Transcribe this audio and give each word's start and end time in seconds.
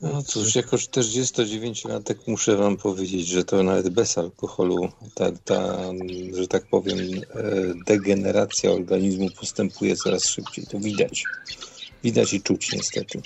No 0.00 0.22
cóż, 0.22 0.54
jako 0.54 0.76
49-latek 0.76 2.14
muszę 2.26 2.56
wam 2.56 2.76
powiedzieć, 2.76 3.26
że 3.26 3.44
to 3.44 3.62
nawet 3.62 3.88
bez 3.88 4.18
alkoholu 4.18 4.88
ta, 5.14 5.32
ta 5.44 5.78
że 6.32 6.48
tak 6.48 6.66
powiem, 6.66 6.98
e, 6.98 7.42
degeneracja 7.86 8.70
organizmu 8.70 9.28
postępuje 9.40 9.96
coraz 9.96 10.28
szybciej. 10.28 10.66
To 10.66 10.78
widać. 10.78 11.24
Widać 12.04 12.34
i 12.34 12.42
czuć 12.42 12.72
niestety. 12.72 13.22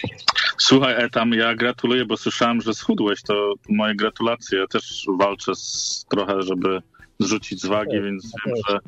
Słuchaj, 0.58 1.04
Etam, 1.04 1.32
ja 1.32 1.54
gratuluję, 1.54 2.04
bo 2.04 2.16
słyszałem, 2.16 2.60
że 2.60 2.74
schudłeś, 2.74 3.22
to 3.22 3.54
moje 3.68 3.94
gratulacje. 3.94 4.58
Ja 4.58 4.66
też 4.66 5.06
walczę 5.18 5.54
z, 5.54 6.04
trochę, 6.10 6.42
żeby 6.42 6.82
zrzucić 7.20 7.62
z 7.62 7.66
wagi, 7.66 8.00
więc 8.00 8.32
wiem, 8.46 8.56
że 8.68 8.78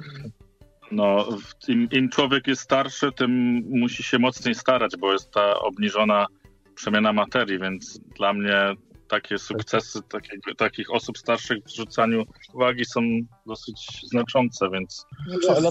no, 0.93 1.29
im, 1.69 1.89
im 1.93 2.09
człowiek 2.09 2.46
jest 2.46 2.62
starszy, 2.62 3.12
tym 3.12 3.62
musi 3.71 4.03
się 4.03 4.19
mocniej 4.19 4.55
starać, 4.55 4.93
bo 4.98 5.12
jest 5.12 5.30
ta 5.30 5.61
obniżona 5.61 6.27
przemiana 6.79 7.12
materii, 7.12 7.58
więc 7.58 8.00
dla 8.16 8.32
mnie 8.32 8.74
takie 9.08 9.38
sukcesy 9.38 10.02
takich, 10.02 10.41
takich 10.56 10.95
osób 10.95 11.19
starszych 11.19 11.64
w 11.64 11.77
rzucaniu 11.77 12.24
wagi 12.55 12.84
są 12.84 13.00
dosyć 13.46 14.00
znaczące, 14.05 14.70
więc... 14.70 15.06
No, 15.28 15.56
ale 15.56 15.70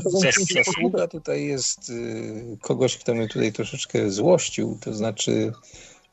zasługa 0.66 1.08
tutaj 1.08 1.46
jest 1.46 1.90
y, 1.90 2.58
kogoś, 2.62 2.98
kto 2.98 3.14
mnie 3.14 3.28
tutaj 3.28 3.54
troszeczkę 3.54 4.12
złościł, 4.12 4.78
to 4.82 4.94
znaczy 4.94 5.52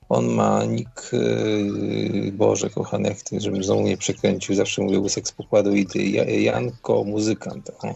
on 0.09 0.29
ma 0.29 0.65
nick, 0.65 1.15
y, 1.15 2.33
Boże 2.33 2.71
kochany, 2.71 3.09
jak 3.09 3.23
ty, 3.23 3.41
żebym 3.41 3.65
znowu 3.65 3.83
nie 3.83 3.97
przekręcił, 3.97 4.55
zawsze 4.55 4.83
mówię 4.83 4.99
łysek 4.99 5.29
z 5.29 5.33
pokładu 5.33 5.75
i 5.77 5.87
ty, 5.87 6.03
Janko 6.41 7.05
muzykant, 7.05 7.71
o, 7.71 7.95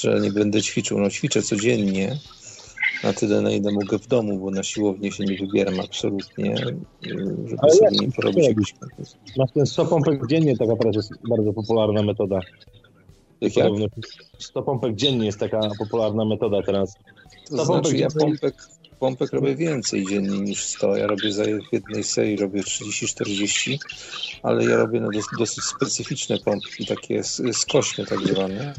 że 0.00 0.20
nie 0.20 0.30
będę 0.30 0.62
ćwiczył, 0.62 1.00
no 1.00 1.10
ćwiczę 1.10 1.42
codziennie, 1.42 2.18
na 3.04 3.12
tyle, 3.12 3.40
na 3.40 3.50
ile 3.50 3.72
mogę 3.72 3.98
w 3.98 4.06
domu, 4.06 4.38
bo 4.38 4.50
na 4.50 4.62
siłownię 4.62 5.12
się 5.12 5.24
nie 5.24 5.38
wybieram 5.38 5.80
absolutnie, 5.80 6.56
żeby 6.56 7.56
Ale 7.58 7.72
sobie 7.72 7.90
nie 8.00 8.12
porobić 8.12 8.48
jakiś 8.48 8.74
Masz 9.36 9.52
ten 9.52 9.66
100 9.66 9.86
pompek 9.86 10.26
dziennie, 10.26 10.56
taka 10.56 10.76
teraz 10.76 10.96
jest 10.96 11.10
bardzo 11.28 11.52
popularna 11.52 12.02
metoda. 12.02 12.40
Jak, 13.40 13.56
jak? 13.56 13.72
100 14.38 14.62
pompek 14.62 14.94
dziennie 14.94 15.26
jest 15.26 15.38
taka 15.38 15.60
popularna 15.78 16.24
metoda 16.24 16.62
teraz. 16.62 16.94
To 17.50 17.64
znaczy 17.64 17.96
ja 17.96 18.08
pompek, 18.20 18.54
pompek 18.98 19.32
robię 19.32 19.56
więcej 19.56 20.06
dziennie 20.06 20.40
niż 20.40 20.64
100. 20.64 20.96
Ja 20.96 21.06
robię 21.06 21.32
za 21.32 21.44
jednej 21.72 22.04
serii 22.04 22.36
robię 22.36 22.62
30-40, 22.62 23.78
ale 24.42 24.64
ja 24.64 24.76
robię 24.76 25.00
na 25.00 25.08
dosyć 25.38 25.64
specyficzne 25.64 26.38
pompki, 26.38 26.86
takie 26.86 27.22
skośne 27.52 28.06
tak 28.06 28.20
zwane 28.20 28.74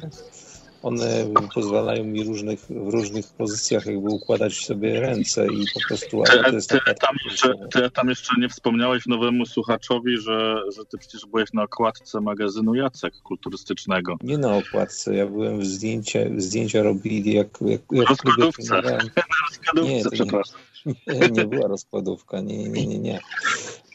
one 0.86 1.34
pozwalają 1.54 2.04
mi 2.04 2.24
różnych, 2.24 2.60
w 2.60 2.90
różnych 2.90 3.28
pozycjach 3.28 3.86
jakby 3.86 4.10
układać 4.10 4.66
sobie 4.66 5.00
ręce 5.00 5.48
i 5.48 5.66
po 5.74 5.80
prostu... 5.88 6.24
Ty, 6.24 6.68
ty, 6.68 6.80
tam, 7.02 7.16
jeszcze, 7.26 7.54
ty 7.72 7.92
tam 7.92 8.10
jeszcze 8.10 8.34
nie 8.40 8.50
wspomniałeś 8.50 9.06
nowemu 9.06 9.46
słuchaczowi, 9.46 10.18
że, 10.18 10.62
że 10.76 10.86
ty 10.86 10.98
przecież 10.98 11.26
byłeś 11.26 11.54
na 11.54 11.64
okładce 11.64 12.22
magazynu 12.22 12.76
Jacek 12.76 13.14
kulturystycznego. 13.24 14.18
Nie 14.24 14.38
na 14.38 14.58
okładce, 14.58 15.16
ja 15.16 15.26
byłem 15.26 15.60
w 15.60 15.66
zdjęcie, 15.66 16.32
zdjęcia 16.38 16.84
robili 16.84 17.34
jak... 17.34 17.48
jak, 17.62 17.82
jak 17.92 18.10
rozkładówce. 18.10 18.82
Na 18.82 18.82
rozkładówce, 18.82 19.94
nie, 19.94 20.04
przepraszam. 20.12 20.60
Nie, 21.08 21.30
nie 21.30 21.46
była 21.46 21.68
rozkładówka, 21.68 22.42
nie, 22.42 22.70
nie, 22.70 22.88
nie, 22.88 23.00
nie. 23.00 23.20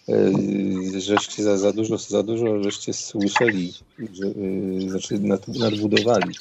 E, 0.08 1.00
żeście 1.00 1.42
za, 1.42 1.58
za 1.58 1.72
dużo, 1.72 1.98
za 1.98 2.22
dużo 2.22 2.62
żeście 2.62 2.92
słyszeli, 2.92 3.72
że, 4.12 4.26
yy, 4.26 4.90
znaczy 4.90 5.18
nad, 5.18 5.48
nadbudowali. 5.48 6.34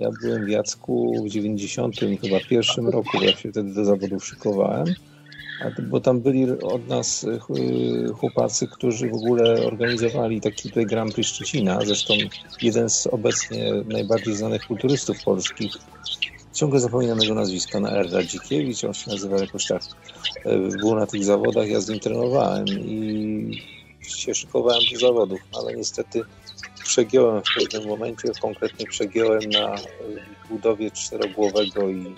Ja 0.00 0.10
byłem 0.20 0.44
w 0.44 0.48
Jacku 0.48 1.22
w 1.24 1.28
90 1.28 1.96
chyba 2.20 2.40
pierwszym 2.40 2.88
roku, 2.88 3.18
bo 3.18 3.24
ja 3.24 3.36
się 3.36 3.50
wtedy 3.50 3.74
do 3.74 3.84
zawodów 3.84 4.24
szykowałem, 4.24 4.94
bo 5.82 6.00
tam 6.00 6.20
byli 6.20 6.50
od 6.50 6.88
nas 6.88 7.24
y, 7.24 7.38
chłopacy, 8.14 8.66
którzy 8.66 9.08
w 9.08 9.14
ogóle 9.14 9.64
organizowali 9.66 10.40
taki 10.40 10.68
tutaj 10.68 10.86
Grand 10.86 11.14
Prix 11.14 11.30
Szczecina, 11.30 11.84
zresztą 11.84 12.14
jeden 12.62 12.90
z 12.90 13.06
obecnie 13.06 13.72
najbardziej 13.86 14.36
znanych 14.36 14.66
kulturystów 14.66 15.24
polskich, 15.24 15.72
ciągle 16.52 16.80
zapominam 16.80 17.18
jego 17.20 17.34
nazwiska, 17.34 17.80
na 17.80 17.90
R. 17.90 18.12
Radzikiewicz, 18.12 18.84
on 18.84 18.94
się 18.94 19.10
nazywa 19.10 19.38
jakoś 19.38 19.66
tak, 19.66 19.82
y, 20.46 20.78
był 20.78 20.94
na 20.94 21.06
tych 21.06 21.24
zawodach, 21.24 21.68
ja 21.68 21.80
z 21.80 21.88
nim 21.88 22.00
trenowałem 22.00 22.66
i 22.68 23.62
się 24.02 24.34
szykowałem 24.34 24.80
do 24.92 24.98
zawodów, 24.98 25.40
ale 25.58 25.74
niestety 25.74 26.22
przegiąłem 26.90 27.42
w 27.42 27.54
pewnym 27.54 27.88
momencie, 27.88 28.28
konkretnie 28.42 28.86
przegiąłem 28.86 29.50
na 29.50 29.74
budowie 30.48 30.90
czterogłowego 30.90 31.88
i, 31.88 32.14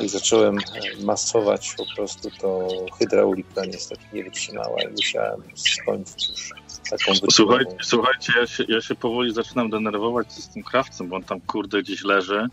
i 0.00 0.08
zacząłem 0.08 0.58
masować 1.00 1.74
po 1.76 1.84
prostu, 1.96 2.30
to 2.40 2.68
hydraulika 2.98 3.64
niestety 3.64 4.02
nie 4.12 4.24
wytrzymała 4.24 4.82
i 4.82 4.88
musiałem 4.88 5.42
skończyć 5.54 6.28
już 6.28 6.50
taką 6.90 7.12
Słuchajcie, 7.30 7.76
słuchajcie 7.82 8.32
ja, 8.40 8.46
się, 8.46 8.64
ja 8.68 8.80
się 8.80 8.94
powoli 8.94 9.34
zaczynam 9.34 9.70
denerwować 9.70 10.32
z 10.32 10.48
tym 10.48 10.62
krawcem, 10.62 11.08
bo 11.08 11.16
on 11.16 11.22
tam 11.22 11.40
kurde 11.40 11.82
gdzieś 11.82 12.04
leży 12.04 12.48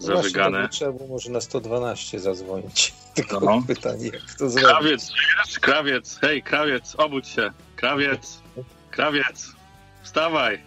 no 0.00 0.06
zażygany. 0.06 0.58
Właśnie, 0.58 0.68
trzeba 0.68 0.92
było 0.92 1.08
może 1.08 1.30
na 1.30 1.40
112 1.40 2.20
zadzwonić. 2.20 2.94
Tylko 3.14 3.40
no. 3.40 3.62
pytanie, 3.66 4.06
jak 4.06 4.34
to 4.38 4.50
zrobić. 4.50 4.70
Krawiec, 4.70 5.12
krawiec, 5.60 6.18
hej, 6.20 6.42
krawiec, 6.42 6.94
obudź 6.98 7.28
się. 7.28 7.50
Krawiec, 7.76 8.42
krawiec. 8.90 9.59
Wstawaj! 10.02 10.62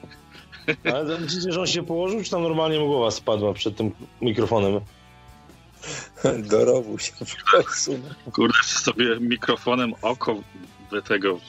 Ale 0.93 1.19
myślicie, 1.19 1.51
że 1.51 1.59
on 1.59 1.67
się 1.67 1.83
położył, 1.83 2.23
czy 2.23 2.31
tam 2.31 2.41
normalnie 2.41 2.79
mu 2.79 2.87
głowa 2.87 3.11
spadła 3.11 3.53
przed 3.53 3.77
tym 3.77 3.91
mikrofonem? 4.21 4.79
Do 6.49 6.65
rowu 6.65 6.99
się 6.99 7.13
posunął. 7.51 8.11
Kurde, 8.33 8.63
sobie 8.63 9.19
mikrofonem 9.19 9.93
oko 10.01 10.35
do 10.91 11.01
tego... 11.01 11.39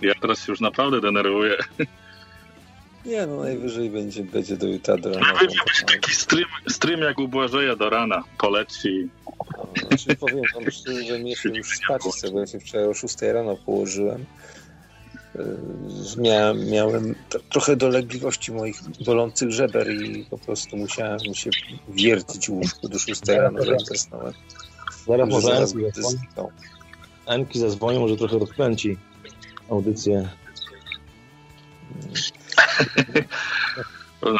Ja 0.00 0.14
teraz 0.20 0.38
się 0.38 0.52
już 0.52 0.60
naprawdę 0.60 1.00
denerwuję. 1.00 1.56
Nie, 3.06 3.26
no 3.26 3.36
najwyżej 3.36 3.90
będzie, 3.90 4.24
będzie 4.24 4.56
do 4.56 4.66
jutra 4.66 4.96
do 4.96 5.12
rana. 5.12 5.38
Będzie 5.38 5.58
taki 5.86 6.14
stream, 6.14 6.48
stream 6.68 7.00
jak 7.00 7.18
u 7.18 7.28
Błażeja 7.28 7.76
do 7.76 7.90
rana. 7.90 8.24
Poleci. 8.38 9.08
No, 9.56 9.66
znaczy 9.88 10.16
powiem 10.16 10.42
wam 10.54 10.70
szczerze, 10.70 11.04
że 11.04 11.18
mnie 11.18 11.36
się 11.36 11.48
już 11.48 11.76
spać 11.76 12.02
chce, 12.02 12.30
bo 12.30 12.40
ja 12.40 12.46
się 12.46 12.60
wczoraj 12.60 12.86
o 12.86 12.94
6 12.94 13.22
rano 13.22 13.56
położyłem 13.56 14.24
miałem, 16.18 16.70
miałem 16.70 17.14
trochę 17.48 17.76
dolegliwości 17.76 18.52
moich 18.52 18.76
bolących 19.06 19.50
żeber 19.50 19.92
i 19.92 20.24
po 20.24 20.38
prostu 20.38 20.76
musiałem 20.76 21.34
się 21.34 21.50
wiercić 21.88 22.46
w 22.46 22.50
łóżku 22.50 22.88
do 22.88 22.98
6 22.98 23.28
rano, 23.28 23.64
że 23.64 23.76
zasnąłem. 23.90 24.32
Zaraz 25.06 25.28
może 25.28 25.46
zaraz 25.46 25.74
Enki 27.26 27.58
zadzwoni, 27.58 27.98
może 27.98 28.16
trochę 28.16 28.38
rozkręci 28.38 28.96
audycję. 29.70 30.28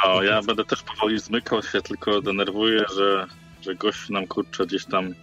No, 0.05 0.23
ja 0.23 0.43
będę 0.43 0.65
też 0.65 0.83
powoli 0.83 1.21
zmykał 1.21 1.63
się, 1.63 1.83
tylko 1.83 2.23
denerwuję, 2.23 2.85
że, 2.97 3.27
że 3.63 3.75
gość 3.75 4.09
nam 4.09 4.27
kurczę 4.27 4.67
gdzieś 4.67 4.85
tam 4.85 5.15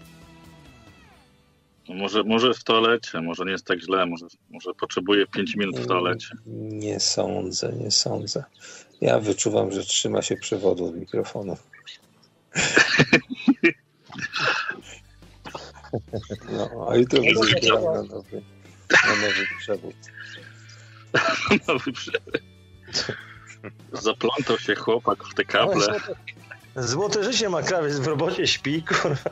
może, 1.95 2.23
może 2.23 2.53
w 2.53 2.63
toalecie, 2.63 3.22
może 3.22 3.45
nie 3.45 3.51
jest 3.51 3.66
tak 3.66 3.79
źle, 3.79 4.05
może, 4.05 4.25
może 4.50 4.73
potrzebuje 4.73 5.27
5 5.27 5.55
minut 5.55 5.79
w 5.79 5.88
toalecie. 5.88 6.35
Nie 6.45 7.00
sądzę, 7.00 7.73
nie 7.73 7.91
sądzę. 7.91 8.44
Ja 9.01 9.19
wyczuwam, 9.19 9.72
że 9.72 9.83
trzyma 9.83 10.22
się 10.22 10.35
przewodu 10.35 10.85
od 10.85 10.95
mikrofonu. 10.95 11.57
No, 16.51 16.88
a 16.91 16.97
i 16.97 17.05
to 17.05 17.17
będzie 17.17 17.73
na 17.73 17.79
nowy, 17.79 18.41
na 18.91 19.16
nowy 19.16 19.47
przewód. 19.59 19.95
nowy 21.67 21.91
przewód. 21.91 22.41
Zaplątał 23.94 24.59
się 24.59 24.75
chłopak 24.75 25.23
w 25.23 25.33
te 25.33 25.45
kable. 25.45 26.00
Złote 26.75 27.23
życie 27.23 27.50
ma 27.50 27.61
krawiec, 27.61 28.00
w 28.00 28.07
robocie 28.07 28.47
śpi, 28.47 28.83
kurwa. 28.83 29.29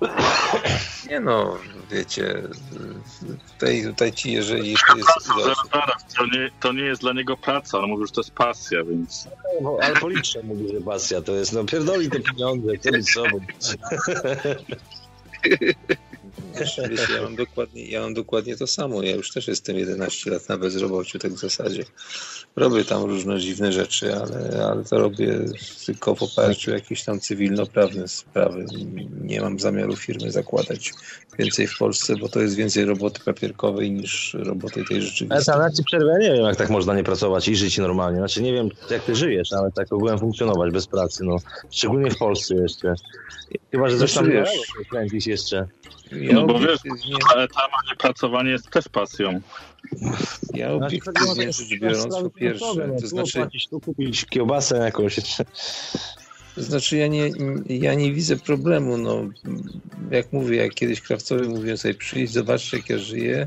Nie 1.10 1.20
no, 1.20 1.58
wiecie, 1.90 2.42
tutaj, 3.52 3.84
tutaj 3.84 4.12
ci, 4.12 4.32
jeżeli 4.32 4.74
to 4.88 4.96
jest... 4.96 5.10
To, 6.16 6.26
nie, 6.26 6.50
to 6.60 6.72
nie 6.72 6.82
jest 6.82 7.00
dla 7.00 7.12
niego 7.12 7.36
praca, 7.36 7.78
on 7.78 7.88
mówi, 7.88 8.06
że 8.06 8.12
to 8.12 8.20
jest 8.20 8.30
pasja, 8.30 8.84
więc... 8.84 9.28
No, 9.62 9.78
ale 9.82 9.94
policzę 9.94 10.42
mówi, 10.42 10.68
że 10.72 10.80
pasja 10.80 11.22
to 11.22 11.34
jest, 11.34 11.52
no 11.52 11.64
pierdoli 11.64 12.10
te 12.10 12.20
pieniądze, 12.20 12.72
co 12.78 12.90
z 13.00 13.10
sobą. 13.10 13.40
Wiesz, 16.54 16.78
ja, 16.78 17.22
mam 17.22 17.36
dokładnie, 17.36 17.86
ja 17.86 18.00
mam 18.00 18.14
dokładnie 18.14 18.56
to 18.56 18.66
samo. 18.66 19.02
Ja 19.02 19.14
już 19.14 19.32
też 19.32 19.48
jestem 19.48 19.76
11 19.76 20.30
lat 20.30 20.48
na 20.48 20.58
bezrobociu, 20.58 21.18
tak 21.18 21.32
w 21.32 21.38
zasadzie. 21.38 21.84
Robię 22.56 22.84
tam 22.84 23.04
różne 23.04 23.40
dziwne 23.40 23.72
rzeczy, 23.72 24.14
ale, 24.14 24.66
ale 24.66 24.84
to 24.84 24.98
robię 24.98 25.38
tylko 25.86 26.14
w 26.14 26.22
oparciu 26.22 26.70
o 26.70 26.74
jakieś 26.74 27.04
tam 27.04 27.20
cywilnoprawne 27.20 28.08
sprawy. 28.08 28.66
Nie 29.20 29.40
mam 29.40 29.58
zamiaru 29.58 29.96
firmy 29.96 30.32
zakładać 30.32 30.92
więcej 31.38 31.66
w 31.66 31.78
Polsce, 31.78 32.16
bo 32.16 32.28
to 32.28 32.40
jest 32.40 32.54
więcej 32.54 32.84
roboty 32.84 33.20
papierkowej 33.24 33.90
niż 33.90 34.34
roboty 34.34 34.84
tej 34.84 35.02
rzeczywistej. 35.02 35.54
Ale 35.54 35.72
ci 35.72 35.84
przerwę, 35.84 36.12
ja 36.12 36.18
nie 36.18 36.36
wiem, 36.36 36.44
jak 36.44 36.56
tak 36.56 36.70
można 36.70 36.94
nie 36.94 37.04
pracować 37.04 37.48
i 37.48 37.56
żyć 37.56 37.78
normalnie. 37.78 38.18
Znaczy 38.18 38.42
nie 38.42 38.52
wiem, 38.52 38.68
jak 38.90 39.02
ty 39.02 39.16
żyjesz, 39.16 39.52
ale 39.52 39.72
tak 39.72 39.92
ogółem 39.92 40.18
funkcjonować 40.18 40.72
bez 40.72 40.86
pracy, 40.86 41.24
no. 41.24 41.36
Szczególnie 41.70 42.10
w 42.10 42.18
Polsce 42.18 42.54
jeszcze. 42.54 42.94
Chyba, 43.70 43.90
że 43.90 43.98
coś 43.98 44.14
tam 44.14 44.30
wiesz. 44.30 44.50
kręcić 44.90 45.26
jeszcze. 45.26 45.68
Ja 46.12 46.34
no 46.34 46.46
bo 46.46 46.58
wiesz, 46.58 46.78
ale 47.34 47.48
tam 47.48 47.70
nie 47.90 47.96
pracowanie 47.96 48.50
jest 48.50 48.70
też 48.70 48.88
pasją. 48.88 49.40
Ja 50.54 50.72
obiektywnie 50.72 51.52
rzecz 51.52 51.80
biorąc 51.80 52.16
po 52.16 52.30
pierwsze, 52.30 52.96
to 53.00 53.06
znaczy... 53.06 53.48
Tu 53.70 53.80
kupić 53.80 54.24
kiełbasę 54.24 54.76
jakąś. 54.78 55.16
To 56.54 56.62
znaczy 56.62 56.96
ja 56.96 57.06
nie, 57.06 57.30
ja 57.68 57.94
nie 57.94 58.12
widzę 58.12 58.36
problemu, 58.36 58.98
no 58.98 59.28
jak 60.10 60.32
mówię, 60.32 60.56
jak 60.56 60.74
kiedyś 60.74 61.00
krawcowy 61.00 61.48
mówił 61.48 61.76
sobie 61.76 61.94
przyjść, 61.94 62.32
zobaczcie 62.32 62.76
jak 62.76 62.90
ja 62.90 62.98
żyję, 62.98 63.46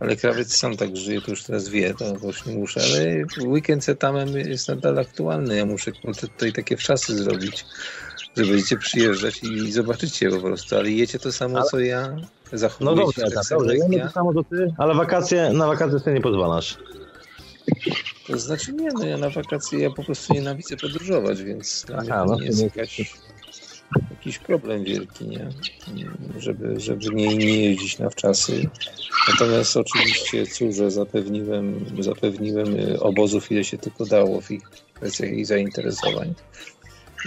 ale 0.00 0.16
krawiec 0.16 0.56
sam 0.56 0.76
tak 0.76 0.96
żyje, 0.96 1.20
to 1.20 1.30
już 1.30 1.42
teraz 1.42 1.68
wie, 1.68 1.94
to 1.94 2.26
już 2.26 2.46
nie 2.46 2.54
muszę, 2.54 2.80
ale 2.80 3.24
weekend 3.46 3.84
z 3.84 3.88
etamem 3.88 4.28
jest 4.28 4.68
nadal 4.68 4.98
aktualny, 4.98 5.56
ja 5.56 5.66
muszę 5.66 5.92
tutaj 5.92 6.52
takie 6.52 6.76
wczasy 6.76 7.16
zrobić, 7.16 7.64
że 8.36 8.44
będziecie 8.44 8.76
przyjeżdżać 8.76 9.42
i 9.42 9.72
zobaczycie 9.72 10.30
po 10.30 10.40
prostu, 10.40 10.76
ale 10.76 10.90
jecie 10.90 11.18
to 11.18 11.32
samo, 11.32 11.58
ale... 11.58 11.66
co 11.70 11.80
ja, 11.80 12.16
zachowujecie 12.52 12.94
no 12.96 13.06
dobrze, 13.06 13.22
tak, 13.22 13.34
tak 13.34 13.58
dobrze, 13.58 13.76
ja 13.76 13.88
nie 13.88 14.00
to 14.00 14.10
samo, 14.10 14.34
co 14.34 14.44
ty, 14.44 14.74
ale 14.78 14.94
wakacje, 14.94 15.50
na 15.52 15.66
wakacje 15.66 16.00
ty 16.00 16.12
nie 16.12 16.20
pozwalasz. 16.20 16.78
To 18.26 18.38
znaczy 18.38 18.72
nie, 18.72 18.88
no 18.94 19.06
ja 19.06 19.18
na 19.18 19.30
wakacje 19.30 19.78
ja 19.78 19.90
po 19.90 20.04
prostu 20.04 20.34
nienawidzę 20.34 20.76
podróżować, 20.76 21.42
więc 21.42 21.86
Aha, 21.96 22.24
no, 22.28 22.36
nie 22.36 22.46
jest 22.46 22.62
jakaś, 22.62 23.14
jakiś 24.10 24.38
problem 24.38 24.84
wielki, 24.84 25.28
nie? 25.28 25.48
Żeby, 26.38 26.80
żeby 26.80 27.14
nie, 27.14 27.36
nie 27.36 27.64
jeździć 27.64 27.98
na 27.98 28.10
wczasy. 28.10 28.68
Natomiast 29.28 29.76
oczywiście 29.76 30.46
cóż, 30.46 30.92
zapewniłem, 30.92 31.86
zapewniłem 32.00 32.76
obozów 33.00 33.52
ile 33.52 33.64
się 33.64 33.78
tylko 33.78 34.06
dało 34.06 34.40
w 34.40 34.50
ich 34.50 34.62
kwestiach 34.94 35.30
ich 35.30 35.46
zainteresowań. 35.46 36.34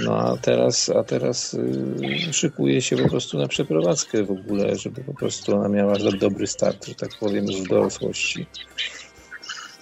No 0.05 0.17
a 0.17 0.37
teraz, 0.37 0.89
a 0.89 1.03
teraz 1.03 1.53
yy, 1.53 2.33
szykuje 2.33 2.81
się 2.81 2.97
po 2.97 3.09
prostu 3.09 3.37
na 3.37 3.47
przeprowadzkę 3.47 4.23
w 4.23 4.31
ogóle, 4.31 4.75
żeby 4.75 5.03
po 5.03 5.13
prostu 5.13 5.55
ona 5.55 5.69
miała 5.69 5.95
dobry 6.19 6.47
start, 6.47 6.85
że 6.85 6.95
tak 6.95 7.09
powiem, 7.19 7.45
już 7.45 7.61
w 7.61 7.67
dorosłości 7.67 8.45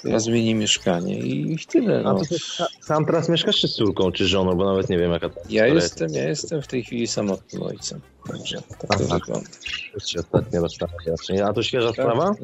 ja 0.03 0.19
zmieni 0.19 0.55
mieszkanie 0.55 1.19
i 1.19 1.57
tyle. 1.67 2.03
No. 2.03 2.19
A 2.21 2.25
ty 2.25 2.35
sam 2.81 3.05
teraz 3.05 3.29
mieszkasz 3.29 3.59
czy 3.59 3.67
z 3.67 3.75
córką, 3.75 4.11
czy 4.11 4.27
żoną, 4.27 4.55
bo 4.55 4.65
nawet 4.65 4.89
nie 4.89 4.97
wiem 4.97 5.11
jaka 5.11 5.29
to 5.29 5.41
ja 5.49 5.67
jestem, 5.67 6.09
ja 6.13 6.27
jestem 6.27 6.61
w 6.61 6.67
tej 6.67 6.83
chwili 6.83 7.07
samotnym 7.07 7.63
ojcem. 7.63 8.01
Także 8.27 8.61
tak 8.61 8.99
to 8.99 9.03
wygląda. 9.03 9.49
Już 9.93 10.05
się 10.05 10.19
ostatnio. 10.19 11.47
A 11.47 11.53
to 11.53 11.63
świeża 11.63 11.87
tak. 11.87 11.95
sprawa? 11.95 12.35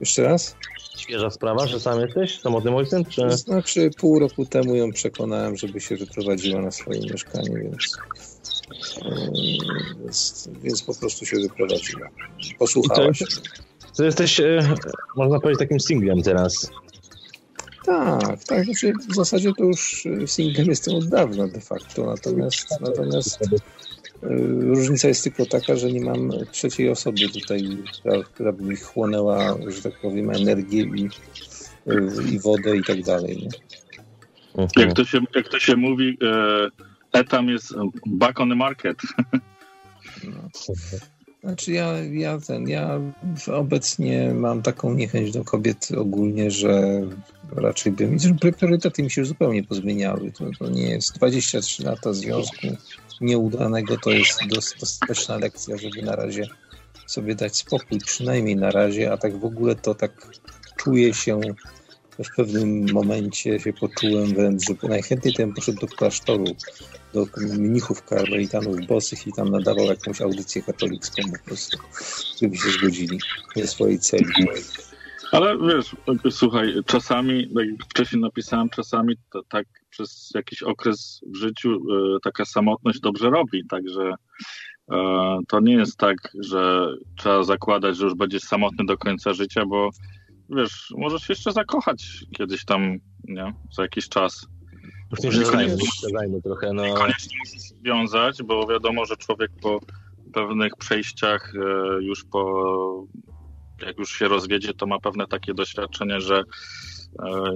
Jeszcze 0.00 0.22
raz? 0.22 0.56
Świeża 0.96 1.30
sprawa, 1.30 1.66
że 1.66 1.80
sam 1.80 2.00
jesteś 2.00 2.40
samotnym 2.40 2.74
ojcem? 2.74 3.04
Czy... 3.04 3.30
Znaczy 3.30 3.90
pół 3.98 4.18
roku 4.18 4.46
temu 4.46 4.74
ją 4.74 4.92
przekonałem, 4.92 5.56
żeby 5.56 5.80
się 5.80 5.96
wyprowadziła 5.96 6.62
na 6.62 6.70
swoje 6.70 7.00
mieszkanie, 7.00 7.50
więc, 7.62 7.98
więc, 10.00 10.48
więc 10.62 10.82
po 10.82 10.94
prostu 10.94 11.26
się 11.26 11.36
wyprowadziła. 11.36 12.08
Posłuchała 12.58 13.14
się. 13.14 13.24
To 13.96 14.04
jesteś, 14.04 14.40
e, 14.40 14.74
można 15.16 15.40
powiedzieć, 15.40 15.58
takim 15.58 15.80
singlem 15.80 16.22
teraz. 16.22 16.70
Tak, 17.86 18.44
tak. 18.44 18.64
Znaczy 18.64 18.92
w 19.10 19.14
zasadzie 19.14 19.52
to 19.58 19.64
już 19.64 20.06
singlem 20.26 20.66
jestem 20.66 20.94
od 20.94 21.08
dawna 21.08 21.48
de 21.48 21.60
facto, 21.60 22.06
natomiast, 22.06 22.80
natomiast 22.80 23.42
e, 23.42 23.46
różnica 24.22 25.08
jest 25.08 25.24
tylko 25.24 25.46
taka, 25.46 25.76
że 25.76 25.92
nie 25.92 26.00
mam 26.00 26.30
trzeciej 26.50 26.90
osoby 26.90 27.28
tutaj, 27.28 27.58
która, 27.92 28.22
która 28.22 28.52
by 28.52 28.62
mi 28.64 28.76
chłonęła, 28.76 29.56
że 29.68 29.82
tak 29.82 30.00
powiem, 30.00 30.30
energię 30.30 30.82
i, 30.82 31.08
i 32.34 32.40
wodę 32.40 32.76
i 32.76 32.84
tak 32.84 33.02
dalej. 33.02 33.36
Nie? 33.36 33.48
Mhm. 34.62 34.88
Jak, 34.88 34.96
to 34.96 35.04
się, 35.04 35.18
jak 35.34 35.48
to 35.48 35.58
się 35.58 35.76
mówi, 35.76 36.18
e, 36.22 36.68
etam 37.12 37.48
jest 37.48 37.74
back 38.06 38.40
on 38.40 38.48
the 38.48 38.54
market. 38.54 38.96
No. 40.24 40.48
Znaczy 41.42 41.72
ja, 41.72 41.98
ja, 41.98 42.38
ten, 42.38 42.68
ja 42.68 43.00
obecnie 43.52 44.34
mam 44.34 44.62
taką 44.62 44.94
niechęć 44.94 45.32
do 45.32 45.44
kobiet 45.44 45.88
ogólnie, 45.96 46.50
że 46.50 47.00
raczej 47.56 47.92
bym... 47.92 48.16
Priorytety 48.58 49.02
mi 49.02 49.10
się 49.10 49.24
zupełnie 49.24 49.64
pozmieniały. 49.64 50.32
To, 50.32 50.44
to 50.58 50.70
nie 50.70 50.90
jest 50.90 51.16
23 51.16 51.82
lata 51.82 52.12
związku 52.12 52.66
nieudanego, 53.20 53.96
to 53.96 54.10
jest 54.10 54.46
dostateczna 54.48 55.36
lekcja, 55.36 55.76
żeby 55.76 56.02
na 56.02 56.16
razie 56.16 56.46
sobie 57.06 57.34
dać 57.34 57.56
spokój, 57.56 57.98
przynajmniej 57.98 58.56
na 58.56 58.70
razie, 58.70 59.12
a 59.12 59.16
tak 59.16 59.38
w 59.38 59.44
ogóle 59.44 59.74
to 59.74 59.94
tak 59.94 60.26
czuję 60.76 61.14
się 61.14 61.40
w 62.18 62.36
pewnym 62.36 62.92
momencie 62.92 63.60
się 63.60 63.72
poczułem 63.72 64.26
wręcz, 64.26 64.62
że 64.68 64.88
najchętniej 64.88 65.34
ten 65.34 65.52
poszedł 65.52 65.80
do 65.80 65.86
klasztoru, 65.86 66.44
do 67.14 67.26
mnichów 67.58 68.04
karmelitanów 68.04 68.86
bosych 68.86 69.26
i 69.26 69.32
tam 69.32 69.48
nadawał 69.48 69.84
jakąś 69.84 70.20
audycję 70.20 70.62
katolicką 70.62 71.22
po 71.32 71.44
prostu, 71.44 71.78
żeby 72.42 72.56
się 72.56 72.70
zgodzili 72.70 73.18
ze 73.56 73.66
swojej 73.66 73.98
celi. 73.98 74.24
Ale 75.32 75.58
wiesz, 75.58 75.96
słuchaj, 76.30 76.74
czasami, 76.86 77.54
tak 77.54 77.66
jak 77.66 77.84
wcześniej 77.90 78.22
napisałem, 78.22 78.68
czasami 78.68 79.16
to 79.32 79.42
tak 79.48 79.66
przez 79.90 80.30
jakiś 80.34 80.62
okres 80.62 81.20
w 81.26 81.36
życiu 81.36 81.70
e, 81.70 82.18
taka 82.22 82.44
samotność 82.44 83.00
dobrze 83.00 83.30
robi, 83.30 83.66
także 83.70 84.14
e, 84.92 85.38
to 85.48 85.60
nie 85.60 85.74
jest 85.74 85.96
tak, 85.96 86.16
że 86.40 86.88
trzeba 87.18 87.42
zakładać, 87.42 87.96
że 87.96 88.04
już 88.04 88.14
będziesz 88.14 88.42
samotny 88.42 88.84
do 88.86 88.98
końca 88.98 89.32
życia, 89.32 89.66
bo 89.66 89.90
wiesz, 90.50 90.94
możesz 90.98 91.22
się 91.22 91.32
jeszcze 91.32 91.52
zakochać 91.52 92.24
kiedyś 92.36 92.64
tam, 92.64 92.98
nie, 93.24 93.54
za 93.72 93.82
jakiś 93.82 94.08
czas. 94.08 94.46
Już 95.24 95.34
nie 95.36 95.44
zajmę 96.10 96.40
trochę, 96.42 96.72
no. 96.72 96.94
Koniecznie 96.94 97.36
musisz 97.38 97.60
związać, 97.60 98.42
bo 98.42 98.66
wiadomo, 98.66 99.06
że 99.06 99.16
człowiek 99.16 99.50
po 99.62 99.80
pewnych 100.32 100.76
przejściach 100.76 101.52
e, 101.54 102.02
już 102.02 102.24
po, 102.24 103.06
jak 103.86 103.98
już 103.98 104.18
się 104.18 104.28
rozwiedzie, 104.28 104.74
to 104.74 104.86
ma 104.86 104.98
pewne 104.98 105.26
takie 105.26 105.54
doświadczenie, 105.54 106.20
że 106.20 106.38
e, 106.38 106.44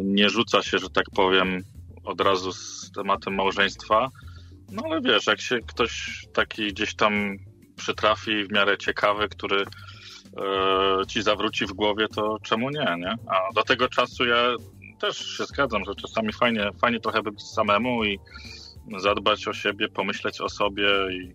nie 0.04 0.30
rzuca 0.30 0.62
się, 0.62 0.78
że 0.78 0.90
tak 0.90 1.04
powiem, 1.14 1.64
od 2.04 2.20
razu 2.20 2.52
z 2.52 2.90
tematem 2.94 3.34
małżeństwa. 3.34 4.10
No 4.72 4.82
ale 4.84 5.00
wiesz, 5.00 5.26
jak 5.26 5.40
się 5.40 5.60
ktoś 5.60 6.24
taki 6.32 6.68
gdzieś 6.68 6.94
tam 6.94 7.36
przytrafi 7.76 8.44
w 8.44 8.52
miarę 8.52 8.78
ciekawy, 8.78 9.28
który 9.28 9.64
ci 11.08 11.22
zawróci 11.22 11.66
w 11.66 11.72
głowie, 11.72 12.08
to 12.08 12.38
czemu 12.42 12.70
nie, 12.70 12.96
nie? 12.98 13.14
A 13.26 13.52
do 13.54 13.62
tego 13.62 13.88
czasu 13.88 14.24
ja 14.24 14.54
też 15.00 15.36
się 15.36 15.44
zgadzam, 15.44 15.84
że 15.84 15.94
czasami 15.94 16.32
fajnie, 16.32 16.70
fajnie 16.80 17.00
trochę 17.00 17.22
być 17.22 17.42
samemu 17.42 18.04
i 18.04 18.18
zadbać 18.98 19.48
o 19.48 19.52
siebie, 19.52 19.88
pomyśleć 19.88 20.40
o 20.40 20.48
sobie 20.48 20.88
i 21.12 21.32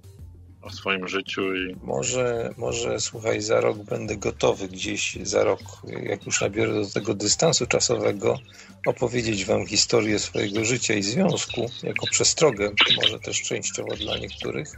o 0.61 0.69
swoim 0.69 1.07
życiu. 1.07 1.55
I... 1.55 1.75
Może, 1.83 2.53
może 2.57 2.99
słuchaj, 2.99 3.41
za 3.41 3.61
rok 3.61 3.77
będę 3.77 4.17
gotowy 4.17 4.67
gdzieś, 4.67 5.17
za 5.21 5.43
rok, 5.43 5.61
jak 6.03 6.25
już 6.25 6.41
nabiorę 6.41 6.73
do 6.73 6.89
tego 6.89 7.13
dystansu 7.13 7.67
czasowego, 7.67 8.39
opowiedzieć 8.85 9.45
wam 9.45 9.65
historię 9.65 10.19
swojego 10.19 10.65
życia 10.65 10.93
i 10.93 11.03
związku, 11.03 11.69
jako 11.83 12.07
przestrogę, 12.11 12.71
może 13.01 13.19
też 13.19 13.41
częściowo 13.41 13.95
dla 13.95 14.17
niektórych. 14.17 14.75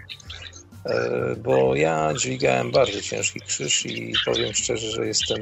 E, 0.86 1.36
bo 1.36 1.75
ja 1.75 2.13
dźwigałem 2.13 2.72
bardzo 2.72 3.02
ciężki 3.02 3.40
krzyż 3.40 3.86
i 3.86 4.13
powiem 4.25 4.54
szczerze, 4.54 4.92
że 4.92 5.08
jestem 5.08 5.38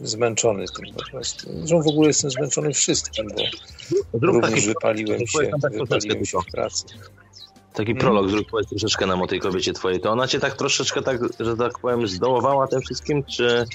zmęczony 0.00 0.64
tym 0.76 0.94
po 0.94 1.10
prostu. 1.10 1.50
Zresztą 1.58 1.82
w 1.82 1.86
ogóle 1.86 2.08
jestem 2.08 2.30
zmęczony 2.30 2.72
wszystkim, 2.72 3.28
bo 3.28 3.42
zrób 4.18 4.34
również 4.34 4.54
taki, 4.54 4.66
wypaliłem 4.66 5.26
się, 5.26 5.38
tak 5.62 5.72
wypaliłem 5.72 6.24
się 6.24 6.38
w 6.48 6.52
pracy. 6.52 6.84
Taki 7.72 7.92
hmm. 7.92 8.00
prolog 8.00 8.30
zrób 8.30 8.50
powiedz 8.50 8.68
troszeczkę 8.68 9.06
nam 9.06 9.22
o 9.22 9.26
tej 9.26 9.40
kobiecie 9.40 9.72
twojej. 9.72 10.00
To 10.00 10.10
ona 10.10 10.28
cię 10.28 10.40
tak 10.40 10.56
troszeczkę 10.56 11.02
tak, 11.02 11.18
że 11.40 11.56
tak 11.56 11.78
powiem, 11.78 12.08
zdołowała 12.08 12.66
tym 12.66 12.80
wszystkim, 12.80 13.24
czy 13.24 13.66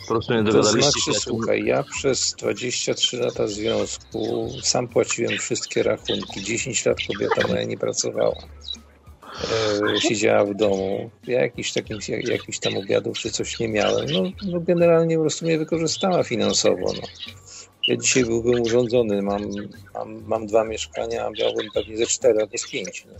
po 0.00 0.06
prostu 0.06 0.34
nie 0.34 0.42
dogadaliście 0.42 0.92
to 0.92 1.00
znaczy, 1.00 1.20
słuchaj, 1.20 1.64
ja 1.64 1.82
przez 1.82 2.34
23 2.38 3.16
lata 3.16 3.48
związku 3.48 4.50
sam 4.62 4.88
płaciłem 4.88 5.38
wszystkie 5.38 5.82
rachunki. 5.82 6.42
10 6.42 6.86
lat 6.86 6.98
kobieta 7.06 7.48
moja 7.48 7.64
nie 7.64 7.78
pracowała 7.78 8.36
siedziała 10.00 10.44
w 10.44 10.54
domu. 10.54 11.10
Ja 11.26 11.42
jakiś, 11.42 11.72
takim, 11.72 11.98
jakiś 12.08 12.58
tam 12.58 12.76
obiadów 12.76 13.18
czy 13.18 13.30
coś 13.30 13.58
nie 13.58 13.68
miałem. 13.68 14.06
No, 14.10 14.22
no 14.46 14.60
generalnie 14.60 15.16
po 15.16 15.22
prostu 15.22 15.44
mnie 15.44 15.58
wykorzystała 15.58 16.24
finansowo. 16.24 16.92
No. 16.92 17.02
Ja 17.88 17.96
dzisiaj 17.96 18.24
byłbym 18.24 18.62
urządzony, 18.62 19.22
mam, 19.22 19.42
mam, 19.94 20.22
mam 20.26 20.46
dwa 20.46 20.64
mieszkania, 20.64 21.26
a 21.26 21.30
miałbym 21.30 21.66
pewnie 21.74 21.96
ze 21.96 22.06
cztery 22.06 22.40
albo 22.40 22.58
z 22.58 22.70
pięć. 22.70 23.06
No. 23.06 23.16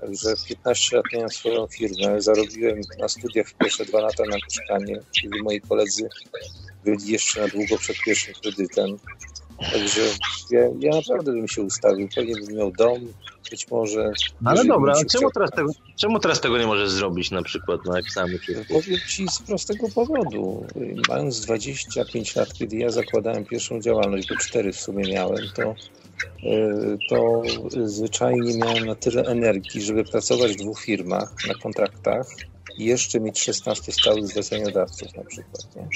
Także 0.00 0.34
15 0.48 0.96
lat 0.96 1.04
miałem 1.12 1.30
swoją 1.30 1.66
firmę, 1.66 2.20
zarobiłem 2.20 2.80
na 2.98 3.08
studiach 3.08 3.46
pierwsze 3.60 3.84
dwa 3.84 4.00
lata 4.00 4.24
na 4.24 4.36
mieszkanie, 4.36 5.00
kiedy 5.20 5.42
moi 5.42 5.60
koledzy 5.60 6.08
byli 6.84 7.12
jeszcze 7.12 7.40
na 7.40 7.48
długo 7.48 7.78
przed 7.78 7.96
pierwszym 8.06 8.34
kredytem. 8.42 8.98
Także 9.58 10.00
ja, 10.50 10.60
ja 10.78 10.96
naprawdę 10.96 11.32
bym 11.32 11.48
się 11.48 11.62
ustawił. 11.62 12.08
Pewnie 12.14 12.34
bym 12.34 12.56
miał 12.56 12.72
dom, 12.72 13.12
być 13.50 13.70
może. 13.70 14.12
Ale 14.44 14.64
dobra, 14.64 14.92
a 14.92 15.04
czemu 15.04 15.30
teraz, 15.30 15.50
tego, 15.50 15.70
czemu 15.96 16.18
teraz 16.18 16.40
tego 16.40 16.58
nie 16.58 16.66
możesz 16.66 16.90
zrobić 16.90 17.30
na 17.30 17.42
przykład 17.42 17.84
na 17.84 17.98
egzamie? 17.98 18.38
Powiem 18.68 19.00
ci 19.08 19.28
z 19.28 19.38
prostego 19.38 19.88
powodu. 19.94 20.66
Mając 21.08 21.40
25 21.40 22.36
lat, 22.36 22.52
kiedy 22.52 22.76
ja 22.76 22.90
zakładałem 22.90 23.44
pierwszą 23.44 23.80
działalność, 23.80 24.28
bo 24.28 24.36
cztery 24.36 24.72
w 24.72 24.80
sumie 24.80 25.12
miałem, 25.12 25.48
to 25.54 25.74
to 27.08 27.42
zwyczajnie 27.84 28.58
miałem 28.58 28.86
na 28.86 28.94
tyle 28.94 29.24
energii, 29.24 29.82
żeby 29.82 30.04
pracować 30.04 30.52
w 30.52 30.56
dwóch 30.56 30.80
firmach 30.80 31.32
na 31.48 31.54
kontraktach 31.54 32.26
i 32.78 32.84
jeszcze 32.84 33.20
mieć 33.20 33.40
16 33.42 33.92
stałych 33.92 34.26
zleceniodawców 34.26 35.16
na 35.16 35.24
przykład. 35.24 35.76
Nie? 35.76 35.88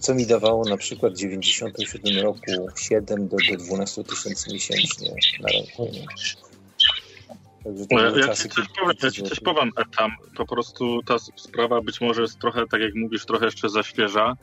Co 0.00 0.14
mi 0.14 0.26
dawało 0.26 0.64
na 0.64 0.76
przykład 0.76 1.12
w 1.12 1.16
97 1.16 2.18
roku 2.22 2.40
7 2.76 3.28
do, 3.28 3.36
do 3.50 3.56
12 3.64 4.04
tysięcy 4.04 4.52
miesięcznie 4.52 5.10
na. 5.40 5.48
Nie? 5.84 6.06
Także 7.64 7.86
to 7.86 7.98
ja, 7.98 8.26
ja, 8.26 8.34
ci 8.34 8.48
coś 8.48 8.66
powiem, 8.68 8.96
ja 9.02 9.10
ci 9.10 9.22
coś 9.22 9.40
powiem, 9.40 9.70
tam 9.96 10.10
po 10.36 10.46
prostu 10.46 11.02
ta 11.02 11.18
sprawa 11.18 11.80
być 11.80 12.00
może 12.00 12.22
jest 12.22 12.38
trochę, 12.38 12.66
tak 12.66 12.80
jak 12.80 12.94
mówisz, 12.94 13.26
trochę 13.26 13.44
jeszcze 13.44 13.68
za 13.68 13.82
świeża, 13.82 14.36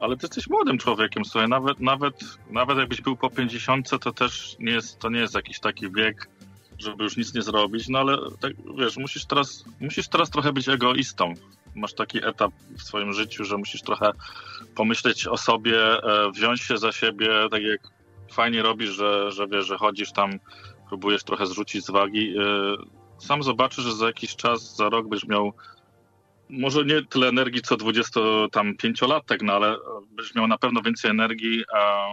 ale 0.00 0.16
ty 0.16 0.26
jesteś 0.26 0.48
młodym 0.48 0.78
człowiekiem, 0.78 1.24
słuchaj, 1.24 1.48
nawet, 1.48 1.80
nawet, 1.80 2.14
nawet 2.50 2.78
jakbyś 2.78 3.00
był 3.00 3.16
po 3.16 3.30
50, 3.30 3.90
to 4.00 4.12
też 4.12 4.56
nie 4.58 4.72
jest, 4.72 4.98
to 4.98 5.10
nie 5.10 5.20
jest 5.20 5.34
jakiś 5.34 5.60
taki 5.60 5.92
wiek, 5.92 6.28
żeby 6.78 7.04
już 7.04 7.16
nic 7.16 7.34
nie 7.34 7.42
zrobić, 7.42 7.88
no 7.88 7.98
ale 7.98 8.18
tak, 8.40 8.52
wiesz, 8.78 8.96
musisz 8.96 9.24
teraz, 9.24 9.64
musisz 9.80 10.08
teraz 10.08 10.30
trochę 10.30 10.52
być 10.52 10.68
egoistą. 10.68 11.34
Masz 11.76 11.94
taki 11.94 12.24
etap 12.24 12.52
w 12.78 12.82
swoim 12.82 13.12
życiu, 13.12 13.44
że 13.44 13.56
musisz 13.56 13.82
trochę 13.82 14.10
pomyśleć 14.74 15.26
o 15.26 15.36
sobie, 15.36 15.78
e, 15.78 16.30
wziąć 16.30 16.60
się 16.60 16.78
za 16.78 16.92
siebie, 16.92 17.28
tak 17.50 17.62
jak 17.62 17.80
fajnie 18.32 18.62
robisz, 18.62 18.90
że, 18.90 19.32
że 19.32 19.46
wiesz, 19.46 19.66
że 19.66 19.78
chodzisz 19.78 20.12
tam, 20.12 20.30
próbujesz 20.88 21.24
trochę 21.24 21.46
zrzucić 21.46 21.84
z 21.84 21.90
wagi. 21.90 22.34
E, 22.38 22.76
sam 23.18 23.42
zobaczysz, 23.42 23.84
że 23.84 23.94
za 23.94 24.06
jakiś 24.06 24.36
czas, 24.36 24.76
za 24.76 24.88
rok 24.88 25.08
będziesz 25.08 25.28
miał 25.28 25.52
może 26.48 26.84
nie 26.84 27.02
tyle 27.02 27.28
energii 27.28 27.62
co 27.62 27.76
25-latek, 27.76 29.42
no 29.42 29.52
ale 29.52 29.76
będziesz 30.10 30.34
miał 30.34 30.46
na 30.46 30.58
pewno 30.58 30.82
więcej 30.82 31.10
energii, 31.10 31.64
a 31.74 32.12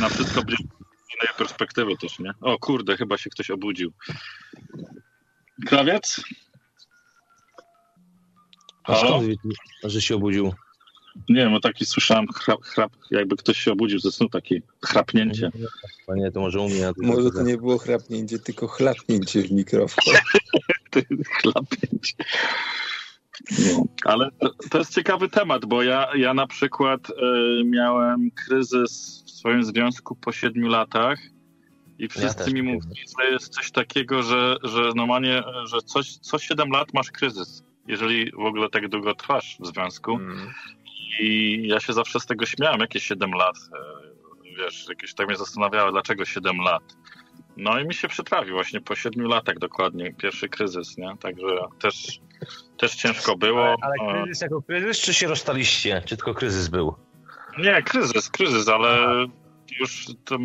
na 0.00 0.08
wszystko 0.08 0.40
będziesz 0.40 0.60
innej 0.60 1.34
perspektywy 1.38 1.96
też, 1.96 2.18
nie? 2.18 2.32
O 2.40 2.58
kurde, 2.58 2.96
chyba 2.96 3.18
się 3.18 3.30
ktoś 3.30 3.50
obudził. 3.50 3.92
Krawiec? 5.66 6.20
Halo? 8.86 9.20
że 9.84 10.02
się 10.02 10.14
obudził? 10.14 10.52
Nie 11.28 11.36
wiem, 11.36 11.60
taki 11.60 11.86
słyszałem 11.86 12.26
chrap, 12.26 12.62
chrap, 12.62 12.92
jakby 13.10 13.36
ktoś 13.36 13.58
się 13.58 13.72
obudził 13.72 13.98
ze 13.98 14.12
snu, 14.12 14.28
takie 14.28 14.60
chrapnięcie. 14.84 15.50
Panie, 16.06 16.32
to 16.32 16.40
może 16.40 16.60
u 16.60 16.68
mnie. 16.68 16.90
Może 16.96 17.30
to 17.30 17.42
nie 17.42 17.56
było 17.56 17.78
chrapnięcie, 17.78 18.38
tylko 18.38 18.66
chlapnięcie 18.66 19.42
w 19.42 19.52
mikrofon. 19.52 20.14
chlapnięcie. 21.40 22.14
No, 23.50 23.84
ale 24.04 24.30
to 24.70 24.78
jest 24.78 24.94
ciekawy 24.94 25.28
temat, 25.28 25.66
bo 25.66 25.82
ja, 25.82 26.08
ja 26.16 26.34
na 26.34 26.46
przykład 26.46 27.10
y, 27.10 27.14
miałem 27.64 28.30
kryzys 28.30 29.22
w 29.26 29.30
swoim 29.30 29.64
związku 29.64 30.16
po 30.16 30.32
siedmiu 30.32 30.68
latach 30.68 31.18
i 31.98 32.08
wszyscy 32.08 32.44
ja 32.46 32.54
mi 32.54 32.62
mówili, 32.62 33.04
że 33.20 33.30
jest 33.30 33.48
coś 33.48 33.70
takiego, 33.70 34.22
że, 34.22 34.56
że 34.62 34.90
normalnie, 34.96 35.42
że 35.64 35.82
coś, 35.82 36.16
co 36.16 36.38
7 36.38 36.70
lat 36.70 36.94
masz 36.94 37.10
kryzys, 37.10 37.62
jeżeli 37.88 38.32
w 38.32 38.46
ogóle 38.46 38.68
tak 38.68 38.88
długo 38.88 39.14
trwasz 39.14 39.56
w 39.60 39.66
związku. 39.66 40.14
Mm. 40.14 40.50
I 41.20 41.62
ja 41.68 41.80
się 41.80 41.92
zawsze 41.92 42.20
z 42.20 42.26
tego 42.26 42.46
śmiałem, 42.46 42.80
jakieś 42.80 43.02
7 43.02 43.30
lat. 43.30 43.56
E, 43.56 44.56
wiesz, 44.58 44.86
jakieś 44.88 45.14
tak 45.14 45.26
mnie 45.26 45.36
zastanawiało, 45.36 45.92
dlaczego 45.92 46.24
7 46.24 46.58
lat. 46.58 46.82
No 47.56 47.80
i 47.80 47.86
mi 47.86 47.94
się 47.94 48.08
przytrafił 48.08 48.54
właśnie 48.54 48.80
po 48.80 48.96
7 48.96 49.26
latach 49.26 49.58
dokładnie, 49.58 50.12
pierwszy 50.12 50.48
kryzys, 50.48 50.98
nie? 50.98 51.16
Także 51.20 51.46
też, 51.80 52.20
też 52.78 52.94
ciężko 52.94 53.36
było. 53.36 53.76
Ale, 53.82 53.94
ale 54.00 54.22
kryzys 54.22 54.42
jako 54.42 54.62
kryzys, 54.62 55.00
czy 55.00 55.14
się 55.14 55.26
rozstaliście? 55.26 56.02
Czy 56.06 56.16
tylko 56.16 56.34
kryzys 56.34 56.68
był? 56.68 56.94
Nie, 57.58 57.82
kryzys, 57.82 58.30
kryzys, 58.30 58.68
ale 58.68 59.26
już 59.80 60.06
to 60.24 60.38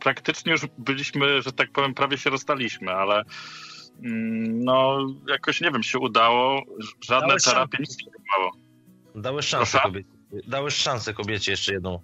praktycznie 0.00 0.52
już 0.52 0.60
byliśmy, 0.78 1.42
że 1.42 1.52
tak 1.52 1.72
powiem, 1.72 1.94
prawie 1.94 2.18
się 2.18 2.30
rozstaliśmy, 2.30 2.92
ale 2.92 3.22
no 4.00 5.06
jakoś 5.28 5.60
nie 5.60 5.70
wiem, 5.70 5.82
się 5.82 5.98
udało. 5.98 6.62
Żadne 7.00 7.28
Dałeś 7.28 7.44
terapie 7.44 7.78
nic 7.80 7.96
nie. 7.98 8.12
Dałeś 9.22 9.46
szansę 9.46 9.78
kobiecie. 9.80 10.08
Dałeś 10.46 10.74
szansę 10.74 11.14
kobiecie 11.14 11.50
jeszcze 11.50 11.72
jedną. 11.72 12.00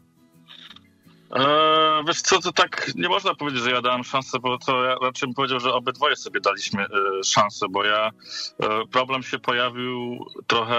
Eee, 1.33 2.05
wiesz 2.07 2.23
co, 2.23 2.41
to 2.41 2.53
tak 2.53 2.91
nie 2.95 3.09
można 3.09 3.35
powiedzieć, 3.35 3.63
że 3.63 3.71
ja 3.71 3.83
dałem 3.83 4.05
szansę, 4.05 4.39
bo 4.39 4.59
to 4.59 4.85
ja 4.85 4.95
raczej 5.03 5.27
bym 5.27 5.35
powiedział, 5.35 5.61
że 5.61 5.75
obydwoje 5.75 6.17
sobie 6.17 6.41
daliśmy 6.41 6.83
e, 6.83 6.89
szansę, 7.25 7.67
bo 7.71 7.85
ja 7.85 8.11
e, 8.61 8.87
problem 8.93 9.23
się 9.23 9.39
pojawił 9.39 10.27
trochę 10.47 10.77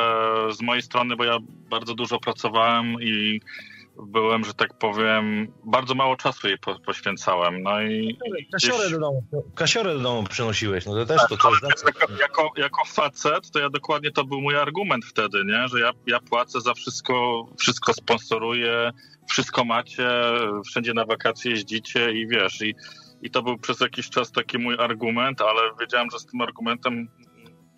z 0.51 0.61
mojej 0.61 0.81
strony, 0.81 1.15
bo 1.15 1.23
ja 1.23 1.37
bardzo 1.69 1.95
dużo 1.95 2.19
pracowałem 2.19 2.95
i 3.01 3.41
byłem, 3.97 4.43
że 4.43 4.53
tak 4.53 4.77
powiem, 4.77 5.47
bardzo 5.63 5.95
mało 5.95 6.15
czasu 6.15 6.47
jej 6.47 6.57
po, 6.57 6.79
poświęcałem. 6.79 7.63
No 7.63 7.81
i 7.81 8.17
kasiorę, 8.51 8.77
gdzieś... 8.77 8.91
do 8.91 8.99
domu, 8.99 9.23
kasiorę 9.55 9.93
do 9.93 9.99
domu 9.99 10.23
przynosiłeś, 10.23 10.85
no 10.85 10.93
to 10.93 11.05
też 11.05 11.21
to 11.29 11.37
coś 11.37 11.59
znaczy. 11.59 11.83
Jako, 11.85 12.13
jako, 12.13 12.51
jako 12.57 12.85
facet, 12.85 13.51
to 13.51 13.59
ja 13.59 13.69
dokładnie 13.69 14.11
to 14.11 14.23
był 14.23 14.41
mój 14.41 14.55
argument 14.55 15.05
wtedy, 15.05 15.45
nie? 15.45 15.67
że 15.67 15.79
ja, 15.79 15.91
ja 16.07 16.19
płacę 16.19 16.61
za 16.61 16.73
wszystko, 16.73 17.45
wszystko 17.59 17.93
sponsoruję, 17.93 18.91
wszystko 19.29 19.65
macie, 19.65 20.09
wszędzie 20.65 20.93
na 20.93 21.05
wakacje 21.05 21.51
jeździcie 21.51 22.11
i 22.11 22.27
wiesz, 22.27 22.61
i, 22.61 22.75
i 23.21 23.31
to 23.31 23.43
był 23.43 23.57
przez 23.57 23.79
jakiś 23.79 24.09
czas 24.09 24.31
taki 24.31 24.57
mój 24.57 24.75
argument, 24.79 25.41
ale 25.41 25.61
wiedziałem, 25.79 26.07
że 26.11 26.19
z 26.19 26.25
tym 26.25 26.41
argumentem 26.41 27.07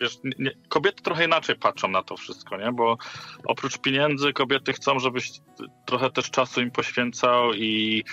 wiesz, 0.01 0.17
nie, 0.23 0.51
kobiety 0.69 1.03
trochę 1.03 1.25
inaczej 1.25 1.55
patrzą 1.55 1.87
na 1.87 2.03
to 2.03 2.17
wszystko, 2.17 2.57
nie? 2.57 2.71
Bo 2.71 2.97
oprócz 3.45 3.77
pieniędzy 3.77 4.33
kobiety 4.33 4.73
chcą, 4.73 4.99
żebyś 4.99 5.31
trochę 5.85 6.09
też 6.09 6.31
czasu 6.31 6.61
im 6.61 6.71
poświęcał 6.71 7.53
i 7.53 8.03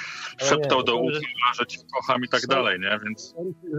szeptał 0.41 0.79
nie, 0.79 0.85
do 0.85 0.97
ucha, 0.97 1.55
że 1.59 1.67
cię 1.67 1.79
kocham 1.95 2.25
i 2.25 2.29
tak 2.29 2.47
dalej, 2.47 2.81
nie? 2.81 2.99
Więc... 3.05 3.35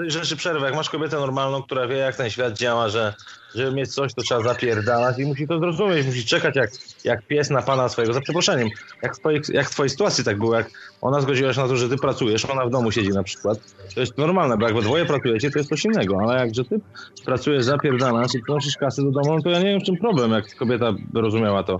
Rzeczy 0.08 0.36
przerwę, 0.36 0.66
jak 0.66 0.76
masz 0.76 0.90
kobietę 0.90 1.20
normalną, 1.20 1.64
która 1.64 1.88
wie, 1.88 1.98
jak 1.98 2.16
ten 2.16 2.30
świat 2.30 2.58
działa, 2.58 2.90
że 2.90 3.14
żeby 3.56 3.76
mieć 3.76 3.94
coś, 3.94 4.14
to 4.14 4.22
trzeba 4.22 4.42
zapierdalać 4.42 5.20
i 5.20 5.26
musi 5.26 5.48
to 5.48 5.60
zrozumieć, 5.60 6.06
musi 6.06 6.26
czekać 6.26 6.56
jak, 6.56 6.72
jak 7.04 7.28
pies 7.28 7.50
na 7.50 7.62
pana 7.62 7.90
swojego, 7.90 8.14
za 8.14 8.22
przeproszeniem. 8.22 8.70
Jak 9.02 9.16
w, 9.16 9.20
twojej, 9.20 9.42
jak 9.50 9.70
w 9.70 9.72
twojej 9.72 9.90
sytuacji 9.90 10.24
tak 10.24 10.38
było, 10.38 10.56
jak 10.56 10.72
ona 11.02 11.22
zgodziła 11.22 11.54
się 11.54 11.62
na 11.62 11.68
to, 11.68 11.78
że 11.78 11.90
ty 11.90 11.98
pracujesz, 11.98 12.46
ona 12.46 12.66
w 12.66 12.70
domu 12.70 12.92
siedzi 12.92 13.10
na 13.10 13.24
przykład, 13.24 13.60
to 13.96 14.00
jest 14.00 14.18
normalne, 14.18 14.58
bo 14.58 14.66
jak 14.66 14.76
we 14.76 14.82
dwoje 14.82 15.06
pracujecie, 15.06 15.52
to 15.52 15.60
jest 15.60 15.70
coś 15.70 15.86
innego, 15.86 16.18
ale 16.22 16.40
jak, 16.40 16.56
że 16.56 16.66
ty 16.66 16.80
pracujesz, 17.26 17.64
zapierdalasz 17.64 18.36
i 18.36 18.42
przynosisz 18.42 18.78
kasy 18.78 19.04
do 19.04 19.12
domu, 19.12 19.36
no 19.36 19.42
to 19.42 19.50
ja 19.50 19.60
nie 19.60 19.66
wiem 19.66 19.80
w 19.80 19.84
czym 19.84 19.98
problem, 19.98 20.32
jak 20.32 20.56
kobieta 20.56 20.94
rozumiała 21.14 21.64
to. 21.64 21.78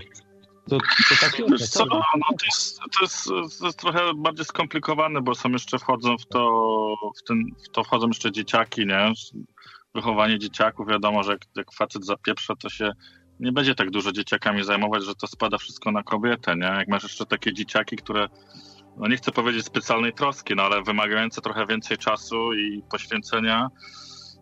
To, 0.68 0.78
to 1.08 1.14
tak 1.20 1.38
jest. 1.38 1.72
Co, 1.72 1.84
no, 1.84 2.00
to, 2.38 2.46
jest, 2.46 2.78
to, 2.78 3.04
jest, 3.04 3.24
to 3.58 3.66
jest 3.66 3.78
trochę 3.78 4.00
bardziej 4.16 4.44
skomplikowane, 4.44 5.20
bo 5.20 5.34
są 5.34 5.48
jeszcze 5.48 5.78
wchodzą 5.78 6.18
w 6.18 6.26
to, 6.26 6.70
w, 7.16 7.22
ten, 7.22 7.44
w 7.64 7.68
to 7.68 7.84
wchodzą 7.84 8.06
jeszcze 8.08 8.32
dzieciaki, 8.32 8.86
nie? 8.86 9.12
Wychowanie 9.94 10.38
dzieciaków. 10.38 10.88
Wiadomo, 10.88 11.22
że 11.22 11.32
jak, 11.32 11.40
jak 11.56 11.72
facet 11.72 12.06
zapieprza, 12.06 12.56
to 12.56 12.68
się 12.68 12.92
nie 13.40 13.52
będzie 13.52 13.74
tak 13.74 13.90
dużo 13.90 14.12
dzieciakami 14.12 14.64
zajmować, 14.64 15.04
że 15.04 15.14
to 15.14 15.26
spada 15.26 15.58
wszystko 15.58 15.92
na 15.92 16.02
kobietę, 16.02 16.56
nie? 16.56 16.66
Jak 16.66 16.88
masz 16.88 17.02
jeszcze 17.02 17.26
takie 17.26 17.52
dzieciaki, 17.52 17.96
które, 17.96 18.28
no 18.96 19.08
nie 19.08 19.16
chcę 19.16 19.32
powiedzieć 19.32 19.66
specjalnej 19.66 20.12
troski, 20.12 20.54
no 20.56 20.62
ale 20.62 20.82
wymagające 20.82 21.40
trochę 21.40 21.66
więcej 21.66 21.98
czasu 21.98 22.52
i 22.52 22.82
poświęcenia, 22.90 23.68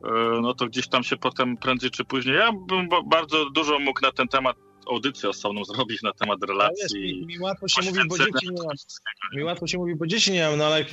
e, 0.05 0.41
no 0.41 0.55
to 0.55 0.67
gdzieś 0.67 0.89
tam 0.89 1.03
się 1.03 1.17
potem 1.17 1.57
prędzej 1.57 1.91
czy 1.91 2.05
później, 2.05 2.37
ja 2.37 2.53
bym 2.53 2.89
bardzo 3.07 3.51
dużo 3.51 3.79
mógł 3.79 4.01
na 4.03 4.13
ten 4.13 4.29
temat 4.29 4.57
audycję 4.91 5.29
osobną 5.29 5.65
zrobić 5.65 6.03
na 6.03 6.13
temat 6.13 6.43
relacji. 6.43 7.01
Wiesz, 7.01 7.21
mi, 7.21 7.27
mi, 7.27 7.39
łatwo 7.39 7.69
się 7.69 7.83
mówi, 7.83 8.01
bo 8.09 8.19
dzieci 8.19 8.49
nie 8.51 8.63
mam. 8.63 8.77
Mi 9.35 9.45
łatwo 9.45 9.67
się 9.67 9.79
mówi, 9.79 9.95
bo 9.95 10.07
dzieci 10.07 10.33
nie 10.33 10.49
mam, 10.49 10.59
no 10.59 10.67
ale 10.67 10.79
jak, 10.79 10.89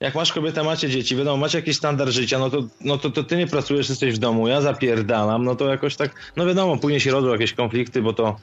jak 0.00 0.14
masz 0.14 0.32
kobietę, 0.32 0.64
macie 0.64 0.88
dzieci, 0.88 1.16
wiadomo, 1.16 1.36
macie 1.36 1.58
jakiś 1.58 1.76
standard 1.76 2.10
życia, 2.10 2.38
no 2.38 2.50
to, 2.50 2.62
no 2.80 2.98
to, 2.98 3.10
to 3.10 3.24
ty 3.24 3.36
nie 3.36 3.46
pracujesz, 3.46 3.88
jesteś 3.88 4.14
w 4.14 4.18
domu, 4.18 4.48
ja 4.48 4.60
zapierdalam, 4.60 5.44
no 5.44 5.56
to 5.56 5.68
jakoś 5.68 5.96
tak, 5.96 6.32
no 6.36 6.46
wiadomo, 6.46 6.76
później 6.76 7.00
się 7.00 7.10
rodzą 7.10 7.28
jakieś 7.28 7.52
konflikty, 7.52 8.02
bo 8.02 8.12
to 8.12 8.36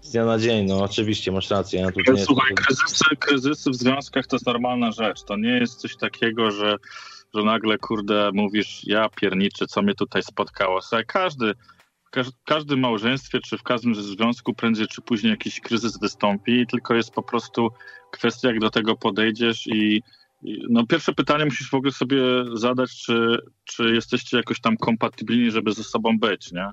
z 0.00 0.10
dnia 0.10 0.24
na 0.24 0.38
dzień, 0.38 0.66
no 0.66 0.82
oczywiście, 0.82 1.32
masz 1.32 1.50
rację. 1.50 1.80
Ja 1.80 2.12
nie 2.14 2.24
Słuchaj, 2.24 2.50
jest... 2.50 2.62
kryzysy, 2.62 3.16
kryzysy 3.18 3.70
w 3.70 3.74
związkach 3.74 4.26
to 4.26 4.36
jest 4.36 4.46
normalna 4.46 4.92
rzecz, 4.92 5.22
to 5.22 5.36
nie 5.36 5.58
jest 5.58 5.80
coś 5.80 5.96
takiego, 5.96 6.50
że 6.50 6.76
że 7.34 7.42
nagle, 7.42 7.78
kurde, 7.78 8.30
mówisz, 8.34 8.80
ja 8.84 9.08
pierniczy, 9.08 9.66
co 9.66 9.82
mnie 9.82 9.94
tutaj 9.94 10.22
spotkało. 10.22 10.82
Słuchaj, 10.82 11.04
każdy, 11.06 11.54
w 12.16 12.44
każdym 12.44 12.80
małżeństwie 12.80 13.40
czy 13.40 13.58
w 13.58 13.62
każdym 13.62 13.94
związku 13.94 14.54
prędzej 14.54 14.86
czy 14.86 15.02
później 15.02 15.30
jakiś 15.30 15.60
kryzys 15.60 15.98
wystąpi, 16.00 16.66
tylko 16.66 16.94
jest 16.94 17.10
po 17.10 17.22
prostu 17.22 17.68
kwestia, 18.12 18.48
jak 18.48 18.60
do 18.60 18.70
tego 18.70 18.96
podejdziesz 18.96 19.66
i, 19.66 20.02
no 20.70 20.86
pierwsze 20.86 21.12
pytanie 21.12 21.44
musisz 21.44 21.70
w 21.70 21.74
ogóle 21.74 21.92
sobie 21.92 22.18
zadać, 22.52 23.02
czy, 23.04 23.38
czy 23.64 23.94
jesteście 23.94 24.36
jakoś 24.36 24.60
tam 24.60 24.76
kompatybilni, 24.76 25.50
żeby 25.50 25.72
ze 25.72 25.84
sobą 25.84 26.18
być, 26.18 26.52
nie? 26.52 26.70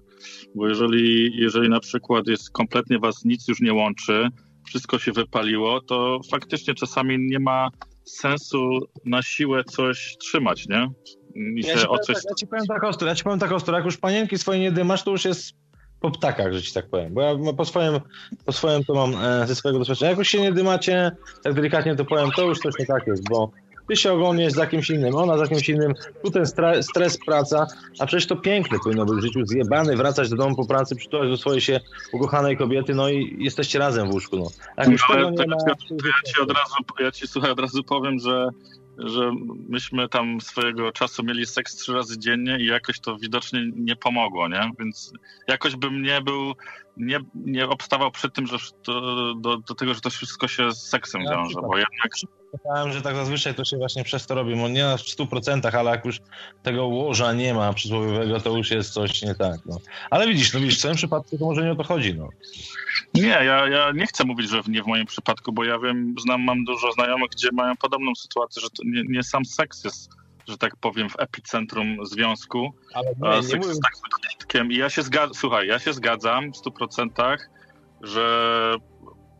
Bo 0.55 0.67
jeżeli, 0.67 1.31
jeżeli 1.37 1.69
na 1.69 1.79
przykład 1.79 2.27
jest 2.27 2.51
kompletnie 2.51 2.99
was 2.99 3.25
nic 3.25 3.47
już 3.47 3.61
nie 3.61 3.73
łączy, 3.73 4.29
wszystko 4.67 4.99
się 4.99 5.11
wypaliło, 5.11 5.81
to 5.81 6.19
faktycznie 6.31 6.73
czasami 6.73 7.19
nie 7.19 7.39
ma 7.39 7.69
sensu 8.05 8.79
na 9.05 9.21
siłę 9.21 9.63
coś 9.63 10.17
trzymać, 10.19 10.67
nie? 10.67 10.89
Ja 11.35 11.75
ci, 11.75 11.87
coś... 12.03 12.15
tak, 12.15 12.23
ja 12.29 12.35
ci 12.35 12.47
powiem 12.47 12.65
tak 12.65 12.83
ostro, 12.83 13.07
ja 13.07 13.15
ci 13.15 13.23
powiem 13.23 13.39
tak 13.39 13.51
ostro, 13.51 13.75
jak 13.75 13.85
już 13.85 13.97
panienki 13.97 14.37
swoje 14.37 14.59
nie 14.59 14.71
dymasz, 14.71 15.03
to 15.03 15.11
już 15.11 15.25
jest 15.25 15.53
po 15.99 16.11
ptakach, 16.11 16.53
że 16.53 16.61
ci 16.61 16.73
tak 16.73 16.89
powiem. 16.89 17.13
Bo 17.13 17.21
ja 17.21 17.53
po 17.57 17.65
swoim, 17.65 17.99
po 18.45 18.51
swoim 18.51 18.83
to 18.83 18.93
mam 18.93 19.15
e, 19.23 19.47
ze 19.47 19.55
swojego 19.55 19.79
doświadczenia. 19.79 20.09
Jak 20.09 20.19
już 20.19 20.27
się 20.27 20.41
nie 20.41 20.51
dymacie, 20.51 21.11
tak 21.43 21.53
delikatnie 21.53 21.95
to 21.95 22.05
powiem, 22.05 22.29
to 22.35 22.41
już 22.43 22.59
coś 22.59 22.73
nie 22.79 22.85
tak 22.85 23.07
jest, 23.07 23.29
bo 23.29 23.51
ty 23.87 23.95
się 23.95 24.13
ogólnie 24.13 24.51
z 24.51 24.69
kimś 24.69 24.89
innym, 24.89 25.15
ona 25.15 25.37
za 25.37 25.47
kimś 25.47 25.69
innym, 25.69 25.93
tu 26.23 26.31
ten 26.31 26.45
stres, 26.45 26.85
stres 26.85 27.17
praca, 27.25 27.67
a 27.99 28.05
przecież 28.05 28.27
to 28.27 28.35
piękne 28.35 28.77
powinno 28.83 29.05
być 29.05 29.15
w 29.15 29.21
życiu, 29.21 29.45
zjebany, 29.45 29.95
wracać 29.95 30.29
do 30.29 30.35
domu 30.35 30.55
po 30.55 30.65
pracy, 30.65 30.95
przytulać 30.95 31.29
do 31.29 31.37
swojej 31.37 31.61
się 31.61 31.79
ukochanej 32.13 32.57
kobiety, 32.57 32.93
no 32.93 33.09
i 33.09 33.37
jesteście 33.39 33.79
razem 33.79 34.09
w 34.09 34.13
łóżku, 34.13 34.37
no. 34.37 34.47
No, 35.31 35.45
ma, 35.47 35.55
ja 35.67 36.31
ci 36.33 36.41
od 36.41 36.49
razu, 36.49 36.75
ja 36.99 37.11
ci 37.11 37.27
słuchaj, 37.27 37.51
od 37.51 37.59
razu 37.59 37.83
powiem, 37.83 38.19
że 38.19 38.49
że 38.97 39.31
myśmy 39.69 40.09
tam 40.09 40.41
swojego 40.41 40.91
czasu 40.91 41.23
mieli 41.23 41.45
seks 41.45 41.75
trzy 41.75 41.93
razy 41.93 42.19
dziennie 42.19 42.57
i 42.59 42.65
jakoś 42.65 42.99
to 42.99 43.17
widocznie 43.17 43.71
nie 43.75 43.95
pomogło, 43.95 44.47
nie? 44.47 44.71
Więc 44.79 45.13
jakoś 45.47 45.75
bym 45.75 46.01
nie 46.01 46.21
był, 46.21 46.53
nie, 46.97 47.19
nie 47.35 47.67
obstawał 47.67 48.11
przy 48.11 48.29
tym, 48.29 48.47
że 48.47 48.57
to, 48.83 49.01
do, 49.35 49.57
do 49.57 49.75
tego, 49.75 49.93
że 49.93 50.01
to 50.01 50.09
wszystko 50.09 50.47
się 50.47 50.71
z 50.71 50.89
seksem 50.89 51.21
ja 51.21 51.31
wiąże, 51.31 51.61
bo 51.61 51.77
jednak... 51.77 52.11
Myślałem, 52.55 52.93
że 52.93 53.01
tak 53.01 53.15
zazwyczaj 53.15 53.55
to 53.55 53.65
się 53.65 53.77
właśnie 53.77 54.03
przez 54.03 54.27
to 54.27 54.35
robi, 54.35 54.55
nie 54.55 54.83
na 54.83 54.95
100%, 54.95 55.77
ale 55.77 55.91
jak 55.91 56.05
już 56.05 56.21
tego 56.63 56.87
łoża 56.87 57.33
nie 57.33 57.53
ma 57.53 57.73
przysłowiowego, 57.73 58.39
to 58.39 58.57
już 58.57 58.71
jest 58.71 58.93
coś 58.93 59.21
nie 59.21 59.35
tak, 59.35 59.59
no. 59.65 59.77
Ale 60.09 60.27
widzisz, 60.27 60.53
no 60.53 60.59
widzisz, 60.59 60.79
w 60.79 60.81
tym 60.81 60.95
przypadku 60.95 61.37
to 61.37 61.45
może 61.45 61.63
nie 61.63 61.71
o 61.71 61.75
to 61.75 61.83
chodzi, 61.83 62.13
no. 62.13 62.29
Nie, 63.13 63.27
ja, 63.27 63.67
ja 63.67 63.91
nie 63.91 64.07
chcę 64.07 64.23
mówić, 64.23 64.49
że 64.49 64.61
nie 64.67 64.83
w 64.83 64.87
moim 64.87 65.05
przypadku, 65.05 65.51
bo 65.51 65.63
ja 65.63 65.79
wiem, 65.79 66.15
znam, 66.19 66.41
mam 66.41 66.63
dużo 66.63 66.91
znajomych, 66.91 67.29
gdzie 67.29 67.49
mają 67.53 67.75
podobną 67.75 68.15
sytuację, 68.15 68.61
że 68.61 68.69
to 68.69 68.83
nie, 68.85 69.03
nie 69.09 69.23
sam 69.23 69.45
seks 69.45 69.83
jest, 69.83 70.09
że 70.47 70.57
tak 70.57 70.75
powiem, 70.75 71.09
w 71.09 71.19
epicentrum 71.19 72.05
związku. 72.05 72.73
Ale 72.93 73.37
nie, 73.37 73.43
seks 73.43 73.53
nie 73.53 73.57
mówię... 73.57 73.69
jest 73.69 73.81
tak 74.47 74.71
I 74.71 74.77
ja 74.77 74.89
się 74.89 75.03
zgadzam, 75.03 75.33
słuchaj, 75.35 75.67
ja 75.67 75.79
się 75.79 75.93
zgadzam 75.93 76.51
w 76.51 76.57
stu 76.57 76.71
procentach, 76.71 77.49
że 78.01 78.75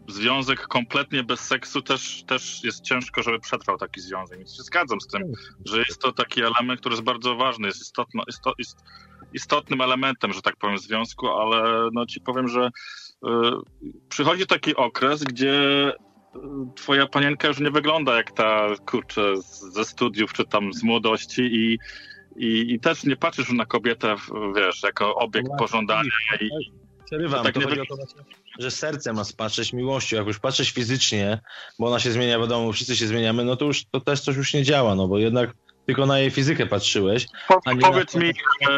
związek 0.07 0.67
kompletnie 0.67 1.23
bez 1.23 1.39
seksu 1.39 1.81
też, 1.81 2.23
też 2.23 2.63
jest 2.63 2.81
ciężko, 2.81 3.23
żeby 3.23 3.39
przetrwał 3.39 3.77
taki 3.77 4.01
związek. 4.01 4.37
Więc 4.37 4.57
się 4.57 4.63
zgadzam 4.63 5.01
z 5.01 5.07
tym, 5.07 5.21
że 5.65 5.79
jest 5.79 6.01
to 6.01 6.11
taki 6.11 6.41
element, 6.41 6.79
który 6.79 6.93
jest 6.93 7.03
bardzo 7.03 7.35
ważny, 7.35 7.67
jest, 7.67 7.81
istotno, 7.81 8.23
jest, 8.27 8.41
jest 8.59 8.77
istotnym 9.33 9.81
elementem, 9.81 10.33
że 10.33 10.41
tak 10.41 10.55
powiem, 10.55 10.77
związku, 10.77 11.27
ale 11.27 11.89
no 11.93 12.05
ci 12.05 12.21
powiem, 12.21 12.47
że 12.47 12.67
y, 12.67 13.29
przychodzi 14.09 14.47
taki 14.47 14.75
okres, 14.75 15.23
gdzie 15.23 15.87
y, 15.89 15.93
twoja 16.75 17.07
panienka 17.07 17.47
już 17.47 17.59
nie 17.59 17.71
wygląda 17.71 18.15
jak 18.15 18.31
ta, 18.31 18.67
kurczę, 18.85 19.33
ze 19.73 19.85
studiów 19.85 20.33
czy 20.33 20.45
tam 20.45 20.73
z 20.73 20.83
młodości 20.83 21.41
i, 21.41 21.79
i, 22.35 22.73
i 22.73 22.79
też 22.79 23.03
nie 23.03 23.15
patrzysz 23.15 23.51
na 23.51 23.65
kobietę, 23.65 24.15
wiesz, 24.55 24.83
jako 24.83 25.15
obiekt 25.15 25.49
pożądania 25.59 26.11
i, 26.41 26.49
Przerywam, 27.05 27.43
tak 27.43 27.53
to 27.53 27.61
chodzi 27.61 27.81
o 27.81 27.85
to 27.85 27.95
że 28.59 28.71
serce 28.71 29.13
ma 29.13 29.23
patrzeć 29.37 29.73
miłością. 29.73 30.17
Jak 30.17 30.27
już 30.27 30.39
patrzeć 30.39 30.71
fizycznie, 30.71 31.39
bo 31.79 31.87
ona 31.87 31.99
się 31.99 32.11
zmienia, 32.11 32.39
wiadomo, 32.39 32.71
wszyscy 32.71 32.95
się 32.95 33.07
zmieniamy, 33.07 33.45
no 33.45 33.55
to 33.55 33.65
już 33.65 33.85
to 33.91 33.99
też 33.99 34.21
coś 34.21 34.35
już 34.35 34.53
nie 34.53 34.63
działa, 34.63 34.95
no 34.95 35.07
bo 35.07 35.17
jednak 35.17 35.53
tylko 35.85 36.05
na 36.05 36.19
jej 36.19 36.31
fizykę 36.31 36.65
patrzyłeś. 36.65 37.27
Po, 37.47 37.59
powiedz 37.81 38.15
mi, 38.15 38.33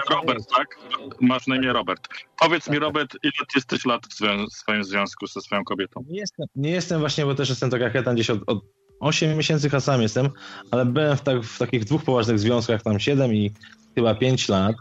Robert, 0.10 0.44
tak? 0.58 0.80
Masz 1.22 1.48
na 1.48 1.56
imię 1.56 1.74
Robert. 1.74 2.08
Powiedz 2.40 2.70
mi, 2.70 2.80
Robert, 2.80 3.18
ile 3.24 3.32
ty 3.32 3.46
jesteś 3.56 3.86
lat 3.86 4.02
w, 4.06 4.20
w 4.52 4.54
swoim 4.54 4.84
związku 4.84 5.28
ze 5.28 5.42
swoją 5.42 5.64
kobietą? 5.64 6.06
Nie 6.10 6.20
jestem, 6.20 6.46
nie 6.56 6.72
jestem 6.72 7.00
właśnie, 7.00 7.26
bo 7.26 7.36
też 7.36 7.50
jestem 7.50 7.70
tak 7.70 7.82
jak 7.82 7.94
ja 7.96 8.04
tam 8.04 8.16
gdzieś 8.16 8.30
od, 8.30 8.40
od 8.48 8.60
8 9.00 9.38
miesięcy 9.38 9.70
chyba 9.70 9.80
sam 9.80 10.02
jestem, 10.02 10.30
ale 10.72 10.86
byłem 10.86 11.18
w, 11.18 11.22
tak, 11.22 11.42
w 11.42 11.58
takich 11.58 11.86
dwóch 11.86 12.04
poważnych 12.04 12.40
związkach, 12.40 12.84
tam 12.84 13.00
7 13.00 13.34
i 13.34 13.54
chyba 13.96 14.16
5 14.16 14.50
lat. 14.50 14.76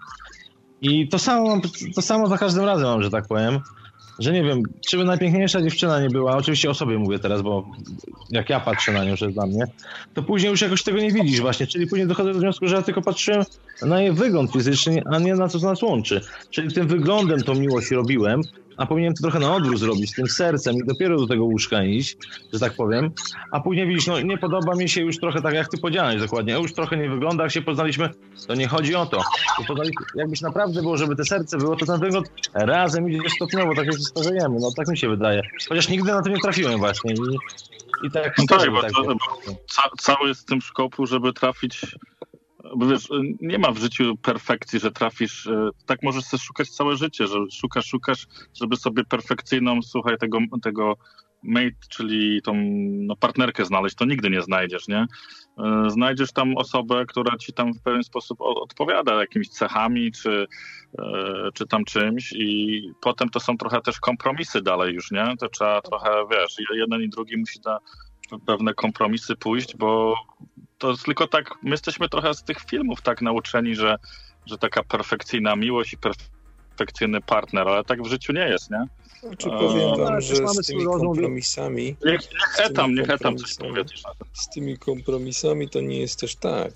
I 0.83 1.09
to 1.09 1.19
samo, 1.19 1.61
to 1.95 2.03
samo 2.03 2.27
za 2.27 2.39
każdym 2.39 2.65
razem 2.65 2.87
mam, 2.87 3.03
że 3.03 3.11
tak 3.11 3.27
powiem 3.29 3.61
że 4.19 4.33
nie 4.33 4.43
wiem, 4.43 4.63
czy 4.91 4.97
by 4.97 5.05
najpiękniejsza 5.05 5.63
dziewczyna 5.63 6.01
nie 6.01 6.09
była, 6.09 6.37
oczywiście 6.37 6.71
o 6.71 6.75
sobie 6.75 6.99
mówię 6.99 7.19
teraz, 7.19 7.43
bo 7.43 7.65
jak 8.31 8.51
ja 8.51 8.61
patrzę 8.61 8.93
na 8.93 9.05
nią, 9.05 9.17
że 9.17 9.29
dla 9.29 9.47
mnie, 9.47 9.65
to 10.15 10.23
później 10.23 10.51
już 10.51 10.61
jakoś 10.61 10.83
tego 10.83 10.99
nie 10.99 11.13
widzisz 11.13 11.41
właśnie, 11.41 11.67
czyli 11.67 11.87
później 11.87 12.09
dochodzę 12.09 12.33
do 12.33 12.39
wniosku, 12.39 12.69
że 12.69 12.77
ja 12.77 12.83
tylko 12.83 13.03
patrzyłem 13.03 13.43
na 13.83 14.01
jej 14.01 14.13
wygląd 14.13 14.53
fizyczny, 14.53 15.03
a 15.13 15.19
nie 15.19 15.35
na 15.35 15.49
co 15.49 15.59
nas 15.59 15.83
łączy. 15.83 16.21
Czyli 16.51 16.75
tym 16.75 16.89
wyglądem 16.89 17.43
tą 17.43 17.55
miłość 17.55 17.91
robiłem, 17.91 18.43
a 18.77 18.87
powinienem 18.87 19.15
to 19.15 19.23
trochę 19.23 19.39
na 19.39 19.55
odwrót 19.55 19.79
zrobić, 19.79 20.13
tym 20.13 20.27
sercem 20.27 20.77
i 20.77 20.87
dopiero 20.87 21.17
do 21.17 21.27
tego 21.27 21.45
łóżka 21.45 21.85
iść, 21.85 22.17
że 22.53 22.61
tak 22.61 22.75
powiem, 22.77 23.11
a 23.53 23.61
później 23.61 23.87
widzisz, 23.87 24.07
no 24.07 24.21
nie 24.21 24.39
podoba 24.39 24.75
mi 24.75 24.89
się 24.89 25.01
już 25.01 25.19
trochę 25.19 25.43
tak, 25.43 25.55
jak 25.55 25.69
ty 25.69 25.79
powiedziałeś 25.79 26.21
dokładnie, 26.21 26.53
już 26.53 26.75
trochę 26.75 26.97
nie 26.97 27.09
wygląda, 27.09 27.43
jak 27.43 27.53
się 27.53 27.63
poznaliśmy, 27.63 28.11
to 28.47 28.55
nie 28.55 28.69
chodzi 28.69 28.95
o 28.95 29.07
to. 29.07 29.23
Jakbyś 30.15 30.41
naprawdę 30.41 30.83
było, 30.83 30.97
żeby 30.97 31.17
te 31.17 31.25
serce 31.25 31.59
było, 31.59 31.77
to 31.77 31.87
ten 31.87 32.01
wygląd 32.01 32.31
razem 32.55 33.11
idzie 33.11 33.31
stopniowo, 33.37 33.75
tak 33.75 33.87
jak 33.87 33.95
się 33.95 34.03
starzejemy, 34.03 34.57
no 34.61 34.71
tak 34.77 34.89
mi 34.89 34.99
się 34.99 35.09
wydaje. 35.09 35.43
Chociaż 35.69 35.89
nigdy 35.89 36.13
na 36.13 36.23
to 36.23 36.29
nie 36.29 36.41
trafiłem 36.41 36.79
właśnie 36.79 37.15
i, 37.15 37.37
i 38.07 38.11
tak... 38.11 38.39
No 38.39 38.59
tak, 38.59 38.71
bo, 38.71 38.83
tak, 38.83 38.93
to, 38.93 39.03
bo 39.05 39.17
ca 39.69 39.83
cały 39.99 40.29
jest 40.29 40.43
w 40.43 40.45
tym 40.45 40.61
szkopu, 40.61 41.07
żeby 41.07 41.33
trafić 41.33 41.81
bo 42.77 42.87
wiesz, 42.87 43.09
nie 43.41 43.59
ma 43.59 43.73
w 43.73 43.79
życiu 43.79 44.17
perfekcji, 44.17 44.79
że 44.79 44.93
trafisz, 44.93 45.47
e, 45.47 45.69
tak 45.87 46.03
możesz 46.03 46.25
sobie 46.25 46.43
szukać 46.43 46.71
całe 46.71 46.97
życie, 46.97 47.27
że 47.27 47.39
szukasz, 47.51 47.87
szukasz, 47.87 48.27
żeby 48.55 48.77
sobie 48.77 49.05
perfekcyjną, 49.05 49.83
słuchaj, 49.83 50.19
tego, 50.19 50.39
tego 50.63 50.97
mate, 51.43 51.77
czyli 51.91 52.43
tą 52.43 52.53
no, 52.83 53.17
partnerkę 53.17 53.65
znaleźć, 53.65 53.97
to 53.97 54.05
nigdy 54.05 54.31
nie 54.31 54.43
znajdziesz, 54.43 54.89
nie? 54.89 55.07
E, 55.59 55.91
znajdziesz 55.91 56.33
tam 56.33 56.57
osobę, 56.57 57.07
która 57.07 57.37
ci 57.37 57.53
tam 57.53 57.75
w 57.75 57.83
pewien 57.83 58.03
sposób 58.03 58.41
odpowiada 58.41 59.15
jakimiś 59.15 59.49
cechami, 59.49 60.13
czy, 60.13 60.47
e, 60.99 61.49
czy 61.55 61.67
tam 61.67 61.85
czymś 61.85 62.33
i 62.33 62.83
potem 63.03 63.29
to 63.29 63.41
są 63.41 63.57
trochę 63.57 63.81
też 63.81 64.01
kompromisy 64.01 64.63
dalej 64.63 64.95
już, 64.95 65.11
nie? 65.11 65.35
To 65.41 65.49
trzeba 65.49 65.83
trochę, 65.83 66.11
wiesz, 66.31 66.57
jeden 66.75 67.03
i 67.03 67.09
drugi 67.09 67.37
musi 67.37 67.61
na 67.65 67.79
pewne 68.47 68.75
kompromisy 68.75 69.37
pójść, 69.37 69.77
bo 69.77 70.15
to 70.79 70.91
jest 70.91 71.05
tylko 71.05 71.27
tak, 71.27 71.51
my 71.63 71.71
jesteśmy 71.71 72.09
trochę 72.09 72.35
z 72.35 72.43
tych 72.43 72.59
filmów 72.61 73.03
tak 73.03 73.23
nauczeni, 73.23 73.75
że, 73.75 73.97
że 74.47 74.59
taka 74.59 74.83
perfekcyjna 74.83 75.57
miłość 75.57 75.93
i 75.93 75.97
perfekcyjny 75.97 77.21
partner, 77.21 77.69
ale 77.69 77.85
tak 77.85 78.03
w 78.03 78.07
życiu 78.07 78.33
nie 78.33 78.49
jest, 78.49 78.71
nie? 78.71 78.87
Znaczy 79.21 79.49
powiem 79.51 79.97
wam, 79.97 80.21
że 80.21 80.35
z 80.37 80.67
tymi 80.67 80.85
kompromisami... 80.85 81.97
Niech, 82.05 82.21
niech 82.21 82.71
etam, 82.71 82.95
niech 82.95 83.11
etam 83.11 83.37
coś 83.37 83.55
powiedzieć. 83.55 84.03
Z 84.33 84.49
tymi 84.49 84.79
kompromisami 84.79 85.69
to 85.69 85.81
nie 85.81 86.01
jest 86.01 86.21
też 86.21 86.37
tak. 86.37 86.73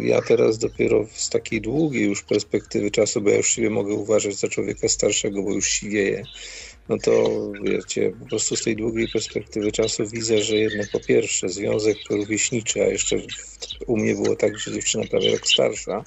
Ja 0.00 0.22
teraz 0.22 0.58
dopiero 0.58 1.04
z 1.12 1.30
takiej 1.30 1.60
długiej 1.60 2.04
już 2.04 2.22
perspektywy 2.22 2.90
czasu, 2.90 3.20
bo 3.20 3.30
ja 3.30 3.36
już 3.36 3.48
siebie 3.48 3.70
mogę 3.70 3.94
uważać 3.94 4.34
za 4.34 4.48
człowieka 4.48 4.88
starszego, 4.88 5.42
bo 5.42 5.52
już 5.52 5.66
siwieję, 5.66 6.24
no 6.88 6.98
to 6.98 7.12
wiecie, 7.62 8.12
po 8.20 8.26
prostu 8.26 8.56
z 8.56 8.62
tej 8.62 8.76
długiej 8.76 9.08
perspektywy 9.08 9.72
czasu 9.72 10.06
widzę, 10.06 10.42
że 10.42 10.56
jednak 10.56 10.90
po 10.90 11.00
pierwsze 11.00 11.48
związek 11.48 11.96
rówieśniczy, 12.10 12.82
a 12.82 12.86
jeszcze 12.86 13.16
u 13.86 13.96
mnie 13.96 14.14
było 14.14 14.36
tak, 14.36 14.58
że 14.58 14.72
dziewczyna 14.72 15.04
prawie 15.10 15.32
rok 15.32 15.46
starsza, 15.46 16.04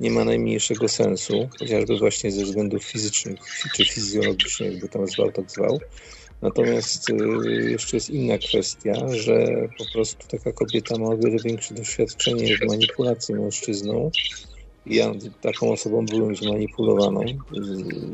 nie 0.00 0.10
ma 0.10 0.24
najmniejszego 0.24 0.88
sensu, 0.88 1.48
chociażby 1.58 1.98
właśnie 1.98 2.32
ze 2.32 2.44
względów 2.44 2.84
fizycznych 2.84 3.38
czy 3.76 3.84
fizjologicznych, 3.84 4.72
jakby 4.72 4.88
tam 4.88 5.06
zwał, 5.06 5.32
tak 5.32 5.50
zwał. 5.50 5.80
Natomiast 6.42 7.10
y, 7.10 7.70
jeszcze 7.70 7.96
jest 7.96 8.10
inna 8.10 8.38
kwestia, 8.38 8.94
że 9.10 9.46
po 9.78 9.84
prostu 9.92 10.28
taka 10.28 10.52
kobieta 10.52 10.98
ma 10.98 11.06
o 11.06 11.16
wiele 11.16 11.36
większe 11.44 11.74
doświadczenie 11.74 12.56
w 12.56 12.66
manipulacji 12.68 13.34
mężczyzną, 13.34 14.10
ja 14.86 15.12
taką 15.40 15.72
osobą 15.72 16.06
byłem 16.06 16.36
zmanipulowany. 16.36 17.38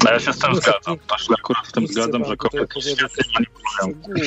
No 0.04 0.10
ja 0.10 0.20
się 0.20 0.32
z 0.32 0.38
tym 0.38 0.54
zgadzam. 0.54 0.96
Akurat 1.38 1.66
z 1.66 1.72
tym 1.72 1.86
zgadzam, 1.86 2.24
że 2.24 2.36
kobiety 2.36 2.82
się 2.82 2.96
manipulują. 3.34 4.18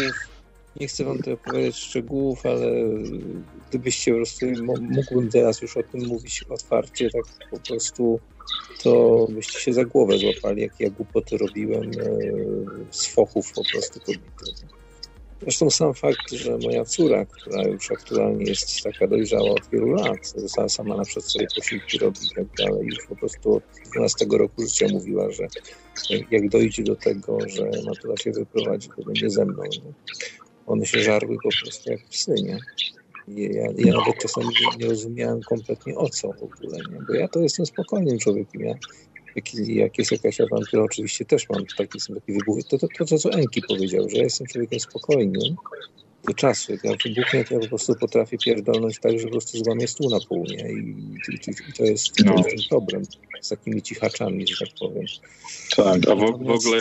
Nie 0.80 0.88
chcę 0.88 1.04
wam 1.04 1.17
tutaj 1.17 1.34
opowiadać 1.34 1.75
szczegółów, 1.75 2.45
ale 2.45 2.67
gdybyście 3.69 4.12
po 4.12 4.17
prostu, 4.17 4.45
mógłbym 4.82 5.30
teraz 5.30 5.62
już 5.62 5.77
o 5.77 5.84
tym 5.84 6.08
mówić 6.08 6.43
otwarcie, 6.49 7.10
tak 7.10 7.49
po 7.49 7.60
prostu, 7.60 8.19
to 8.84 9.27
byście 9.30 9.60
się 9.60 9.73
za 9.73 9.86
głowę 9.86 10.17
złapali, 10.17 10.62
jak 10.62 10.80
ja 10.80 10.89
głupoty 10.89 11.38
robiłem 11.38 11.84
e, 11.84 11.93
z 12.91 13.08
fochów 13.08 13.54
po 13.54 13.62
prostu 13.71 13.99
kobiety. 13.99 14.81
Zresztą 15.41 15.69
sam 15.69 15.93
fakt, 15.93 16.32
że 16.32 16.58
moja 16.58 16.86
córa, 16.86 17.25
która 17.25 17.63
już 17.63 17.91
aktualnie 17.91 18.45
jest 18.45 18.84
taka 18.84 19.08
dojrzała 19.08 19.51
od 19.51 19.69
wielu 19.71 19.88
lat, 19.88 20.27
została 20.36 20.69
sama 20.69 20.97
na 20.97 21.04
przykład 21.04 21.25
swoje 21.25 21.47
posiłki 21.56 21.97
robi 21.97 22.19
i 22.32 22.36
tak 22.36 22.45
dalej, 22.58 22.86
już 22.86 23.08
po 23.08 23.15
prostu 23.15 23.56
od 23.56 23.63
12 23.91 24.25
roku 24.32 24.62
życia 24.62 24.88
mówiła, 24.91 25.32
że 25.32 25.47
jak 26.32 26.49
dojdzie 26.49 26.84
do 26.84 26.95
tego, 26.95 27.38
że 27.47 27.69
matura 27.86 28.17
się 28.17 28.32
wyprowadzi, 28.32 28.89
to 28.97 29.04
będzie 29.06 29.30
ze 29.30 29.45
mną. 29.45 29.63
Nie? 29.63 29.93
One 30.65 30.86
się 30.86 30.99
żarły 30.99 31.38
po 31.43 31.49
prostu 31.62 31.91
jak 31.91 32.10
psy, 32.10 32.34
nie? 32.34 32.60
Ja, 33.27 33.67
ja 33.77 33.93
nawet 33.93 34.17
czasami 34.21 34.47
nie 34.80 34.88
rozumiałem 34.88 35.41
kompletnie 35.41 35.95
o 35.95 36.10
co 36.10 36.27
w 36.27 36.43
ogóle, 36.43 36.77
nie? 36.91 36.99
bo 37.08 37.13
ja 37.13 37.27
to 37.27 37.39
jestem 37.39 37.65
spokojnym 37.65 38.19
człowiekiem. 38.19 38.62
Ja 38.62 38.75
jak, 39.36 39.54
jak 39.67 39.98
jest 39.98 40.12
jakaś 40.12 40.41
awantura, 40.41 40.84
oczywiście 40.84 41.26
też 41.26 41.50
mam 41.50 41.65
taki, 41.78 42.00
taki 42.15 42.34
wybuch. 42.34 42.63
To, 42.63 42.78
to, 42.78 42.88
to, 42.98 43.06
to, 43.06 43.17
co 43.17 43.32
Enki 43.32 43.62
powiedział, 43.67 44.10
że 44.10 44.17
ja 44.17 44.24
jestem 44.24 44.48
człowiekiem 44.48 44.80
spokojnym 44.80 45.56
do 46.28 46.34
czasu. 46.34 46.72
Jak 46.72 46.84
ja 46.84 46.91
wybuchnę, 47.04 47.44
to 47.44 47.54
ja 47.54 47.60
po 47.60 47.67
prostu 47.67 47.96
potrafię 47.96 48.38
pierdolnąć 48.38 49.00
tak, 49.00 49.20
że 49.20 49.26
po 49.26 49.32
prostu 49.32 49.58
złamię 49.58 49.88
stół 49.88 50.10
na 50.10 50.20
pół, 50.30 50.46
nie? 50.46 50.72
I, 50.72 50.96
i, 51.30 51.70
i 51.70 51.74
to, 51.78 51.84
jest, 51.84 52.08
jest 52.20 52.50
ten 52.50 52.60
problem 52.70 53.04
z 53.41 53.50
takimi 53.50 53.82
cichaczami, 53.82 54.48
że 54.48 54.65
tak 54.65 54.76
powiem. 54.80 55.06
Tak, 55.76 56.10
a 56.10 56.15
w, 56.15 56.20
w 56.20 56.50
ogóle 56.50 56.80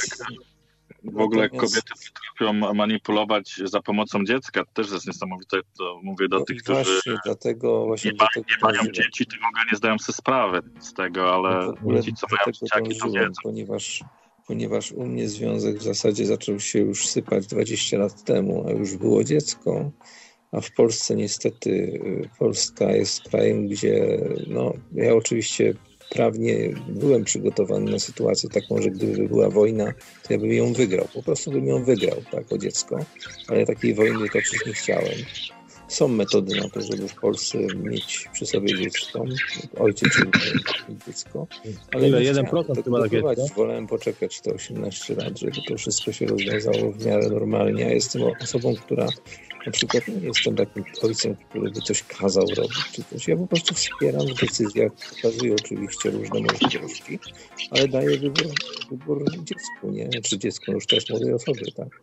w 1.04 1.20
ogóle 1.20 1.42
Natomiast... 1.42 1.74
kobiety 1.74 1.92
potrafią 2.38 2.74
manipulować 2.74 3.60
za 3.64 3.82
pomocą 3.82 4.24
dziecka. 4.24 4.64
To 4.64 4.82
też 4.82 4.92
jest 4.92 5.06
niesamowite. 5.06 5.60
To 5.78 6.00
mówię 6.02 6.28
do 6.28 6.38
no 6.38 6.44
tych, 6.44 6.62
którzy 6.62 6.84
właśnie, 6.84 7.12
dlatego, 7.24 7.86
właśnie 7.86 8.10
nie, 8.10 8.16
ma, 8.16 8.26
nie 8.36 8.56
mają 8.62 8.92
dzieci, 8.92 9.26
to 9.26 9.36
w 9.36 9.48
ogóle 9.48 9.64
nie 9.72 9.78
zdają 9.78 9.98
sobie 9.98 10.16
sprawy 10.16 10.62
z 10.80 10.94
tego, 10.94 11.34
ale 11.34 11.72
no 11.82 12.02
ci, 12.02 12.14
co 12.14 12.26
mają 12.30 12.52
dzieciaki, 12.52 13.00
to 13.00 13.10
wiedzą. 13.10 13.32
Ponieważ, 13.42 14.04
ponieważ 14.46 14.92
u 14.92 15.06
mnie 15.06 15.28
związek 15.28 15.76
w 15.76 15.82
zasadzie 15.82 16.26
zaczął 16.26 16.60
się 16.60 16.78
już 16.78 17.06
sypać 17.06 17.46
20 17.46 17.98
lat 17.98 18.24
temu, 18.24 18.64
a 18.68 18.70
już 18.70 18.96
było 18.96 19.24
dziecko, 19.24 19.90
a 20.52 20.60
w 20.60 20.72
Polsce 20.72 21.16
niestety 21.16 21.70
y, 21.70 22.28
Polska 22.38 22.92
jest 22.92 23.28
krajem, 23.28 23.68
gdzie 23.68 24.18
no, 24.46 24.72
ja 24.92 25.14
oczywiście 25.14 25.74
prawnie 26.10 26.74
byłem 26.88 27.24
przygotowany 27.24 27.90
na 27.90 27.98
sytuację 27.98 28.50
taką, 28.50 28.82
że 28.82 28.90
gdyby 28.90 29.28
była 29.28 29.50
wojna, 29.50 29.92
to 30.22 30.32
ja 30.32 30.38
bym 30.38 30.52
ją 30.52 30.72
wygrał. 30.72 31.08
Po 31.14 31.22
prostu 31.22 31.50
bym 31.50 31.66
ją 31.66 31.84
wygrał, 31.84 32.16
tak, 32.30 32.52
o 32.52 32.58
dziecko. 32.58 32.98
Ale 33.48 33.66
takiej 33.66 33.94
wojny 33.94 34.28
toczyć 34.28 34.66
nie 34.66 34.72
chciałem. 34.72 35.14
Są 35.90 36.08
metody 36.08 36.56
na 36.60 36.68
to, 36.68 36.80
żeby 36.80 37.08
w 37.08 37.14
Polsce 37.14 37.58
mieć 37.58 38.28
przy 38.32 38.46
sobie 38.46 38.78
dziecko, 38.78 39.24
ojciec 39.78 40.08
dziecko. 41.06 41.46
Ale 41.92 42.08
Ile? 42.08 42.20
1% 42.20 42.84
chyba 42.84 43.02
tak 43.02 43.12
jest, 43.12 43.54
Wolałem 43.54 43.86
poczekać 43.86 44.40
te 44.40 44.54
18 44.54 45.14
lat, 45.14 45.38
żeby 45.38 45.56
to 45.68 45.76
wszystko 45.76 46.12
się 46.12 46.26
rozwiązało 46.26 46.92
w 46.92 47.06
miarę 47.06 47.28
normalnie. 47.28 47.82
Ja 47.82 47.92
jestem 47.92 48.22
osobą, 48.42 48.74
która 48.76 49.06
na 49.66 49.72
przykład 49.72 50.08
nie 50.08 50.26
jestem 50.28 50.56
takim 50.56 50.84
ojcem, 51.02 51.36
który 51.48 51.70
by 51.70 51.80
coś 51.80 52.02
kazał 52.02 52.46
robić, 52.56 52.78
czy 52.92 53.04
coś. 53.04 53.28
Ja 53.28 53.36
po 53.36 53.46
prostu 53.46 53.74
wspieram 53.74 54.26
w 54.26 54.40
decyzjach, 54.40 54.92
pokazuję 55.16 55.54
oczywiście 55.54 56.10
różne 56.10 56.40
możliwości, 56.40 57.18
ale 57.70 57.88
daję 57.88 58.18
wybór, 58.18 58.46
wybór 58.90 59.24
dziecku, 59.44 59.90
nie? 59.90 60.08
Czy 60.22 60.38
dziecku 60.38 60.72
już 60.72 60.86
też 60.86 61.10
młodej 61.10 61.32
osobie, 61.32 61.72
tak? 61.76 62.00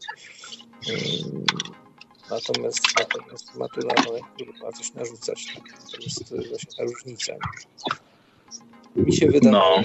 Natomiast, 2.31 2.81
natomiast 2.99 3.55
matura 3.55 3.95
no, 4.05 4.13
ma 4.63 4.71
coś 4.71 4.93
narzucać. 4.93 5.45
To 6.29 6.35
jest 6.35 6.49
właśnie 6.49 6.71
ta 6.77 6.83
różnica. 6.83 7.33
Mi 8.95 9.13
się 9.13 9.27
wydaje, 9.27 9.51
no. 9.51 9.81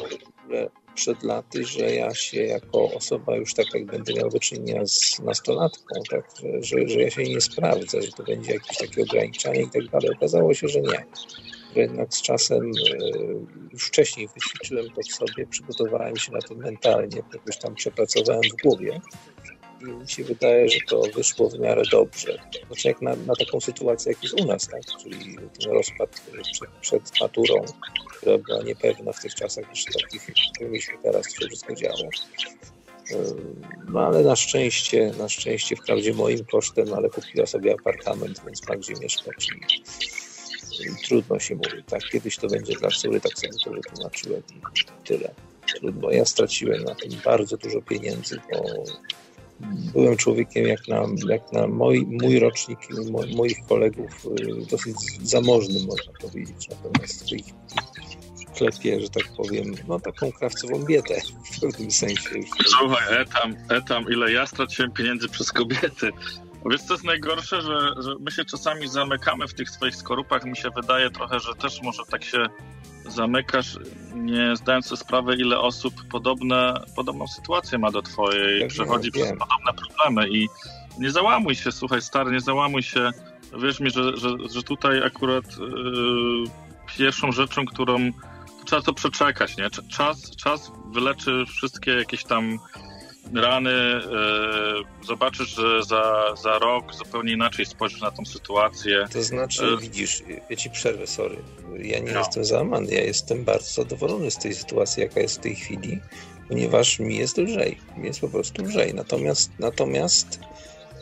przed 0.95 1.23
laty, 1.23 1.65
że 1.65 1.95
ja 1.95 2.15
się 2.15 2.43
jako 2.43 2.93
osoba 2.93 3.37
już 3.37 3.55
tak 3.55 3.75
jak 3.75 3.87
będę 3.87 4.15
miał 4.15 4.31
do 4.31 4.39
czynienia 4.39 4.87
z 4.87 5.21
nastolatką, 5.21 6.03
tak, 6.11 6.25
że, 6.61 6.89
że, 6.89 7.01
ja 7.01 7.11
się 7.11 7.23
nie 7.23 7.41
sprawdzę, 7.41 8.03
że 8.03 8.13
to 8.13 8.23
będzie 8.23 8.53
jakieś 8.53 8.77
takie 8.77 9.03
ograniczanie 9.03 9.63
i 9.63 9.71
tak 9.71 9.89
dalej. 9.89 10.11
Okazało 10.17 10.55
się, 10.55 10.69
że 10.69 10.81
nie. 10.81 11.07
Że 11.75 11.81
jednak 11.81 12.15
z 12.15 12.23
czasem 12.23 12.61
e, 12.61 12.97
już 13.73 13.87
wcześniej 13.87 14.29
wyćwiczyłem 14.35 14.91
to 14.91 15.01
w 15.03 15.15
sobie, 15.15 15.47
przygotowałem 15.47 16.17
się 16.17 16.33
na 16.33 16.41
to 16.41 16.55
mentalnie, 16.55 17.23
jakoś 17.33 17.59
tam 17.59 17.75
przepracowałem 17.75 18.43
w 18.43 18.63
głowie 18.63 19.01
i 19.89 19.93
mi 19.93 20.09
się 20.09 20.25
wydaje, 20.25 20.69
że 20.69 20.79
to 20.89 21.03
wyszło 21.15 21.49
w 21.49 21.59
miarę 21.59 21.83
dobrze. 21.91 22.39
Znaczy 22.67 22.89
jak 22.89 23.03
na, 23.03 23.17
na 23.17 23.35
taką 23.37 23.61
sytuację, 23.61 24.13
jak 24.13 24.23
jest 24.23 24.41
u 24.41 24.45
nas, 24.45 24.69
tak? 24.69 24.83
czyli 25.03 25.37
ten 25.37 25.73
rozpad 25.73 26.23
przed, 26.53 26.71
przed 26.81 27.21
maturą, 27.21 27.65
która 28.11 28.39
była 28.39 28.63
niepewna 28.63 29.13
w 29.13 29.21
tych 29.21 29.35
czasach 29.35 29.65
już 29.71 29.85
takich, 29.85 30.23
w 30.23 30.81
się 30.81 30.93
teraz 31.03 31.27
się 31.27 31.47
wszystko 31.47 31.75
działo. 31.75 32.09
No 33.89 34.01
ale 34.01 34.23
na 34.23 34.37
szczęście, 34.37 35.13
na 35.19 35.29
szczęście, 35.29 35.77
wprawdzie 35.77 36.15
moim 36.15 36.45
kosztem, 36.45 36.95
ale 36.95 37.11
kupiła 37.11 37.47
sobie 37.47 37.75
apartament, 37.75 38.41
więc 38.47 38.69
ma 38.69 38.77
gdzie 38.77 38.95
mieszkać 38.95 39.49
i, 39.49 40.83
i 40.83 41.07
trudno 41.07 41.39
się 41.39 41.55
mówi. 41.55 41.85
Tak, 41.87 42.03
kiedyś 42.13 42.37
to 42.37 42.49
będzie 42.49 42.73
dla 42.73 42.89
córy, 42.89 43.21
tak 43.21 43.39
sobie 43.39 43.53
to 43.65 43.71
wytłumaczyłem 43.71 44.43
i 44.57 45.07
tyle. 45.07 45.35
Trudno. 45.67 46.11
Ja 46.11 46.25
straciłem 46.25 46.85
na 46.85 46.95
tym 46.95 47.11
bardzo 47.25 47.57
dużo 47.57 47.83
pieniędzy, 47.83 48.41
bo 48.53 48.85
byłem 49.93 50.17
człowiekiem 50.17 50.67
jak 50.67 50.89
na, 50.89 51.07
jak 51.29 51.53
na 51.53 51.67
mój, 51.67 52.07
mój 52.23 52.39
rocznik 52.39 52.79
i 52.91 53.11
mo, 53.11 53.21
moich 53.37 53.67
kolegów 53.69 54.27
y, 54.41 54.67
dosyć 54.71 54.97
zamożnym, 55.23 55.87
można 55.87 56.13
powiedzieć. 56.21 56.69
Natomiast 56.69 57.33
ich 57.33 57.45
klepie, 58.57 59.01
że 59.01 59.09
tak 59.09 59.25
powiem, 59.37 59.75
no 59.89 60.01
taką 60.01 60.33
krawcową 60.33 60.85
bietę 60.85 61.21
w 61.53 61.61
pewnym 61.61 61.91
sensie. 61.91 62.31
Słuchaj, 62.67 63.21
etam, 63.21 63.55
etam, 63.71 64.05
ile 64.11 64.33
ja 64.33 64.47
straciłem 64.47 64.93
pieniędzy 64.93 65.29
przez 65.29 65.53
kobiety. 65.53 66.11
Wiesz, 66.71 66.83
co 66.83 66.95
jest 66.95 67.05
najgorsze, 67.05 67.63
że, 67.63 67.95
że 67.99 68.15
my 68.21 68.31
się 68.31 68.45
czasami 68.45 68.89
zamykamy 68.89 69.49
w 69.49 69.55
tych 69.55 69.71
swoich 69.71 69.97
skorupach. 69.97 70.45
Mi 70.45 70.57
się 70.57 70.71
wydaje 70.71 71.11
trochę, 71.11 71.41
że 71.41 71.55
też 71.55 71.83
może 71.83 72.03
tak 72.11 72.25
się 72.25 72.47
zamykasz, 73.07 73.79
nie 74.15 74.57
zdając 74.57 74.87
sobie 74.87 75.01
sprawy, 75.01 75.37
ile 75.37 75.61
osób 75.61 75.95
podobne, 76.11 76.75
podobną 76.97 77.27
sytuację 77.29 77.79
ma 77.79 77.91
do 77.91 78.03
twojej, 78.03 78.61
tak 78.61 78.71
przechodzi 78.71 79.11
wiem, 79.11 79.13
przez 79.13 79.29
wiem. 79.29 79.39
podobne 79.39 79.73
problemy 79.73 80.29
i 80.29 80.49
nie 80.99 81.11
załamuj 81.11 81.55
się, 81.55 81.73
słuchaj, 81.73 82.03
stary, 82.03 82.33
nie 82.33 82.41
załamuj 82.41 82.83
się. 82.83 83.11
Wierz 83.59 83.81
mi, 83.81 83.91
że, 83.91 84.17
że, 84.17 84.29
że 84.51 84.63
tutaj 84.63 85.03
akurat 85.05 85.45
yy, 85.59 86.45
pierwszą 86.97 87.33
rzeczą, 87.33 87.65
którą 87.65 88.11
trzeba 88.65 88.83
to 88.83 88.93
przeczekać, 88.93 89.57
nie? 89.57 89.71
Czas, 89.71 90.37
czas 90.37 90.73
wyleczy 90.93 91.45
wszystkie 91.49 91.91
jakieś 91.91 92.25
tam 92.25 92.59
rany, 93.35 93.71
e, 93.71 94.03
zobaczysz, 95.07 95.49
że 95.49 95.83
za, 95.83 96.35
za 96.43 96.59
rok 96.59 96.95
zupełnie 96.95 97.33
inaczej 97.33 97.67
spojrzysz 97.67 98.01
na 98.01 98.11
tą 98.11 98.25
sytuację. 98.25 99.07
To 99.13 99.23
znaczy, 99.23 99.65
e... 99.65 99.81
widzisz, 99.81 100.23
ja 100.51 100.57
ci 100.57 100.71
przerwę, 100.71 101.07
sorry. 101.07 101.37
Ja 101.79 101.99
nie 101.99 102.13
no. 102.13 102.19
jestem 102.19 102.45
załamany, 102.45 102.95
ja 102.95 103.03
jestem 103.03 103.45
bardzo 103.45 103.83
zadowolony 103.83 104.31
z 104.31 104.39
tej 104.39 104.55
sytuacji, 104.55 105.03
jaka 105.03 105.21
jest 105.21 105.37
w 105.37 105.41
tej 105.41 105.55
chwili, 105.55 106.01
ponieważ 106.49 106.99
mi 106.99 107.17
jest 107.17 107.39
lżej, 107.39 107.79
mi 107.97 108.07
jest 108.07 108.21
po 108.21 108.29
prostu 108.29 108.63
lżej. 108.63 108.95
Natomiast, 108.95 109.51
natomiast 109.59 110.41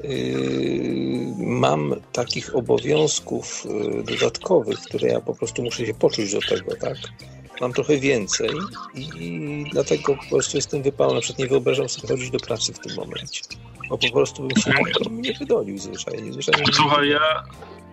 Yy, 0.05 1.35
mam 1.39 1.95
takich 2.13 2.57
obowiązków 2.57 3.65
yy, 3.65 4.03
dodatkowych, 4.03 4.81
które 4.81 5.09
ja 5.09 5.21
po 5.21 5.35
prostu 5.35 5.63
muszę 5.63 5.87
się 5.87 5.95
poczuć 5.95 6.33
do 6.33 6.41
tego, 6.41 6.77
tak? 6.77 6.97
Mam 7.61 7.73
trochę 7.73 7.99
więcej 7.99 8.51
i 8.95 9.65
dlatego 9.73 10.17
po 10.17 10.27
prostu 10.31 10.57
jestem 10.57 10.83
wypalony. 10.83 11.15
Na 11.15 11.21
przykład 11.21 11.39
nie 11.39 11.49
wyobrażam 11.49 11.89
sobie 11.89 12.09
chodzić 12.09 12.31
do 12.31 12.39
pracy 12.39 12.73
w 12.73 12.79
tym 12.79 12.97
momencie. 12.97 13.41
Bo 13.89 13.99
po 13.99 14.11
prostu 14.13 14.43
bym 14.43 14.57
się 14.57 14.73
nie 15.11 15.33
wydolił 15.33 15.79
zwyczajnie. 15.79 16.33
zwyczajnie 16.33 16.73
Słuchaj, 16.73 17.09
ja, 17.09 17.45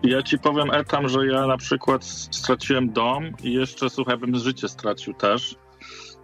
ja 0.03 0.23
ci 0.23 0.39
powiem 0.39 0.71
etam, 0.71 1.10
że 1.10 1.27
ja 1.27 1.47
na 1.47 1.58
przykład 1.58 2.06
straciłem 2.32 2.93
dom 2.93 3.32
i 3.43 3.53
jeszcze, 3.53 3.89
słuchaj, 3.89 4.17
bym 4.17 4.39
życie 4.39 4.69
stracił 4.69 5.13
też, 5.13 5.56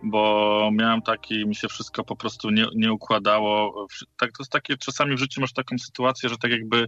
bo 0.03 0.69
miałem 0.73 1.01
taki, 1.01 1.45
mi 1.45 1.55
się 1.55 1.67
wszystko 1.67 2.03
po 2.03 2.15
prostu 2.15 2.49
nie, 2.49 2.65
nie 2.75 2.93
układało. 2.93 3.87
Tak, 4.19 4.31
to 4.31 4.43
jest 4.43 4.51
takie, 4.51 4.77
czasami 4.77 5.15
w 5.15 5.19
życiu 5.19 5.41
masz 5.41 5.53
taką 5.53 5.77
sytuację, 5.77 6.29
że 6.29 6.37
tak 6.37 6.51
jakby 6.51 6.87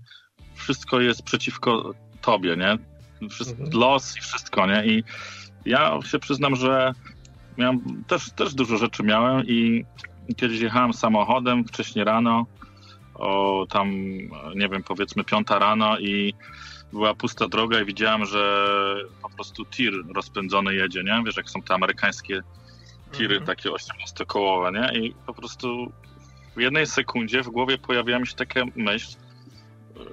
wszystko 0.54 1.02
jest 1.02 1.24
przeciwko 1.24 1.94
tobie, 2.22 2.58
nie? 2.58 2.78
Wszystko, 3.30 3.64
mhm. 3.64 3.80
Los 3.80 4.18
i 4.18 4.22
wszystko, 4.22 4.68
nie? 4.68 4.86
I 4.86 5.04
ja 5.66 6.00
się 6.06 6.20
przyznam, 6.20 6.56
że 6.56 6.94
miałem, 7.58 8.04
też, 8.08 8.32
też 8.32 8.54
dużo 8.54 8.78
rzeczy 8.78 9.04
miałem 9.04 9.46
i 9.46 9.86
kiedyś 10.38 10.60
jechałem 10.60 10.94
samochodem 10.94 11.66
wcześniej 11.66 12.06
rano, 12.06 12.46
o 13.14 13.66
tam, 13.70 13.92
nie 14.56 14.70
wiem, 14.70 14.84
powiedzmy 14.84 15.24
piąta 15.24 15.60
rano 15.60 16.00
i 16.00 16.34
była 16.94 17.14
pusta 17.14 17.48
droga 17.48 17.82
i 17.82 17.86
widziałem, 17.86 18.26
że 18.26 18.66
po 19.22 19.30
prostu 19.30 19.66
tir 19.66 19.94
rozpędzony 20.16 20.76
jedzie, 20.76 21.04
nie? 21.04 21.24
Wiesz, 21.26 21.38
jak 21.38 21.50
są 21.50 21.62
te 21.62 21.74
amerykańskie 21.74 22.42
tiry 23.12 23.38
mhm. 23.38 23.46
takie 23.46 23.70
18-kołowe, 23.70 24.72
nie? 24.72 25.00
I 25.00 25.14
po 25.26 25.34
prostu 25.34 25.92
w 26.56 26.60
jednej 26.60 26.88
sekundzie 26.88 27.44
w 27.44 27.50
głowie 27.50 27.78
pojawiła 27.78 28.20
mi 28.20 28.28
się 28.28 28.36
taka 28.36 28.62
myśl, 28.76 29.16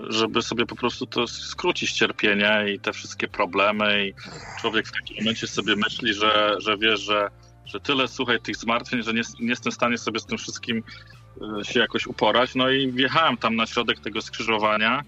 żeby 0.08 0.42
sobie 0.42 0.66
po 0.66 0.76
prostu 0.76 1.06
to 1.06 1.26
skrócić 1.26 1.92
cierpienie 1.92 2.64
i 2.74 2.80
te 2.80 2.92
wszystkie 2.92 3.28
problemy 3.28 4.06
i 4.06 4.14
człowiek 4.60 4.88
w 4.88 4.92
takim 4.92 5.16
momencie 5.16 5.46
sobie 5.46 5.76
myśli, 5.76 6.14
że, 6.14 6.56
że 6.58 6.78
wiesz, 6.78 7.00
że, 7.00 7.28
że 7.64 7.80
tyle, 7.80 8.08
słuchaj, 8.08 8.40
tych 8.40 8.56
zmartwień, 8.56 9.02
że 9.02 9.14
nie, 9.14 9.22
nie 9.40 9.48
jestem 9.48 9.72
w 9.72 9.74
stanie 9.74 9.98
sobie 9.98 10.20
z 10.20 10.26
tym 10.26 10.38
wszystkim 10.38 10.82
e, 11.60 11.64
się 11.64 11.80
jakoś 11.80 12.06
uporać. 12.06 12.54
No 12.54 12.70
i 12.70 12.92
wjechałem 12.92 13.36
tam 13.36 13.56
na 13.56 13.66
środek 13.66 14.00
tego 14.00 14.22
skrzyżowania, 14.22 15.02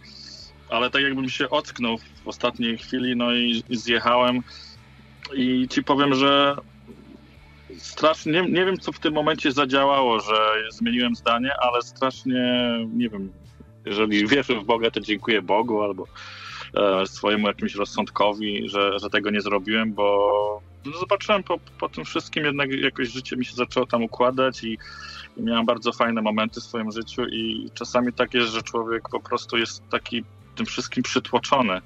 ale 0.71 0.91
tak 0.91 1.03
jakbym 1.03 1.29
się 1.29 1.51
ocknął 1.51 1.99
w 1.99 2.29
ostatniej 2.29 2.79
chwili, 2.79 3.17
no 3.17 3.35
i, 3.35 3.63
i 3.69 3.77
zjechałem 3.77 4.43
i 5.35 5.69
ci 5.69 5.85
powiem, 5.85 6.15
że 6.15 6.57
strasznie, 7.79 8.33
nie, 8.33 8.43
nie 8.43 8.65
wiem 8.65 8.79
co 8.79 8.93
w 8.93 8.99
tym 8.99 9.15
momencie 9.15 9.53
zadziałało, 9.53 10.21
że 10.21 10.55
zmieniłem 10.71 11.15
zdanie, 11.15 11.51
ale 11.61 11.83
strasznie, 11.83 12.71
nie 12.93 13.09
wiem, 13.09 13.33
jeżeli 13.85 14.27
wierzę 14.27 14.55
w 14.55 14.65
Boga, 14.65 14.91
to 14.91 15.01
dziękuję 15.01 15.43
Bogu 15.43 15.83
albo 15.83 16.07
e, 16.75 17.07
swojemu 17.07 17.47
jakimś 17.47 17.75
rozsądkowi, 17.75 18.69
że, 18.69 18.99
że 18.99 19.11
tego 19.11 19.31
nie 19.31 19.41
zrobiłem, 19.41 19.93
bo 19.93 20.61
no, 20.85 20.99
zobaczyłem 20.99 21.43
po, 21.43 21.59
po 21.79 21.89
tym 21.89 22.05
wszystkim 22.05 22.45
jednak 22.45 22.71
jakoś 22.71 23.09
życie 23.09 23.37
mi 23.37 23.45
się 23.45 23.55
zaczęło 23.55 23.87
tam 23.87 24.03
układać 24.03 24.65
i, 24.65 24.79
i 25.37 25.43
miałem 25.43 25.67
bardzo 25.67 25.93
fajne 25.93 26.23
momenty 26.23 26.61
w 26.61 26.65
swoim 26.65 26.93
życiu 26.93 27.27
i 27.27 27.71
czasami 27.75 28.13
tak 28.13 28.35
jest, 28.35 28.53
że 28.53 28.63
człowiek 28.63 29.09
po 29.09 29.21
prostu 29.21 29.57
jest 29.57 29.89
taki 29.89 30.25
tym 30.55 30.67
wszystkim 30.67 31.03
przytłoczony. 31.03 31.81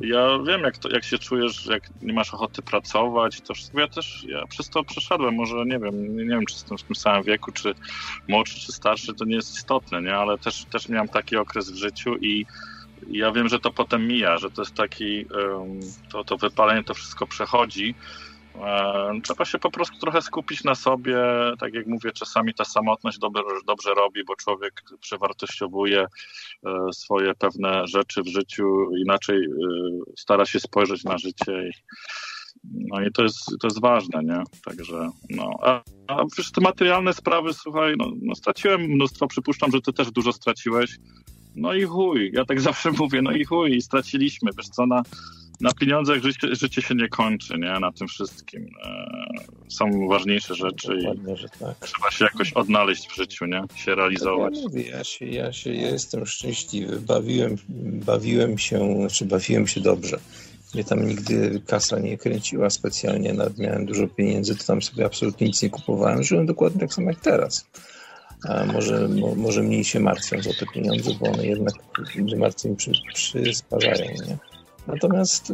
Ja 0.00 0.38
wiem, 0.46 0.60
jak, 0.60 0.78
to, 0.78 0.88
jak 0.88 1.04
się 1.04 1.18
czujesz, 1.18 1.66
jak 1.66 1.82
nie 2.02 2.12
masz 2.12 2.34
ochoty 2.34 2.62
pracować. 2.62 3.40
To 3.40 3.54
wszystko 3.54 3.80
ja 3.80 3.88
też 3.88 4.24
ja 4.28 4.46
przez 4.46 4.70
to 4.70 4.84
przeszedłem. 4.84 5.34
Może 5.34 5.56
nie 5.64 5.78
wiem, 5.78 6.16
nie, 6.16 6.24
wiem, 6.24 6.46
czy 6.46 6.54
jestem 6.54 6.78
w 6.78 6.82
tym 6.82 6.96
samym 6.96 7.22
wieku, 7.22 7.52
czy 7.52 7.74
młodszy, 8.28 8.60
czy 8.60 8.72
starszy, 8.72 9.14
to 9.14 9.24
nie 9.24 9.34
jest 9.34 9.56
istotne, 9.56 10.02
nie? 10.02 10.16
ale 10.16 10.38
też, 10.38 10.64
też 10.70 10.88
miałem 10.88 11.08
taki 11.08 11.36
okres 11.36 11.70
w 11.70 11.76
życiu 11.76 12.16
i 12.16 12.46
ja 13.08 13.32
wiem, 13.32 13.48
że 13.48 13.60
to 13.60 13.70
potem 13.70 14.06
mija, 14.06 14.38
że 14.38 14.50
to 14.50 14.62
jest 14.62 14.74
taki, 14.74 15.26
to, 16.12 16.24
to 16.24 16.36
wypalenie, 16.36 16.84
to 16.84 16.94
wszystko 16.94 17.26
przechodzi. 17.26 17.94
Trzeba 19.22 19.44
się 19.44 19.58
po 19.58 19.70
prostu 19.70 19.98
trochę 19.98 20.22
skupić 20.22 20.64
na 20.64 20.74
sobie. 20.74 21.16
Tak 21.58 21.74
jak 21.74 21.86
mówię, 21.86 22.12
czasami 22.12 22.54
ta 22.54 22.64
samotność 22.64 23.18
dobrze, 23.18 23.42
dobrze 23.66 23.94
robi, 23.94 24.24
bo 24.24 24.36
człowiek 24.36 24.82
przewartościowuje 25.00 26.06
e, 26.66 26.92
swoje 26.92 27.34
pewne 27.34 27.86
rzeczy 27.86 28.22
w 28.22 28.26
życiu, 28.26 28.90
inaczej 28.96 29.36
e, 29.36 29.48
stara 30.16 30.46
się 30.46 30.60
spojrzeć 30.60 31.04
na 31.04 31.18
życie. 31.18 31.70
No 32.64 33.00
i 33.00 33.12
to 33.12 33.22
jest, 33.22 33.38
to 33.60 33.66
jest 33.66 33.80
ważne, 33.80 34.24
nie? 34.24 34.42
Także, 34.64 35.10
no. 35.30 35.50
A, 35.62 35.82
a 36.06 36.16
te 36.54 36.60
materialne 36.60 37.12
sprawy, 37.12 37.54
słuchaj, 37.54 37.94
no, 37.98 38.10
no 38.22 38.34
straciłem 38.34 38.80
mnóstwo, 38.80 39.26
przypuszczam, 39.26 39.70
że 39.70 39.80
ty 39.80 39.92
też 39.92 40.10
dużo 40.10 40.32
straciłeś. 40.32 40.98
No 41.56 41.74
i 41.74 41.82
chuj, 41.82 42.30
ja 42.34 42.44
tak 42.44 42.60
zawsze 42.70 42.90
mówię, 42.92 43.22
no 43.22 43.32
i 43.32 43.44
chuj, 43.44 43.80
straciliśmy, 43.80 44.50
wiesz 44.56 44.68
co, 44.68 44.86
na, 44.86 45.02
na 45.60 45.72
pieniądzach 45.72 46.22
życie, 46.22 46.54
życie 46.54 46.82
się 46.82 46.94
nie 46.94 47.08
kończy, 47.08 47.58
nie, 47.58 47.80
na 47.80 47.92
tym 47.92 48.08
wszystkim. 48.08 48.66
E, 48.84 49.06
są 49.68 50.08
ważniejsze 50.08 50.54
rzeczy 50.54 50.98
i 50.98 51.04
tak. 51.58 51.76
trzeba 51.80 52.10
się 52.10 52.24
jakoś 52.24 52.52
odnaleźć 52.52 53.08
w 53.08 53.16
życiu, 53.16 53.46
nie, 53.46 53.62
się 53.74 53.94
realizować. 53.94 54.56
Ja, 54.56 54.62
mówię, 54.62 54.82
ja, 54.82 55.04
się, 55.04 55.26
ja, 55.26 55.52
się, 55.52 55.74
ja 55.74 55.88
jestem 55.88 56.26
szczęśliwy, 56.26 57.00
bawiłem, 57.00 57.56
bawiłem 58.06 58.58
się, 58.58 58.94
znaczy 58.96 59.24
bawiłem 59.24 59.66
się 59.66 59.80
dobrze. 59.80 60.18
Mnie 60.74 60.84
tam 60.84 61.08
nigdy 61.08 61.62
kasa 61.66 61.98
nie 61.98 62.18
kręciła 62.18 62.70
specjalnie, 62.70 63.32
nawet 63.32 63.58
miałem 63.58 63.86
dużo 63.86 64.08
pieniędzy, 64.08 64.56
to 64.56 64.64
tam 64.64 64.82
sobie 64.82 65.04
absolutnie 65.04 65.46
nic 65.46 65.62
nie 65.62 65.70
kupowałem. 65.70 66.22
Żyłem 66.22 66.46
dokładnie 66.46 66.80
tak 66.80 66.94
samo 66.94 67.10
jak 67.10 67.20
teraz 67.20 67.66
a 68.48 68.64
może, 68.64 69.08
mo, 69.08 69.34
może 69.34 69.62
mniej 69.62 69.84
się 69.84 70.00
martwią 70.00 70.38
o 70.38 70.54
te 70.60 70.66
pieniądze, 70.74 71.10
bo 71.20 71.30
one 71.30 71.46
jednak 71.46 71.74
martwią 72.36 72.76
przy, 72.76 72.92
przysparzają, 73.14 74.10
nie? 74.28 74.38
Natomiast 74.86 75.52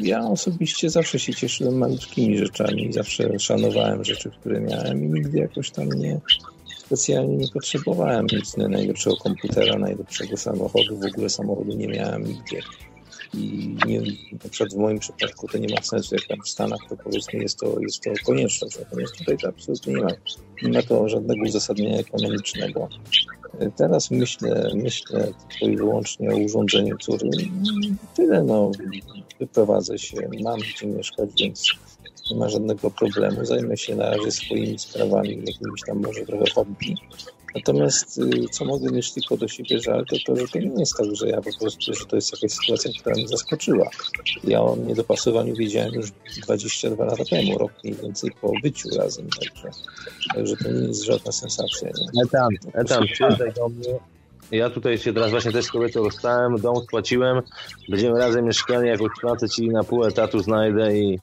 ja 0.00 0.20
osobiście 0.20 0.90
zawsze 0.90 1.18
się 1.18 1.34
cieszyłem 1.34 1.78
maliczkimi 1.78 2.38
rzeczami 2.38 2.92
zawsze 2.92 3.38
szanowałem 3.38 4.04
rzeczy, 4.04 4.30
które 4.30 4.60
miałem 4.60 5.04
i 5.04 5.08
nigdy 5.08 5.38
jakoś 5.38 5.70
tam 5.70 5.88
nie 5.88 6.20
specjalnie 6.86 7.36
nie 7.36 7.48
potrzebowałem 7.48 8.26
nic 8.32 8.56
najlepszego 8.56 9.16
komputera, 9.16 9.78
najlepszego 9.78 10.36
samochodu. 10.36 10.98
W 10.98 11.04
ogóle 11.04 11.28
samochodu 11.28 11.76
nie 11.76 11.88
miałem 11.88 12.24
nigdzie 12.24 12.62
i 13.36 13.76
nie, 13.86 14.00
na 14.44 14.50
przykład 14.50 14.74
w 14.74 14.76
moim 14.76 14.98
przypadku 14.98 15.48
to 15.48 15.58
nie 15.58 15.74
ma 15.74 15.82
sensu, 15.82 16.14
jak 16.14 16.26
tam 16.26 16.38
w 16.44 16.48
Stanach 16.48 16.80
to 16.88 16.96
powiedzmy 16.96 17.38
jest 17.38 17.58
to, 17.58 17.80
jest 17.80 18.00
to 18.00 18.10
konieczność, 18.26 18.78
natomiast 18.78 19.16
tutaj 19.16 19.36
to 19.38 19.48
absolutnie 19.48 19.94
nie 19.94 20.02
ma, 20.02 20.10
nie 20.62 20.72
ma 20.72 20.82
to 20.82 21.08
żadnego 21.08 21.44
uzasadnienia 21.44 21.98
ekonomicznego. 21.98 22.88
Teraz 23.76 24.10
myślę, 24.10 24.70
myślę 24.74 25.32
tylko 25.50 25.72
i 25.72 25.76
wyłącznie 25.76 26.30
o 26.30 26.36
urządzeniu, 26.36 26.96
który 26.96 27.30
tyle, 28.16 28.42
no, 28.42 28.70
wyprowadzę 29.40 29.98
się, 29.98 30.16
mam 30.44 30.60
gdzie 30.60 30.86
mieszkać, 30.86 31.30
więc 31.40 31.72
nie 32.30 32.36
ma 32.36 32.48
żadnego 32.48 32.90
problemu. 32.90 33.44
Zajmę 33.44 33.76
się 33.76 33.96
na 33.96 34.10
razie 34.10 34.30
swoimi 34.30 34.78
sprawami, 34.78 35.30
jakimiś 35.30 35.80
tam 35.86 36.02
może 36.02 36.26
trochę 36.26 36.44
hobby, 36.54 36.96
Natomiast 37.54 38.18
y, 38.18 38.48
co 38.50 38.64
mogę 38.64 38.92
mieć 38.92 39.12
tylko 39.12 39.36
do 39.36 39.48
siebie 39.48 39.80
żal, 39.80 40.04
to 40.06 40.16
to, 40.26 40.36
że 40.36 40.48
to 40.48 40.58
nie 40.58 40.80
jest 40.80 40.96
tak, 40.96 41.06
że 41.12 41.28
ja 41.28 41.40
po 41.40 41.58
prostu, 41.60 41.94
że 41.94 42.06
to 42.06 42.16
jest 42.16 42.32
jakaś 42.32 42.52
sytuacja, 42.52 42.90
która 43.00 43.14
mnie 43.14 43.28
zaskoczyła. 43.28 43.90
Ja 44.44 44.62
o 44.62 44.76
niedopasowaniu 44.76 45.56
wiedziałem 45.56 45.94
już 45.94 46.10
22 46.42 47.04
lata 47.04 47.24
temu, 47.24 47.58
rok 47.58 47.72
mniej 47.84 47.96
więcej 47.96 48.30
po 48.40 48.52
byciu 48.62 48.88
razem, 48.98 49.28
także, 49.40 49.70
także 50.34 50.56
to 50.56 50.70
nie 50.70 50.86
jest 50.88 51.04
żadna 51.04 51.32
sensacja. 51.32 51.88
Nie? 51.88 52.22
Etan, 52.22 52.48
Etan, 52.72 53.06
przyjeżdżaj 53.12 53.52
do 53.52 53.68
mnie. 53.68 53.98
Ja 54.50 54.70
tutaj 54.70 54.98
się 54.98 55.12
teraz 55.12 55.30
właśnie 55.30 55.52
też 55.52 55.64
z 55.64 55.70
kobietą 55.70 56.04
rozstałem, 56.04 56.60
dom 56.60 56.76
spłaciłem, 56.76 57.42
będziemy 57.88 58.18
razem 58.18 58.44
mieszkali, 58.44 58.88
jakąś 58.88 59.10
pracę 59.20 59.48
ci 59.48 59.68
na 59.68 59.84
pół 59.84 60.04
etatu 60.04 60.38
znajdę 60.38 60.98
i 60.98 61.18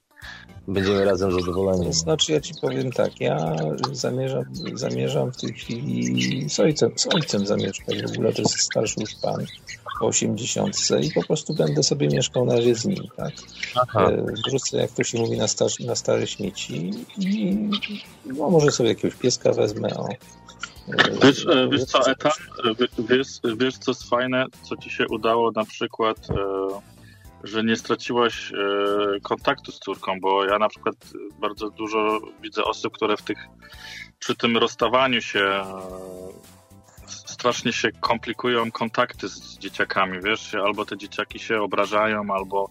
będziemy 0.68 1.06
razem 1.06 1.32
zadowoleni. 1.32 1.86
To 1.86 1.94
znaczy, 1.94 2.32
ja 2.32 2.42
ci 2.42 2.54
powiem 2.62 2.92
tak, 2.92 3.22
ja 3.22 3.56
zamierzam, 3.92 4.44
zamierzam 4.74 5.32
w 5.32 5.38
tej 5.38 5.54
chwili 5.54 6.50
z 6.50 6.60
ojcem, 6.60 6.92
z 6.96 7.08
ojcem 7.16 7.48
zamieszkać. 7.48 8.02
W 8.04 8.12
ogóle 8.12 8.34
to 8.34 8.42
jest 8.42 8.60
starszy 8.60 9.02
już 9.02 9.16
pan 9.22 9.46
po 10.00 10.08
80 10.08 10.78
i 11.02 11.12
po 11.12 11.24
prostu 11.24 11.54
będę 11.54 11.84
sobie 11.84 12.08
mieszkał 12.08 12.46
na 12.46 12.56
razie 12.56 12.76
z 12.76 12.86
nim, 12.86 13.04
tak? 13.18 13.34
Aha. 13.76 14.10
E, 14.12 14.26
wrócę, 14.50 14.78
jak 14.78 14.92
to 14.92 15.04
się 15.04 15.18
mówi, 15.20 15.38
na, 15.38 15.48
star 15.48 15.70
na 15.86 15.96
stare 15.96 16.28
śmieci 16.28 16.92
i 17.20 17.58
no, 18.26 18.50
może 18.50 18.72
sobie 18.72 18.90
jakiegoś 18.90 19.16
pieska 19.16 19.54
wezmę, 19.54 19.90
o. 19.98 20.10
E, 20.10 20.18
wiesz, 21.24 21.46
e, 21.46 21.70
wiesz 21.72 21.86
co, 21.86 22.12
Eta, 22.12 22.32
wiesz, 23.10 23.28
wiesz 23.58 23.78
co 23.78 23.92
jest 23.92 24.10
fajne, 24.10 24.46
co 24.62 24.78
ci 24.78 24.90
się 24.90 25.08
udało 25.08 25.52
na 25.52 25.66
przykład 25.66 26.28
że 27.44 27.64
nie 27.64 27.76
straciłaś 27.76 28.52
e, 28.52 29.20
kontaktu 29.20 29.72
z 29.72 29.80
córką, 29.80 30.20
bo 30.20 30.46
ja 30.46 30.60
na 30.60 30.70
przykład 30.70 30.96
bardzo 31.40 31.70
dużo 31.70 32.20
widzę 32.42 32.64
osób, 32.64 32.94
które 32.94 33.18
w 33.18 33.22
tych, 33.22 33.38
przy 34.20 34.36
tym 34.36 34.58
rozstawaniu 34.58 35.22
się 35.22 35.40
e, 35.40 35.64
strasznie 37.08 37.74
się 37.74 37.92
komplikują 37.92 38.72
kontakty 38.72 39.30
z 39.30 39.58
dzieciakami, 39.58 40.22
wiesz, 40.24 40.56
albo 40.56 40.86
te 40.86 40.98
dzieciaki 40.98 41.40
się 41.40 41.62
obrażają, 41.62 42.34
albo 42.34 42.70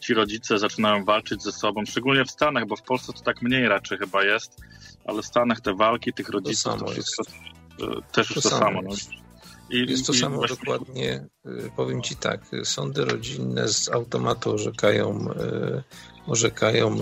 ci 0.00 0.14
rodzice 0.14 0.58
zaczynają 0.58 1.04
walczyć 1.04 1.42
ze 1.42 1.52
sobą, 1.52 1.84
szczególnie 1.86 2.24
w 2.24 2.30
Stanach, 2.30 2.66
bo 2.66 2.76
w 2.76 2.82
Polsce 2.82 3.12
to 3.12 3.20
tak 3.20 3.42
mniej 3.42 3.68
raczej 3.68 3.98
chyba 3.98 4.24
jest, 4.24 4.60
ale 5.04 5.22
w 5.22 5.26
Stanach 5.26 5.60
te 5.60 5.74
walki 5.74 6.12
tych 6.12 6.28
rodziców, 6.28 6.72
to, 6.72 6.84
to 6.84 6.86
wszystko 6.86 7.24
jest. 7.24 8.12
też 8.12 8.30
już 8.30 8.42
to, 8.42 8.50
to 8.50 8.56
samo. 8.56 8.60
samo 8.60 8.82
no. 8.82 9.21
I, 9.72 9.90
jest 9.90 10.06
to 10.06 10.12
i 10.12 10.16
samo 10.16 10.36
właśnie... 10.36 10.56
dokładnie, 10.56 11.26
y, 11.46 11.70
powiem 11.76 12.02
Ci 12.02 12.16
tak, 12.16 12.40
sądy 12.64 13.04
rodzinne 13.04 13.68
z 13.68 13.88
automatu 13.88 14.54
orzekają, 14.54 15.30
y, 15.30 15.82
orzekają, 16.26 16.98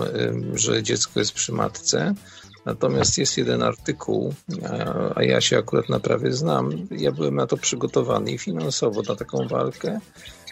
że 0.53 0.83
dziecko 0.83 1.19
jest 1.19 1.33
przy 1.33 1.51
matce, 1.51 2.13
Natomiast 2.65 3.17
jest 3.17 3.37
jeden 3.37 3.63
artykuł, 3.63 4.33
a 5.15 5.23
ja 5.23 5.41
się 5.41 5.57
akurat 5.57 5.89
na 5.89 5.99
prawie 5.99 6.33
znam. 6.33 6.87
Ja 6.91 7.11
byłem 7.11 7.35
na 7.35 7.47
to 7.47 7.57
przygotowany 7.57 8.31
i 8.31 8.37
finansowo 8.37 9.01
na 9.01 9.15
taką 9.15 9.47
walkę, 9.47 9.99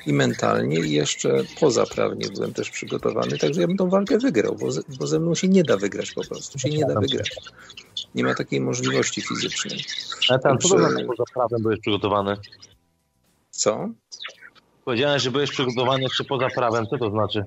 i 0.06 0.14
mentalnie, 0.14 0.80
i 0.80 0.92
jeszcze 0.92 1.44
pozaprawnie 1.60 2.28
byłem 2.36 2.54
też 2.54 2.70
przygotowany. 2.70 3.38
Także 3.38 3.62
ja 3.62 3.68
bym 3.68 3.78
tą 3.78 3.90
walkę 3.90 4.18
wygrał, 4.18 4.56
bo 4.56 4.72
ze, 4.72 4.82
bo 5.00 5.08
ze 5.08 5.20
mną 5.20 5.36
się 5.36 5.48
nie 5.48 5.64
da 5.64 5.78
wygrać 5.78 6.12
po 6.12 6.24
prostu. 6.24 6.60
Się 6.60 6.70
nie 6.70 6.86
da 6.86 7.00
wygrać. 7.00 7.32
Nie 8.16 8.24
ma 8.24 8.36
takiej 8.36 8.62
możliwości 8.62 9.22
fizycznej. 9.22 9.84
A 10.30 10.40
tam, 10.40 10.58
co 10.58 10.70
to 10.70 10.78
znaczy 10.80 11.06
poza 11.06 11.24
prawem 11.34 11.62
byłeś 11.62 11.80
przygotowany? 11.80 12.38
Co? 13.50 13.90
Powiedziałem, 14.86 15.20
że 15.20 15.32
byłeś 15.32 15.52
przygotowany 15.52 16.04
jeszcze 16.04 16.24
poza 16.24 16.48
prawem. 16.50 16.88
Co 16.88 16.98
to 16.98 17.12
znaczy? 17.12 17.46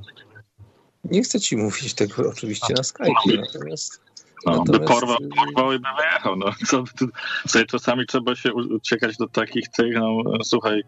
Nie 1.04 1.22
chcę 1.22 1.40
ci 1.40 1.56
mówić 1.56 1.94
tego 1.94 2.28
oczywiście 2.30 2.74
na 2.76 2.82
Skype, 2.82 3.36
natomiast... 3.36 4.02
No, 4.46 4.52
natomiast... 4.52 4.70
by 4.70 4.88
porwał, 4.88 5.16
porwał 5.36 5.72
i 5.72 5.78
by 5.78 5.88
wyjechał. 5.98 6.36
No. 6.36 6.52
Co, 6.66 6.84
tutaj 7.42 7.66
czasami 7.66 8.06
trzeba 8.06 8.34
się 8.34 8.54
uciekać 8.54 9.16
do 9.16 9.28
takich 9.28 9.68
tych, 9.68 9.94
no 9.94 10.44
słuchaj, 10.44 10.82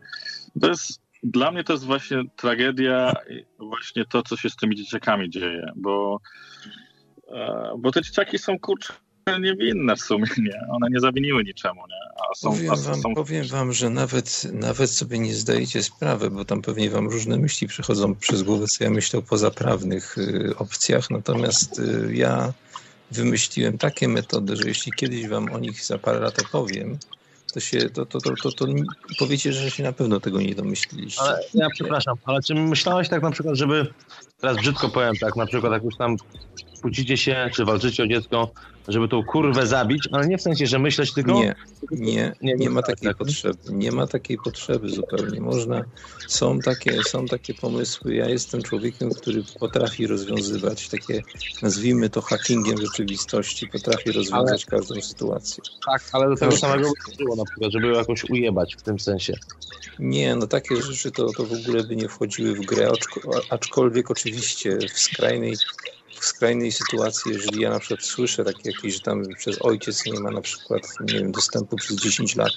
to 0.60 0.68
jest, 0.68 1.00
dla 1.22 1.50
mnie 1.50 1.64
to 1.64 1.72
jest 1.72 1.84
właśnie 1.84 2.22
tragedia, 2.36 3.12
właśnie 3.58 4.04
to, 4.04 4.22
co 4.22 4.36
się 4.36 4.50
z 4.50 4.56
tymi 4.56 4.76
dzieciakami 4.76 5.30
dzieje, 5.30 5.72
bo, 5.76 6.20
e, 7.28 7.74
bo 7.78 7.90
te 7.90 8.02
dzieciaki 8.02 8.38
są 8.38 8.58
kurcze 8.58 8.94
niewinne 9.40 9.96
w 9.96 10.00
sumie, 10.00 10.26
nie? 10.38 10.60
One 10.70 10.86
nie 10.90 11.00
zawiniły 11.00 11.44
niczemu, 11.44 11.80
nie? 11.88 12.22
A 12.30 12.34
są, 12.34 12.50
powiem, 12.50 12.72
a 12.72 12.76
są... 12.76 13.00
Wam, 13.02 13.14
powiem 13.14 13.46
wam, 13.46 13.72
że 13.72 13.90
nawet, 13.90 14.46
nawet 14.52 14.90
sobie 14.90 15.18
nie 15.18 15.34
zdajecie 15.34 15.82
sprawy, 15.82 16.30
bo 16.30 16.44
tam 16.44 16.62
pewnie 16.62 16.90
wam 16.90 17.08
różne 17.08 17.36
myśli 17.36 17.68
przychodzą 17.68 18.14
przez 18.14 18.42
głowę, 18.42 18.66
co 18.66 18.84
ja 18.84 18.90
myślę 18.90 19.18
o 19.18 19.22
pozaprawnych 19.22 20.18
y, 20.18 20.54
opcjach, 20.58 21.10
natomiast 21.10 21.78
y, 21.78 22.14
ja 22.14 22.52
wymyśliłem 23.10 23.78
takie 23.78 24.08
metody, 24.08 24.56
że 24.56 24.68
jeśli 24.68 24.92
kiedyś 24.92 25.28
wam 25.28 25.52
o 25.52 25.58
nich 25.58 25.84
za 25.84 25.98
parę 25.98 26.20
lat 26.20 26.42
opowiem, 26.42 26.98
to 27.54 27.60
się, 27.60 27.90
to, 27.90 28.06
to, 28.06 28.20
to, 28.20 28.34
to, 28.42 28.52
to 28.52 28.66
powiecie, 29.18 29.52
że 29.52 29.70
się 29.70 29.82
na 29.82 29.92
pewno 29.92 30.20
tego 30.20 30.40
nie 30.40 30.54
domyśliliście. 30.54 31.22
Ale 31.22 31.40
ja 31.54 31.68
przepraszam, 31.70 32.16
ale 32.24 32.42
czy 32.42 32.54
myślałeś 32.54 33.08
tak 33.08 33.22
na 33.22 33.30
przykład, 33.30 33.56
żeby, 33.56 33.86
teraz 34.40 34.56
brzydko 34.56 34.88
powiem 34.88 35.16
tak, 35.20 35.36
na 35.36 35.46
przykład 35.46 35.72
jak 35.72 35.82
już 35.82 35.96
tam 35.96 36.16
kłócicie 36.84 37.16
się, 37.16 37.50
czy 37.54 37.64
walczycie 37.64 38.02
o 38.02 38.06
dziecko, 38.06 38.50
żeby 38.88 39.08
tą 39.08 39.24
kurwę 39.24 39.66
zabić, 39.66 40.08
ale 40.12 40.26
nie 40.26 40.38
w 40.38 40.42
sensie, 40.42 40.66
że 40.66 40.78
myśleć 40.78 41.12
tylko... 41.12 41.32
Nie, 41.32 41.54
nie, 41.90 42.32
nie, 42.42 42.54
nie 42.54 42.70
ma 42.70 42.82
takiej 42.82 43.08
tak. 43.08 43.16
potrzeby. 43.16 43.58
Nie 43.70 43.92
ma 43.92 44.06
takiej 44.06 44.38
potrzeby 44.44 44.88
zupełnie. 44.88 45.40
Można, 45.40 45.84
są 46.28 46.58
takie, 46.58 47.02
są 47.02 47.26
takie 47.26 47.54
pomysły. 47.54 48.14
Ja 48.14 48.28
jestem 48.28 48.62
człowiekiem, 48.62 49.10
który 49.10 49.42
potrafi 49.60 50.06
rozwiązywać 50.06 50.88
takie, 50.88 51.22
nazwijmy 51.62 52.10
to 52.10 52.20
hackingiem 52.20 52.78
rzeczywistości, 52.78 53.68
potrafi 53.68 54.12
rozwiązać 54.12 54.66
ale, 54.70 54.80
każdą 54.80 55.00
sytuację. 55.00 55.62
Tak, 55.86 56.02
ale 56.12 56.28
do 56.28 56.36
tego 56.36 56.50
no. 56.52 56.56
samego 56.58 56.90
było 57.18 57.36
na 57.36 57.44
przykład, 57.44 57.72
żeby 57.72 57.86
ją 57.86 57.94
jakoś 57.94 58.24
ujebać 58.24 58.76
w 58.76 58.82
tym 58.82 58.98
sensie. 59.00 59.32
Nie, 59.98 60.36
no 60.36 60.46
takie 60.46 60.76
rzeczy 60.76 61.10
to, 61.10 61.32
to 61.32 61.44
w 61.44 61.52
ogóle 61.52 61.84
by 61.84 61.96
nie 61.96 62.08
wchodziły 62.08 62.54
w 62.54 62.60
grę, 62.60 62.90
aczkolwiek 63.50 64.10
oczywiście 64.10 64.78
w 64.94 64.98
skrajnej 64.98 65.56
skrajnej 66.34 66.72
sytuacji, 66.72 67.32
jeżeli 67.32 67.60
ja 67.60 67.70
na 67.70 67.78
przykład 67.78 68.02
słyszę 68.02 68.44
takie 68.44 68.70
jakieś, 68.70 68.94
że 68.94 69.00
tam 69.00 69.22
przez 69.38 69.62
ojciec 69.62 70.06
nie 70.06 70.20
ma 70.20 70.30
na 70.30 70.40
przykład, 70.40 70.82
nie 71.00 71.14
wiem, 71.18 71.32
dostępu 71.32 71.76
przez 71.76 71.96
10 71.96 72.36
lat, 72.36 72.52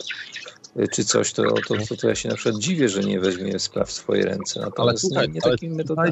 y, 0.80 0.88
czy 0.94 1.06
coś, 1.06 1.34
to, 1.34 1.44
to, 1.44 1.76
to, 1.90 1.96
to 1.96 2.10
ja 2.10 2.16
się 2.16 2.30
na 2.30 2.36
przykład 2.36 2.62
dziwię, 2.62 2.90
że 2.90 3.00
nie 3.00 3.20
weźmie 3.20 3.60
spraw 3.60 3.90
w 3.90 3.92
swoje 3.92 4.26
ręce. 4.26 4.60
Natomiast 4.60 4.80
ale 4.80 4.98
słuchaj, 4.98 5.28
nie, 5.28 5.34
nie 5.34 5.42
takimi 5.42 5.76
metodami. 5.76 6.12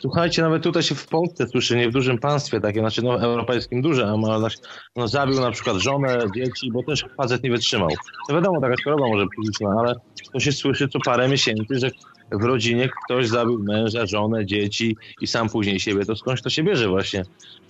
Słuchajcie, 0.00 0.42
nawet 0.42 0.62
tutaj 0.62 0.82
się 0.82 0.94
w 0.94 1.06
Polsce 1.06 1.46
słyszy, 1.46 1.76
nie 1.76 1.88
w 1.88 1.92
dużym 1.92 2.18
państwie 2.18 2.60
takie, 2.60 2.80
znaczy 2.80 3.02
no 3.02 3.20
europejskim 3.20 3.82
duże, 3.82 4.06
ale 4.06 4.48
no, 4.96 5.08
zabił 5.08 5.40
na 5.40 5.50
przykład 5.50 5.76
żonę, 5.76 6.18
dzieci, 6.34 6.72
bo 6.72 6.82
też 6.82 7.04
facet 7.16 7.42
nie 7.42 7.50
wytrzymał. 7.50 7.88
To 8.28 8.34
wiadomo, 8.34 8.60
taka 8.60 8.74
choroba 8.84 9.08
może 9.08 9.26
psychiczna, 9.26 9.76
ale 9.78 9.94
to 10.32 10.40
się 10.40 10.52
słyszy 10.52 10.88
co 10.88 10.98
parę 11.04 11.28
miesięcy, 11.28 11.78
że 11.78 11.90
w 12.32 12.42
rodzinie 12.44 12.88
ktoś 13.04 13.28
zabił 13.28 13.58
męża, 13.58 14.06
żonę, 14.06 14.46
dzieci 14.46 14.96
i 15.20 15.26
sam 15.26 15.48
później 15.48 15.80
siebie, 15.80 16.04
to 16.04 16.16
skądś 16.16 16.42
to 16.42 16.50
się 16.50 16.62
bierze 16.62 16.88
właśnie? 16.88 17.24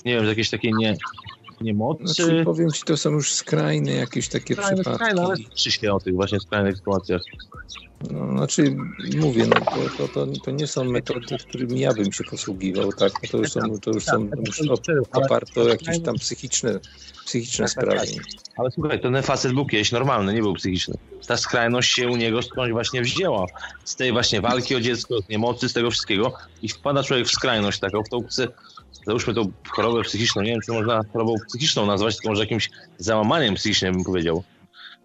Nie 0.05 0.17
wiem, 0.17 0.25
jakieś 0.25 0.51
takie 0.51 0.73
nie, 0.73 0.97
niemocy. 1.61 2.07
Znaczy, 2.07 2.43
powiem 2.45 2.71
ci, 2.71 2.83
to 2.83 2.97
są 2.97 3.11
już 3.11 3.33
skrajne 3.33 3.93
jakieś 3.93 4.29
takie 4.29 4.55
skrajne, 4.55 4.75
przypadki. 4.75 5.05
Skrajne, 5.05 5.23
ale 5.23 5.37
się 5.57 5.93
o 5.93 6.01
tych 6.01 6.15
właśnie 6.15 6.41
skrajnych 6.41 6.77
sytuacjach. 6.77 7.23
No, 8.11 8.33
znaczy, 8.33 8.77
mówię, 9.21 9.47
no, 9.47 9.57
to, 9.99 10.09
to, 10.09 10.27
to, 10.45 10.51
nie 10.51 10.67
są 10.67 10.85
metody, 10.85 11.39
którymi 11.49 11.81
ja 11.81 11.95
bym 11.95 12.13
się 12.13 12.25
posługiwał, 12.25 12.93
tak? 12.93 13.13
No, 13.23 13.29
to 13.31 13.39
już 13.39 13.51
są, 13.53 13.61
to 13.81 13.91
już 13.91 14.05
są 14.05 14.15
już 14.19 15.07
oparte 15.13 15.63
o 15.63 15.69
jakieś 15.69 16.01
tam 16.01 16.15
psychiczne, 16.15 16.81
psychiczne 17.27 17.67
tak, 17.67 17.75
tak, 17.75 17.85
sprawy. 17.85 18.15
Tak. 18.15 18.25
Ale 18.57 18.71
słuchaj, 18.71 19.01
ten 19.01 19.23
facet 19.23 19.53
był 19.53 19.67
kiedyś 19.67 19.93
normalny, 19.93 20.35
nie 20.35 20.41
był 20.41 20.55
psychiczny. 20.55 20.95
Ta 21.27 21.37
skrajność 21.37 21.95
się 21.95 22.09
u 22.09 22.17
niego 22.17 22.43
skądś 22.43 22.73
właśnie 22.73 23.03
wzięła. 23.03 23.47
Z 23.85 23.97
tej 23.97 24.13
właśnie 24.13 24.41
walki 24.41 24.75
o 24.75 24.81
dziecko, 24.81 25.23
z 25.23 25.29
niemocy, 25.29 25.69
z 25.69 25.73
tego 25.73 25.91
wszystkiego 25.91 26.33
i 26.63 26.69
wpada 26.69 27.03
człowiek 27.03 27.27
w 27.27 27.31
skrajność 27.31 27.81
taką, 27.81 28.03
w 28.03 28.09
tą 28.09 28.23
załóżmy 29.07 29.35
tą 29.35 29.53
chorobę 29.69 30.03
psychiczną, 30.03 30.43
nie 30.43 30.51
wiem, 30.51 30.61
czy 30.61 30.73
można 30.73 31.01
chorobą 31.13 31.35
psychiczną 31.49 31.87
nazwać, 31.87 32.17
tylko 32.17 32.29
może 32.29 32.43
jakimś 32.43 32.71
załamaniem 32.99 33.55
psychicznym 33.55 33.95
bym 33.95 34.05
powiedział. 34.05 34.45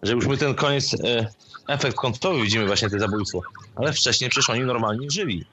Że 0.02 0.12
już 0.12 0.26
my 0.26 0.36
ten 0.36 0.54
koniec, 0.54 0.94
e, 0.94 1.26
efekt 1.68 1.96
końcowy 1.96 2.42
widzimy 2.42 2.66
właśnie 2.66 2.90
te 2.90 2.98
zabójstwo. 2.98 3.40
Ale 3.76 3.92
wcześniej 3.92 4.30
przecież 4.30 4.50
oni 4.50 4.60
normalnie 4.60 5.10
żyli. 5.10 5.44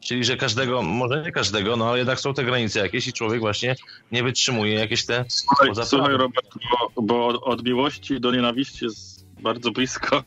Czyli, 0.00 0.24
że 0.24 0.36
każdego, 0.36 0.82
może 0.82 1.22
nie 1.22 1.32
każdego, 1.32 1.76
no 1.76 1.88
ale 1.88 1.98
jednak 1.98 2.20
są 2.20 2.34
te 2.34 2.44
granice 2.44 2.80
jakieś 2.80 3.06
i 3.06 3.12
człowiek 3.12 3.40
właśnie 3.40 3.76
nie 4.12 4.22
wytrzymuje 4.22 4.74
jakieś 4.74 5.06
te... 5.06 5.24
Słuchaj, 5.28 5.68
słuchaj 5.84 6.16
Robert, 6.16 6.46
bo, 6.70 7.02
bo 7.02 7.26
od 7.26 7.64
miłości 7.64 8.20
do 8.20 8.32
nienawiści 8.32 8.84
jest 8.84 9.26
bardzo 9.40 9.70
blisko. 9.70 10.24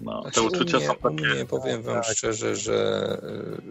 No, 0.00 0.22
znaczy, 0.22 0.34
te 0.34 0.42
uczucia 0.42 0.76
mnie, 0.76 0.86
są 0.86 0.94
takie... 0.94 1.26
Mnie, 1.26 1.46
powiem 1.46 1.82
wam 1.82 1.94
tak. 1.94 2.04
szczerze, 2.04 2.56
że, 2.56 3.18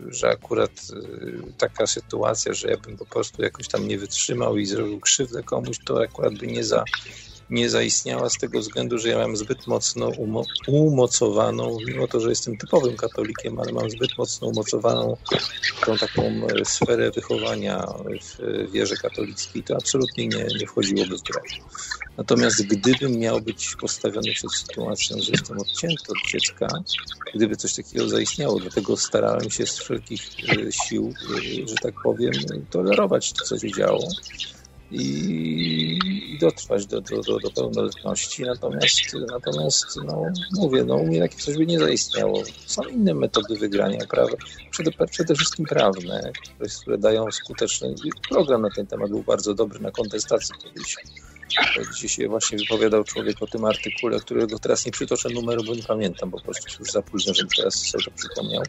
że 0.07 0.29
akurat 0.29 0.71
y, 0.93 1.53
taka 1.57 1.87
sytuacja, 1.87 2.53
że 2.53 2.67
ja 2.67 2.77
bym 2.77 2.97
po 2.97 3.05
prostu 3.05 3.41
jakoś 3.41 3.67
tam 3.67 3.87
nie 3.87 3.97
wytrzymał 3.97 4.57
i 4.57 4.65
zrobił 4.65 4.99
krzywdę 4.99 5.43
komuś, 5.43 5.79
to 5.85 6.01
akurat 6.01 6.33
by 6.33 6.47
nie 6.47 6.63
za 6.63 6.83
nie 7.49 7.69
zaistniała 7.69 8.29
z 8.29 8.37
tego 8.37 8.59
względu, 8.59 8.97
że 8.97 9.09
ja 9.09 9.17
mam 9.17 9.37
zbyt 9.37 9.67
mocno 9.67 10.07
umo 10.09 10.43
umocowaną, 10.67 11.77
mimo 11.87 12.07
to, 12.07 12.19
że 12.19 12.29
jestem 12.29 12.57
typowym 12.57 12.97
katolikiem, 12.97 13.59
ale 13.59 13.71
mam 13.71 13.89
zbyt 13.89 14.17
mocno 14.17 14.47
umocowaną 14.47 15.17
tą 15.85 15.97
taką 15.97 16.21
e, 16.23 16.65
sferę 16.65 17.11
wychowania 17.11 17.87
w 18.21 18.71
wierze 18.71 18.95
katolickiej, 18.95 19.63
to 19.63 19.75
absolutnie 19.75 20.27
nie, 20.27 20.45
nie 20.59 20.67
wchodziłoby 20.67 21.17
w 21.17 21.21
grę. 21.21 21.41
Natomiast 22.17 22.67
gdybym 22.67 23.19
miał 23.19 23.41
być 23.41 23.75
postawiony 23.81 24.31
przed 24.31 24.51
sytuacją, 24.51 25.17
że 25.21 25.31
jestem 25.31 25.59
odcięty 25.59 26.03
od 26.09 26.31
dziecka, 26.31 26.67
gdyby 27.35 27.55
coś 27.55 27.73
takiego 27.73 28.09
zaistniało, 28.09 28.59
dlatego 28.59 28.97
starałem 28.97 29.49
się 29.49 29.65
z 29.65 29.79
wszelkich 29.79 30.21
e, 30.49 30.71
sił, 30.71 31.13
e, 31.63 31.67
że 31.67 31.75
tak 31.75 31.93
powiem, 32.03 32.33
tolerować 32.69 33.33
to, 33.33 33.45
co 33.45 33.59
się 33.59 33.71
działo 33.71 34.07
i, 34.91 36.37
dotrwać 36.41 36.85
do, 36.85 37.01
do, 37.01 37.21
do, 37.21 37.39
do 37.39 37.51
pełnoletności. 37.51 38.43
Natomiast, 38.43 38.99
natomiast 39.31 39.85
no, 40.05 40.23
mówię, 40.53 40.83
no, 40.83 40.95
u 40.95 41.05
mnie 41.05 41.19
takie 41.19 41.37
coś 41.37 41.57
by 41.57 41.65
nie 41.65 41.79
zaistniało. 41.79 42.43
Są 42.65 42.83
inne 42.83 43.13
metody 43.13 43.55
wygrania, 43.55 44.05
prawa, 44.09 44.33
przede, 44.71 44.91
przede 45.11 45.35
wszystkim 45.35 45.65
prawne, 45.65 46.31
które, 46.43 46.69
które 46.81 46.97
dają 46.97 47.31
skuteczny 47.31 47.95
program 48.29 48.61
na 48.61 48.69
ten 48.69 48.87
temat 48.87 49.09
był 49.09 49.23
bardzo 49.23 49.53
dobry 49.53 49.79
na 49.79 49.91
kontestacji 49.91 50.55
kiedyś 50.63 50.95
Dzisiaj 51.93 52.09
się 52.09 52.27
właśnie 52.27 52.57
wypowiadał 52.57 53.03
człowiek 53.03 53.41
o 53.41 53.47
tym 53.47 53.65
artykule, 53.65 54.19
którego 54.19 54.59
teraz 54.59 54.85
nie 54.85 54.91
przytoczę 54.91 55.29
numeru, 55.29 55.63
bo 55.63 55.75
nie 55.75 55.83
pamiętam, 55.83 56.29
bo 56.29 56.37
po 56.37 56.43
prostu 56.43 56.75
już 56.79 56.91
za 56.91 57.01
późno, 57.01 57.33
żebym 57.33 57.49
teraz 57.57 57.75
sobie 57.75 58.03
to 58.03 58.11
przypomniał. 58.11 58.63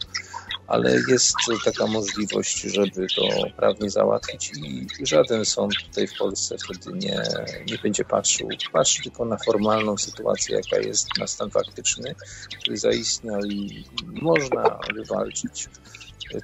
Ale 0.67 0.97
jest 1.09 1.35
taka 1.65 1.87
możliwość, 1.87 2.61
żeby 2.61 3.07
to 3.17 3.23
prawnie 3.57 3.91
załatwić 3.91 4.53
i 5.01 5.07
żaden 5.07 5.45
sąd 5.45 5.75
tutaj 5.87 6.07
w 6.07 6.19
Polsce 6.19 6.57
wtedy 6.59 6.99
nie, 6.99 7.23
nie 7.67 7.79
będzie 7.79 8.05
patrzył. 8.05 8.49
Patrzy 8.73 9.03
tylko 9.03 9.25
na 9.25 9.37
formalną 9.39 9.99
sytuację, 9.99 10.57
jaka 10.57 10.87
jest, 10.87 11.09
na 11.19 11.27
stan 11.27 11.51
faktyczny, 11.51 12.15
który 12.61 12.77
zaistniał 12.77 13.45
i 13.45 13.85
można 14.23 14.79
wywalczyć. 14.95 15.69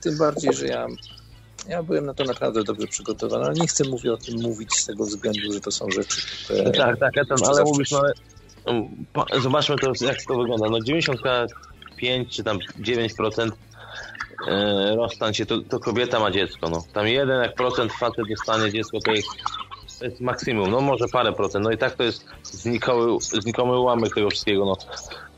Tym 0.02 0.18
bardziej, 0.18 0.52
że 0.52 0.66
ja 0.66 0.86
ja 1.68 1.82
byłem 1.82 2.06
na 2.06 2.14
to 2.14 2.24
naprawdę 2.24 2.64
dobrze 2.64 2.86
przygotowany, 2.86 3.44
ale 3.44 3.54
nie 3.54 3.66
chcę 3.66 3.84
mówić 3.84 4.06
o 4.06 4.16
tym 4.16 4.42
mówić 4.42 4.74
z 4.74 4.86
tego 4.86 5.04
względu, 5.04 5.52
że 5.52 5.60
to 5.60 5.70
są 5.70 5.90
rzeczy, 5.90 6.20
które... 6.44 6.70
Tak, 6.72 6.98
tak, 6.98 7.18
Etan, 7.18 7.38
ale 7.46 7.64
mówisz, 7.64 7.90
no, 7.90 8.02
no 8.66 9.40
zobaczmy 9.40 9.76
to, 9.76 9.92
jak 10.04 10.22
to 10.28 10.36
wygląda. 10.36 10.68
No 10.70 10.80
95 10.80 12.36
czy 12.36 12.44
tam 12.44 12.58
9% 12.80 13.50
e, 14.48 14.96
rozstań 14.96 15.34
się, 15.34 15.46
to, 15.46 15.60
to, 15.60 15.80
kobieta 15.80 16.20
ma 16.20 16.30
dziecko. 16.30 16.70
No. 16.70 16.84
Tam 16.92 17.06
jeden 17.06 17.42
jak 17.42 17.54
procent 17.54 17.92
facet 17.92 18.24
dostanie 18.28 18.72
dziecko, 18.72 18.98
to 19.00 19.12
jest, 19.12 19.28
to 19.98 20.04
jest 20.04 20.20
maksimum, 20.20 20.70
no 20.70 20.80
może 20.80 21.08
parę 21.08 21.32
procent. 21.32 21.64
No 21.64 21.70
i 21.70 21.78
tak 21.78 21.94
to 21.94 22.02
jest 22.02 22.24
znikomy, 22.42 23.16
znikomy 23.20 23.80
ułamek 23.80 24.14
tego 24.14 24.30
wszystkiego. 24.30 24.64
No. 24.64 24.76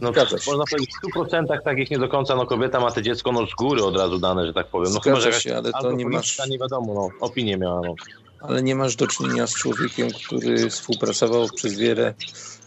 No, 0.01 0.13
można 0.47 0.65
powiedzieć, 0.71 0.91
w 1.15 1.19
100% 1.19 1.63
takich 1.63 1.91
nie 1.91 1.99
do 1.99 2.09
końca, 2.09 2.37
no 2.37 2.47
kobieta 2.47 2.81
ma 2.81 2.91
to 2.91 3.03
dziecko 3.03 3.33
no, 3.33 3.47
z 3.47 3.55
góry 3.55 3.85
od 3.85 3.97
razu 3.97 4.19
dane, 4.19 4.47
że 4.47 4.55
tak 4.55 4.67
powiem. 4.67 4.93
No 4.93 5.01
chyba, 5.01 5.21
że 5.21 5.33
się, 5.33 5.57
ale 5.57 5.73
to 5.73 5.93
nie 5.93 6.07
masz... 6.07 6.49
Nie 6.49 6.59
wiadomo, 6.59 6.95
no, 6.95 7.09
opinię 7.21 7.57
miała. 7.57 7.81
No. 7.81 7.95
Ale 8.41 8.63
nie 8.63 8.75
masz 8.75 8.97
do 8.97 9.07
czynienia 9.07 9.47
z 9.47 9.55
człowiekiem, 9.55 10.09
który 10.27 10.71
współpracował 10.71 11.47
przez 11.57 11.79
wiele 11.79 12.15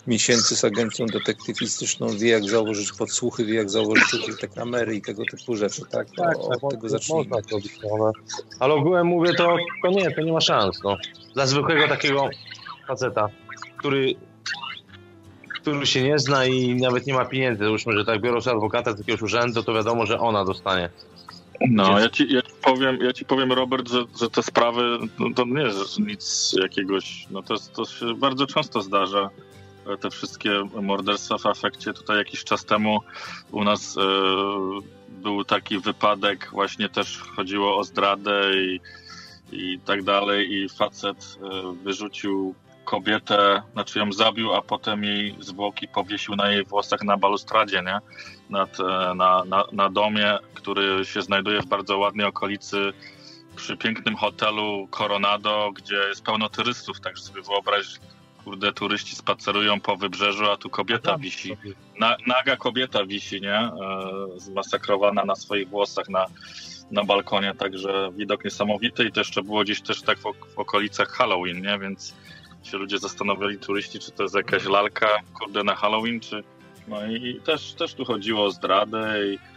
miesięcy 0.08 0.56
z 0.56 0.66
agencją 0.66 1.06
detektywistyczną, 1.06 2.08
wie 2.18 2.30
jak 2.30 2.44
założyć 2.44 2.92
podsłuchy, 2.94 3.46
wie 3.46 3.56
jak 3.56 3.70
założyć 3.70 4.06
te 4.40 4.48
kamery 4.48 4.96
i 4.96 5.02
tego 5.02 5.24
typu 5.32 5.56
rzeczy, 5.56 5.82
tak? 5.92 6.08
Tak, 6.18 6.38
o, 6.40 6.50
tak, 6.50 6.64
od 6.64 6.72
tego 6.72 6.90
zacznijmy. 6.90 7.24
Można 7.24 7.50
zrobić, 7.50 7.72
ale, 7.94 8.12
ale 8.60 8.74
ogółem 8.74 9.08
mówię, 9.08 9.34
to, 9.34 9.58
to 9.84 9.90
nie, 9.90 10.12
to 10.12 10.22
nie 10.22 10.34
ma 10.34 10.42
szans, 10.42 10.84
no. 10.84 10.98
Dla 11.34 11.46
zwykłego 11.46 11.88
takiego 11.88 12.30
faceta, 12.88 13.30
który 13.78 14.16
który 15.62 15.86
się 15.86 16.04
nie 16.04 16.20
zna 16.20 16.46
i 16.46 16.76
nawet 16.76 17.08
nie 17.08 17.14
ma 17.14 17.26
pieniędzy. 17.26 17.64
Załóżmy, 17.64 17.94
że 17.94 18.06
tak 18.06 18.22
biorą 18.22 18.42
sobie 18.42 18.56
adwokata 18.56 18.94
z 18.94 19.00
jakiegoś 19.00 19.22
urzędu, 19.22 19.64
to 19.64 19.74
wiadomo, 19.74 20.06
że 20.06 20.20
ona 20.20 20.46
dostanie. 20.46 20.90
No, 21.70 22.00
ja 22.00 22.10
ci, 22.10 22.34
ja 22.34 22.42
ci, 22.42 22.52
powiem, 22.62 22.98
ja 23.02 23.14
ci 23.14 23.26
powiem, 23.26 23.52
Robert, 23.52 23.90
że, 23.90 24.04
że 24.20 24.30
te 24.30 24.44
sprawy 24.44 24.98
no, 25.20 25.28
to 25.36 25.46
nie 25.46 25.62
jest 25.62 26.00
nic 26.00 26.56
jakiegoś. 26.62 27.28
No 27.32 27.44
to, 27.44 27.56
to 27.74 27.86
się 27.86 28.14
bardzo 28.14 28.48
często 28.48 28.82
zdarza. 28.82 29.30
Te 30.02 30.10
wszystkie 30.10 30.64
morderstwa 30.82 31.38
w 31.38 31.46
afekcie. 31.46 31.94
Tutaj 31.94 32.18
jakiś 32.18 32.44
czas 32.44 32.66
temu 32.66 33.00
u 33.52 33.64
nas 33.64 33.98
e, 33.98 34.02
był 35.10 35.44
taki 35.44 35.80
wypadek, 35.80 36.50
właśnie 36.52 36.90
też 36.90 37.18
chodziło 37.18 37.78
o 37.78 37.84
zdradę 37.84 38.52
i, 38.58 38.80
i 39.52 39.80
tak 39.86 40.04
dalej. 40.04 40.54
I 40.54 40.70
facet 40.70 41.38
e, 41.44 41.74
wyrzucił 41.84 42.56
kobietę, 42.92 43.62
znaczy 43.74 44.00
ją 44.00 44.12
zabił, 44.12 44.54
a 44.54 44.62
potem 44.62 45.04
jej 45.04 45.36
zwłoki 45.40 45.88
powiesił 45.88 46.36
na 46.36 46.52
jej 46.52 46.64
włosach 46.66 47.04
na 47.04 47.18
balustradzie, 47.18 47.84
nie? 47.86 48.00
Nad, 48.50 48.80
e, 48.80 49.14
na, 49.16 49.44
na, 49.46 49.64
na 49.72 49.90
domie, 49.90 50.38
który 50.54 51.06
się 51.06 51.22
znajduje 51.22 51.62
w 51.62 51.66
bardzo 51.66 51.98
ładnej 51.98 52.26
okolicy 52.26 52.94
przy 53.56 53.78
pięknym 53.78 54.16
hotelu 54.16 54.88
Coronado, 54.92 55.72
gdzie 55.76 55.96
jest 55.96 56.24
pełno 56.24 56.50
turystów, 56.50 57.00
także 57.00 57.24
sobie 57.24 57.42
wyobraź 57.42 58.00
kurde, 58.44 58.74
turyści 58.74 59.16
spacerują 59.16 59.80
po 59.80 59.98
wybrzeżu, 59.98 60.52
a 60.52 60.58
tu 60.58 60.70
kobieta 60.70 61.18
wisi. 61.18 61.58
Na, 62.00 62.18
naga 62.28 62.58
kobieta 62.58 63.06
wisi, 63.06 63.42
nie? 63.42 63.56
E, 63.56 63.72
zmasakrowana 64.38 65.26
na 65.26 65.36
swoich 65.36 65.70
włosach 65.70 66.10
na, 66.10 66.26
na 66.92 67.04
balkonie, 67.04 67.56
także 67.56 68.12
widok 68.18 68.46
niesamowity 68.46 69.04
i 69.04 69.12
to 69.12 69.20
jeszcze 69.20 69.44
było 69.44 69.64
gdzieś 69.64 69.82
też 69.82 70.02
tak 70.02 70.18
w, 70.18 70.24
w 70.56 70.60
okolicach 70.60 71.10
Halloween, 71.10 71.62
nie? 71.62 71.80
Więc 71.80 72.14
się 72.64 72.78
ludzie 72.78 73.00
zastanawiali, 73.00 73.58
turyści, 73.58 74.00
czy 74.00 74.12
to 74.12 74.24
jest 74.24 74.36
jakaś 74.36 74.66
lalka, 74.66 75.08
kurde, 75.40 75.64
na 75.64 75.76
Halloween, 75.76 76.20
czy... 76.20 76.44
No 76.88 77.06
i, 77.06 77.42
też, 77.46 77.74
też 77.74 77.94
tu 77.94 78.06
chodziło 78.06 78.46
o 78.46 78.52
zdradę 78.52 79.26
i 79.26 79.52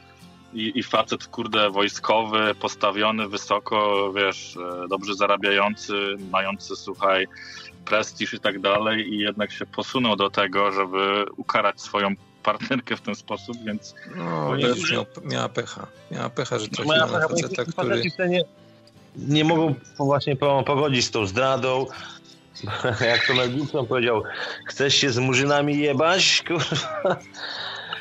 i, 0.54 0.78
i 0.78 0.82
facet, 0.82 1.26
kurde, 1.26 1.70
wojskowy, 1.70 2.54
postawiony 2.54 3.28
wysoko, 3.28 4.12
wiesz, 4.12 4.56
e, 4.84 4.88
dobrze 4.88 5.14
zarabiający, 5.14 5.92
mający, 6.30 6.76
słuchaj, 6.76 7.26
prestiż 7.84 8.34
i 8.34 8.40
tak 8.40 8.60
dalej 8.60 9.14
i 9.14 9.18
jednak 9.18 9.52
się 9.52 9.66
posunął 9.66 10.16
do 10.16 10.30
tego, 10.30 10.72
żeby 10.72 11.24
ukarać 11.36 11.80
swoją 11.80 12.14
partnerkę 12.42 12.96
w 12.96 13.00
ten 13.00 13.14
sposób, 13.14 13.56
więc... 13.66 13.94
No, 14.16 14.56
też 14.60 14.92
miał, 14.92 15.06
miała 15.24 15.48
pecha. 15.48 15.86
Miała 16.10 16.30
pecha, 16.30 16.58
że 16.58 16.68
trafiła 16.68 17.06
na 17.06 17.28
faceta, 17.28 17.64
który... 17.64 18.02
Nie, 18.28 18.44
nie 19.16 19.44
mogą 19.44 19.74
właśnie 19.98 20.36
pogodzić 20.36 21.04
z 21.04 21.10
tą 21.10 21.26
zdradą, 21.26 21.86
jak 23.10 23.26
to 23.26 23.34
Mel 23.34 23.50
Gibson 23.50 23.86
powiedział, 23.86 24.22
chcesz 24.66 24.94
się 24.94 25.10
z 25.10 25.18
murzynami 25.18 25.78
jebać? 25.78 26.42
Kurwa. 26.46 27.16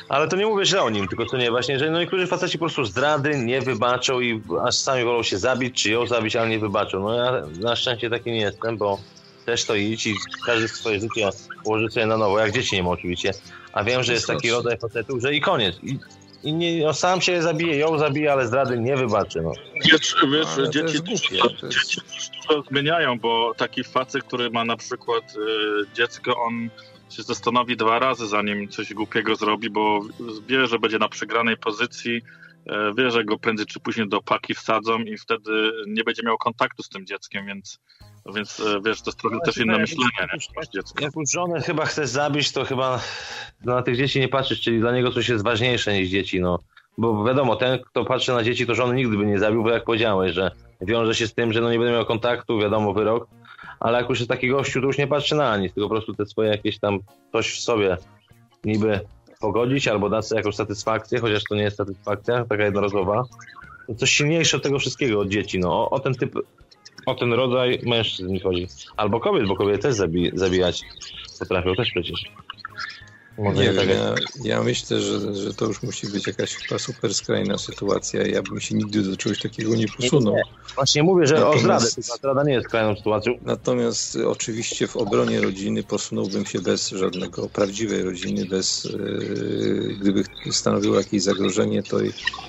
Ale 0.10 0.28
to 0.28 0.36
nie 0.36 0.46
mówię 0.46 0.66
źle 0.66 0.84
o 0.84 0.90
nim, 0.90 1.08
tylko 1.08 1.26
to 1.26 1.38
nie 1.38 1.52
właśnie, 1.52 1.80
że 1.80 1.92
no 1.92 2.00
niektórzy 2.00 2.28
faceci 2.28 2.58
po 2.58 2.66
prostu 2.66 2.86
zdrady 2.86 3.38
nie 3.38 3.62
wybaczą 3.62 4.20
i 4.20 4.42
aż 4.64 4.76
sami 4.76 5.04
wolą 5.04 5.24
się 5.24 5.38
zabić, 5.38 5.84
czy 5.84 5.92
ją 5.92 6.08
zabić, 6.08 6.36
ale 6.36 6.50
nie 6.50 6.60
wybaczą. 6.60 7.00
No 7.00 7.16
ja 7.16 7.42
na 7.60 7.76
szczęście 7.76 8.10
taki 8.10 8.32
nie 8.32 8.42
jestem, 8.42 8.78
bo 8.78 9.00
też 9.46 9.66
to 9.66 9.76
idź 9.76 10.08
i 10.08 10.16
każdy 10.46 10.68
swoje 10.68 11.00
życie 11.00 11.30
ułoży 11.64 11.90
sobie 11.90 12.06
na 12.06 12.18
nowo, 12.18 12.40
jak 12.40 12.52
dzieci 12.52 12.76
nie 12.76 12.84
ma 12.84 12.90
oczywiście. 12.90 13.34
A 13.74 13.84
wiem, 13.84 14.04
że 14.04 14.14
jest 14.14 14.28
taki 14.28 14.52
rodzaj 14.52 14.78
facetów, 14.78 15.22
że 15.22 15.34
i 15.34 15.42
koniec. 15.42 15.76
I, 15.84 16.00
i 16.44 16.54
nie, 16.54 16.86
no, 16.86 16.94
sam 16.94 17.22
się 17.22 17.42
zabije, 17.42 17.78
ją 17.78 17.98
zabije, 17.98 18.32
ale 18.32 18.48
zdrady 18.48 18.80
nie 18.80 18.98
wybaczy. 18.98 19.42
No. 19.42 19.52
Wiesz, 19.86 20.16
wiesz 20.32 20.70
dzieci, 20.70 21.04
dużo, 21.04 21.50
dzieci 21.70 22.02
dużo 22.48 22.64
zmieniają, 22.70 23.20
bo 23.20 23.54
taki 23.58 23.84
facet, 23.84 24.24
który 24.24 24.50
ma 24.50 24.66
na 24.66 24.78
przykład 24.78 25.36
y, 25.36 25.96
dziecko, 25.96 26.38
on 26.38 26.70
się 27.10 27.24
zastanowi 27.24 27.78
dwa 27.78 28.00
razy, 28.00 28.28
zanim 28.28 28.70
coś 28.70 28.94
głupiego 28.94 29.36
zrobi, 29.36 29.70
bo 29.70 30.02
wie, 30.48 30.68
że 30.68 30.80
będzie 30.80 31.00
na 31.00 31.10
przegranej 31.10 31.58
pozycji, 31.58 32.22
e, 32.68 32.94
wie, 32.98 33.12
że 33.12 33.24
go 33.24 33.40
prędzej 33.40 33.66
czy 33.66 33.80
później 33.80 34.10
do 34.10 34.22
paki 34.22 34.54
wsadzą 34.54 35.00
i 35.00 35.18
wtedy 35.18 35.72
nie 35.88 36.04
będzie 36.04 36.24
miał 36.26 36.38
kontaktu 36.38 36.84
z 36.84 36.90
tym 36.90 37.06
dzieckiem, 37.06 37.46
więc, 37.46 37.80
więc 38.36 38.60
e, 38.60 38.82
wiesz, 38.86 39.02
to 39.02 39.10
jest 39.10 39.20
trochę 39.20 39.40
też 39.46 39.58
inne 39.58 39.78
myślenie. 39.78 40.10
Jak, 40.20 40.32
nie? 40.34 41.06
jak 41.06 41.16
już 41.16 41.32
żonę 41.32 41.62
chyba 41.62 41.86
chcesz 41.86 42.10
zabić, 42.10 42.52
to 42.52 42.66
chyba 42.66 43.00
na 43.66 43.82
tych 43.82 43.98
dzieci 43.98 44.20
nie 44.20 44.28
patrzysz, 44.28 44.62
czyli 44.62 44.80
dla 44.80 44.92
niego 44.92 45.12
coś 45.12 45.30
jest 45.30 45.44
ważniejsze 45.44 45.94
niż 45.94 46.10
dzieci, 46.10 46.42
no. 46.42 46.60
Bo 46.98 47.24
wiadomo, 47.24 47.56
ten, 47.56 47.80
kto 47.80 48.06
patrzy 48.06 48.34
na 48.34 48.44
dzieci, 48.44 48.66
to 48.66 48.76
żony 48.76 48.96
nigdy 48.96 49.18
by 49.18 49.26
nie 49.26 49.40
zabił, 49.40 49.64
bo 49.64 49.70
jak 49.70 49.84
powiedziałeś, 49.84 50.34
że 50.34 50.52
wiąże 50.82 51.16
się 51.16 51.28
z 51.28 51.34
tym, 51.34 51.54
że 51.54 51.62
no 51.62 51.72
nie 51.72 51.80
będę 51.80 51.94
miał 51.94 52.06
kontaktu, 52.06 52.60
wiadomo, 52.60 52.94
wyrok, 52.94 53.28
ale 53.80 53.98
jak 53.98 54.10
już 54.10 54.20
jest 54.20 54.30
taki 54.30 54.50
gościu, 54.50 54.82
to 54.82 54.88
już 54.88 54.98
nie 54.98 55.08
patrzy 55.08 55.36
na 55.36 55.58
nic, 55.58 55.74
tylko 55.74 55.90
po 55.90 55.96
prostu 55.96 56.14
te 56.14 56.26
swoje 56.26 56.50
jakieś 56.50 56.80
tam 56.80 57.00
coś 57.32 57.52
w 57.52 57.60
sobie 57.60 57.98
niby 58.64 59.00
pogodzić 59.40 59.88
albo 59.88 60.10
dać 60.10 60.28
sobie 60.28 60.40
jakąś 60.40 60.56
satysfakcję, 60.56 61.20
chociaż 61.20 61.44
to 61.44 61.56
nie 61.56 61.62
jest 61.62 61.78
satysfakcja, 61.78 62.46
taka 62.46 62.64
jednorazowa. 62.64 63.24
Coś 63.98 64.12
silniejsze 64.12 64.58
od 64.58 64.64
tego 64.64 64.80
wszystkiego, 64.80 65.20
od 65.20 65.28
dzieci, 65.28 65.60
no. 65.60 65.70
O, 65.70 65.90
o 65.90 66.00
ten 66.00 66.14
typ, 66.14 66.36
o 67.06 67.16
ten 67.16 67.34
rodzaj 67.34 67.80
mężczyzn 67.84 68.32
mi 68.32 68.40
chodzi. 68.40 68.68
Albo 68.98 69.20
kobiet, 69.20 69.48
bo 69.48 69.56
kobiety 69.56 69.80
też 69.80 69.94
zabi 69.94 70.32
zabijać 70.34 70.82
potrafią 71.40 71.76
też 71.76 71.92
przecież. 71.92 72.24
Może 73.38 73.64
nie 73.64 73.74
wiem, 73.74 73.90
ja, 73.90 74.16
ja, 74.44 74.64
myślę, 74.64 75.02
że, 75.02 75.36
że 75.36 75.54
to 75.54 75.66
już 75.66 75.84
musi 75.84 76.08
być 76.08 76.28
jakaś 76.28 76.56
chyba 76.56 76.80
super 76.80 77.14
skrajna 77.14 77.58
sytuacja. 77.58 78.28
Ja 78.28 78.42
bym 78.42 78.60
się 78.60 78.76
nigdy 78.76 79.02
do 79.02 79.18
czegoś 79.18 79.40
takiego 79.40 79.76
nie 79.76 79.88
posunął. 79.88 80.34
Nie, 80.34 80.40
nie. 80.40 80.44
Właśnie 80.76 81.04
mówię, 81.04 81.28
że 81.28 81.36
natomiast, 81.36 81.58
o 81.58 81.60
zdradę. 81.60 81.86
Zdrada 82.18 82.44
nie 82.44 82.54
jest 82.54 82.68
skrajną 82.68 82.96
sytuacją. 82.96 83.34
Natomiast 83.42 84.16
oczywiście 84.16 84.88
w 84.88 84.98
obronie 84.98 85.42
rodziny 85.42 85.84
posunąłbym 85.84 86.46
się 86.46 86.62
bez 86.62 86.90
żadnego 86.90 87.50
prawdziwej 87.50 88.04
rodziny, 88.04 88.46
bez 88.46 88.84
yy, 88.84 89.96
gdyby 90.02 90.24
stanowiło 90.52 90.98
jakieś 90.98 91.24
zagrożenie, 91.24 91.84
to 91.84 92.02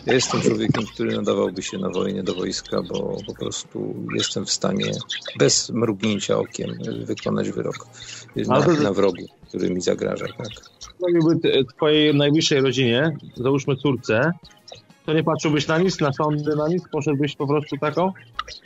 ja 0.06 0.14
jestem 0.14 0.40
człowiekiem, 0.40 0.86
który 0.94 1.16
nadawałby 1.16 1.62
się 1.62 1.78
na 1.78 1.90
wojnę 1.90 2.22
do 2.22 2.34
wojska, 2.34 2.82
bo 2.82 3.16
po 3.26 3.34
prostu 3.34 3.94
jestem 4.14 4.46
w 4.46 4.50
stanie 4.50 4.92
bez 5.38 5.70
mrugnięcia 5.70 6.38
okiem 6.38 6.78
wykonać 7.04 7.50
wyrok 7.50 7.86
na, 8.36 8.66
na 8.66 8.92
wrogu, 8.92 9.28
który 9.54 9.70
mi 9.70 9.80
zagraża. 9.80 10.26
Tak 10.38 10.46
zrobiłby 10.98 11.64
twojej 11.76 12.14
najbliższej 12.14 12.60
rodzinie, 12.60 13.16
załóżmy 13.36 13.76
córce, 13.76 14.32
to 15.06 15.12
nie 15.12 15.24
patrzyłbyś 15.24 15.66
na 15.66 15.78
nic, 15.78 16.00
na 16.00 16.12
sądy, 16.12 16.56
na 16.56 16.68
nic, 16.68 16.84
poszedłbyś 16.92 17.36
po 17.36 17.46
prostu 17.46 17.76
taką 17.78 18.12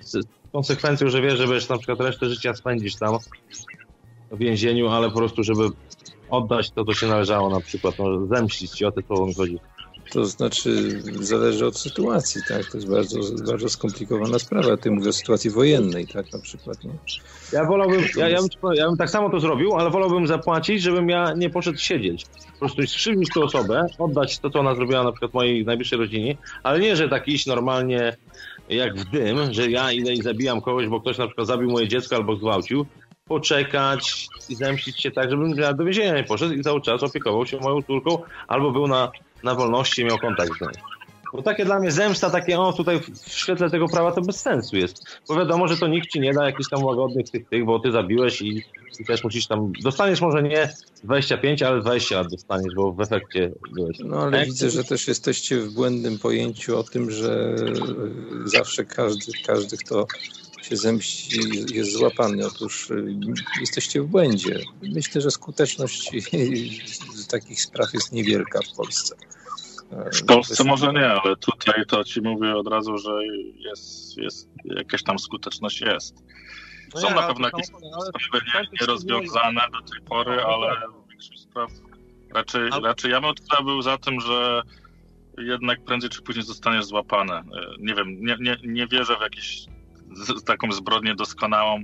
z 0.01 0.27
konsekwencją, 0.53 1.09
że 1.09 1.23
wiesz, 1.23 1.39
że 1.39 1.47
będziesz 1.47 1.69
na 1.69 1.79
przykład 1.79 2.01
resztę 2.01 2.27
życia 2.27 2.55
spędzić 2.55 2.97
tam 2.97 3.19
w 4.31 4.39
więzieniu, 4.39 4.89
ale 4.89 5.11
po 5.11 5.17
prostu, 5.17 5.43
żeby 5.43 5.63
oddać 6.31 6.71
to, 6.71 6.85
co 6.85 6.95
się 6.95 7.07
należało 7.07 7.51
na 7.51 7.61
przykład, 7.61 7.95
no, 7.99 8.27
zemścić 8.27 8.79
się, 8.79 8.89
o 8.89 8.93
te 8.93 9.03
słowo 9.03 9.27
mi 9.27 9.35
chodzi. 9.35 9.59
To 10.13 10.25
znaczy, 10.27 11.03
zależy 11.21 11.67
od 11.67 11.79
sytuacji, 11.79 12.41
tak? 12.49 12.67
To 12.71 12.79
jest 12.79 12.91
bardzo, 12.91 13.21
bardzo 13.47 13.69
skomplikowana 13.69 14.39
sprawa. 14.39 14.77
Ty 14.77 14.91
mówisz 14.91 15.09
o 15.09 15.13
sytuacji 15.13 15.51
wojennej, 15.51 16.07
tak? 16.07 16.33
Na 16.33 16.39
przykład, 16.39 16.85
nie? 16.85 16.91
Ja 17.53 17.65
wolałbym, 17.65 18.05
ja, 18.17 18.29
ja, 18.29 18.39
bym, 18.39 18.75
ja 18.75 18.89
bym 18.89 18.97
tak 18.97 19.11
samo 19.11 19.31
to 19.31 19.41
zrobił, 19.41 19.75
ale 19.75 19.91
wolałbym 19.91 20.27
zapłacić, 20.27 20.83
żebym 20.83 21.09
ja 21.09 21.33
nie 21.35 21.51
poszedł 21.51 21.79
siedzieć. 21.79 22.27
Po 22.53 22.59
prostu 22.59 22.87
skrzywdzić 22.87 23.29
tę 23.35 23.41
osobę, 23.41 23.87
oddać 23.99 24.39
to, 24.39 24.51
co 24.51 24.61
ona 24.61 24.75
zrobiła 24.75 25.05
na 25.05 25.13
przykład 25.13 25.35
mojej 25.35 25.65
najbliższej 25.65 25.99
rodzinie, 25.99 26.37
ale 26.63 26.81
nie, 26.81 26.97
że 26.97 27.09
tak 27.09 27.29
iść 27.29 27.47
normalnie 27.47 28.17
jak 28.69 28.97
w 28.97 29.11
dym, 29.11 29.55
że 29.55 29.71
ja 29.71 29.93
idę 29.93 30.13
i 30.13 30.23
zabijam 30.23 30.61
kogoś, 30.61 30.89
bo 30.89 31.01
ktoś 31.01 31.19
na 31.19 31.27
przykład 31.27 31.47
zabił 31.47 31.71
moje 31.71 31.89
dziecko 31.89 32.17
albo 32.17 32.37
zgwałcił, 32.37 32.87
poczekać 33.25 34.29
i 34.49 34.55
zemścić 34.55 35.03
się 35.03 35.11
tak, 35.11 35.31
żebym 35.31 35.51
ja 35.51 35.73
do 35.73 35.85
więzienia 35.85 36.15
nie 36.15 36.25
poszedł 36.25 36.55
i 36.55 36.63
cały 36.63 36.81
czas 36.81 37.03
opiekował 37.03 37.47
się 37.47 37.59
moją 37.59 37.83
córką 37.83 38.19
albo 38.49 38.71
był 38.71 38.89
na 38.89 39.11
na 39.43 39.55
wolności 39.55 40.05
miał 40.05 40.19
kontakt 40.19 40.59
z 40.59 40.61
nią. 40.61 40.69
Bo 41.33 41.43
takie 41.43 41.65
dla 41.65 41.79
mnie 41.81 41.91
zemsta, 41.91 42.31
takie 42.31 42.61
o 42.61 42.73
tutaj 42.73 43.01
w 43.01 43.33
świetle 43.33 43.71
tego 43.71 43.89
prawa 43.89 44.13
to 44.13 44.21
bez 44.21 44.41
sensu 44.41 44.77
jest. 44.77 45.21
Bo 45.29 45.37
wiadomo, 45.37 45.69
że 45.69 45.77
to 45.77 45.87
nikt 45.87 46.11
ci 46.11 46.21
nie 46.21 46.33
da 46.33 46.47
jakichś 46.47 46.71
tam 46.71 46.85
łagodnych 46.85 47.31
tych, 47.31 47.49
tych 47.49 47.65
bo 47.65 47.79
ty 47.79 47.93
zabiłeś 47.93 48.43
i, 48.43 48.63
i 49.01 49.05
też 49.05 49.25
musisz 49.25 49.47
tam, 49.47 49.73
dostaniesz 49.83 50.21
może 50.21 50.43
nie 50.43 50.73
25, 51.05 51.63
ale 51.63 51.81
20 51.81 52.17
lat 52.17 52.31
dostaniesz, 52.31 52.75
bo 52.75 52.93
w 52.93 53.01
efekcie 53.01 53.53
byłeś. 53.75 53.99
No 54.05 54.23
ale 54.23 54.45
widzę, 54.45 54.71
że 54.71 54.85
też 54.85 55.09
jesteście 55.09 55.61
w 55.61 55.75
błędnym 55.75 56.19
pojęciu 56.19 56.79
o 56.79 56.83
tym, 56.83 57.11
że 57.11 57.57
zawsze 58.45 58.85
każdy, 58.85 59.33
każdy 59.47 59.77
kto 59.77 60.07
się 60.69 60.77
zemści, 60.77 61.41
jest 61.75 61.93
złapany. 61.93 62.47
Otóż 62.47 62.91
y, 62.91 63.15
jesteście 63.61 64.03
w 64.03 64.07
błędzie. 64.07 64.61
Myślę, 64.83 65.21
że 65.21 65.31
skuteczność 65.31 66.11
takich 67.31 67.63
spraw 67.63 67.95
jest 67.95 68.13
niewielka 68.13 68.61
w 68.73 68.77
Polsce. 68.77 69.17
W 70.15 70.25
Polsce 70.25 70.65
może 70.65 70.93
nie, 70.93 71.07
ale 71.07 71.37
tutaj 71.37 71.87
to 71.87 72.05
ci 72.05 72.21
mówię 72.21 72.57
od 72.57 72.69
razu, 72.69 72.99
że 72.99 73.11
jest, 73.55 74.17
jest 74.17 74.49
jakaś 74.65 75.03
tam 75.03 75.19
skuteczność 75.19 75.81
jest. 75.81 76.15
No 76.95 77.01
Są 77.01 77.11
no 77.11 77.15
ja, 77.15 77.21
na 77.21 77.29
pewno 77.29 77.49
jakieś 77.49 77.67
sprawy 77.67 78.67
nierozwiązane 78.81 79.61
do 79.73 79.93
tej 79.93 80.01
pory, 80.01 80.43
ale 80.43 80.77
większość 81.11 81.41
spraw 81.41 81.71
raczej, 82.35 82.71
raczej 82.83 83.11
ja 83.11 83.21
bym 83.21 83.35
tutaj 83.35 83.65
był 83.65 83.83
za 83.83 83.99
tym, 83.99 84.21
że 84.21 84.63
jednak 85.39 85.85
prędzej 85.85 86.11
czy 86.11 86.23
później 86.23 86.45
zostaniesz 86.45 86.85
złapany. 86.85 87.33
E, 87.33 87.45
nie 87.79 87.95
wiem, 87.95 88.25
nie, 88.25 88.37
nie, 88.41 88.57
nie 88.65 88.87
wierzę 88.87 89.17
w 89.17 89.21
jakieś 89.21 89.67
z, 90.13 90.45
taką 90.45 90.73
zbrodnię 90.73 91.15
doskonałą, 91.15 91.83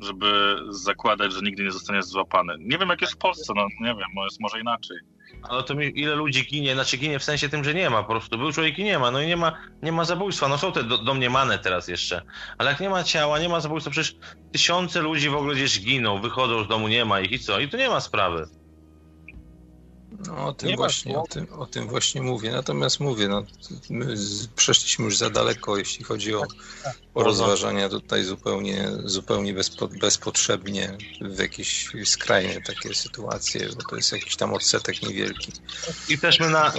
żeby 0.00 0.56
zakładać, 0.68 1.32
że 1.32 1.40
nigdy 1.40 1.64
nie 1.64 1.72
zostaniesz 1.72 2.04
złapany. 2.04 2.54
Nie 2.58 2.78
wiem, 2.78 2.88
jak 2.88 3.00
jest 3.00 3.12
w 3.12 3.18
Polsce, 3.18 3.52
no 3.56 3.66
nie 3.80 3.94
wiem, 3.94 4.08
jest 4.24 4.40
może 4.40 4.60
inaczej. 4.60 4.96
Ale 5.42 5.62
to 5.62 5.74
ile 5.80 6.14
ludzi 6.14 6.46
ginie, 6.46 6.74
znaczy 6.74 6.96
ginie 6.96 7.18
w 7.18 7.24
sensie 7.24 7.48
tym, 7.48 7.64
że 7.64 7.74
nie 7.74 7.90
ma 7.90 8.02
po 8.02 8.08
prostu. 8.08 8.38
Był 8.38 8.52
człowiek 8.52 8.78
i 8.78 8.84
nie 8.84 8.98
ma, 8.98 9.10
no 9.10 9.20
i 9.20 9.26
nie 9.26 9.36
ma, 9.36 9.52
nie 9.82 9.92
ma 9.92 10.04
zabójstwa. 10.04 10.48
No 10.48 10.58
są 10.58 10.72
te 10.72 10.84
do, 10.84 10.98
domniemane 10.98 11.58
teraz 11.58 11.88
jeszcze. 11.88 12.22
Ale 12.58 12.70
jak 12.70 12.80
nie 12.80 12.90
ma 12.90 13.04
ciała, 13.04 13.38
nie 13.38 13.48
ma 13.48 13.60
zabójstwa, 13.60 13.90
przecież 13.90 14.16
tysiące 14.52 15.00
ludzi 15.00 15.30
w 15.30 15.36
ogóle 15.36 15.54
gdzieś 15.54 15.80
giną, 15.80 16.20
wychodzą 16.20 16.64
z 16.64 16.68
domu, 16.68 16.88
nie 16.88 17.04
ma 17.04 17.20
ich 17.20 17.32
i 17.32 17.38
co? 17.38 17.60
I 17.60 17.68
tu 17.68 17.76
nie 17.76 17.88
ma 17.88 18.00
sprawy. 18.00 18.46
No, 20.26 20.46
o 20.46 20.52
tym, 20.52 20.76
właśnie, 20.76 21.18
o, 21.18 21.26
tym, 21.26 21.46
o 21.58 21.66
tym 21.66 21.88
właśnie 21.88 22.22
mówię. 22.22 22.50
Natomiast 22.50 23.00
mówię, 23.00 23.28
no, 23.28 23.42
my 23.90 24.14
przeszliśmy 24.56 25.04
już 25.04 25.18
za 25.18 25.30
daleko, 25.30 25.76
jeśli 25.76 26.04
chodzi 26.04 26.34
o, 26.34 26.42
o 27.14 27.22
rozważania 27.22 27.88
tutaj 27.88 28.24
zupełnie, 28.24 28.88
zupełnie 29.04 29.54
bezpo, 29.54 29.88
bezpotrzebnie 29.88 30.96
w 31.20 31.38
jakieś 31.38 31.90
skrajne 32.04 32.60
takie 32.60 32.94
sytuacje, 32.94 33.68
bo 33.76 33.82
to 33.90 33.96
jest 33.96 34.12
jakiś 34.12 34.36
tam 34.36 34.54
odsetek 34.54 35.02
niewielki. 35.02 35.52
I 36.08 36.18
też 36.18 36.40
my 36.40 36.50
na, 36.50 36.72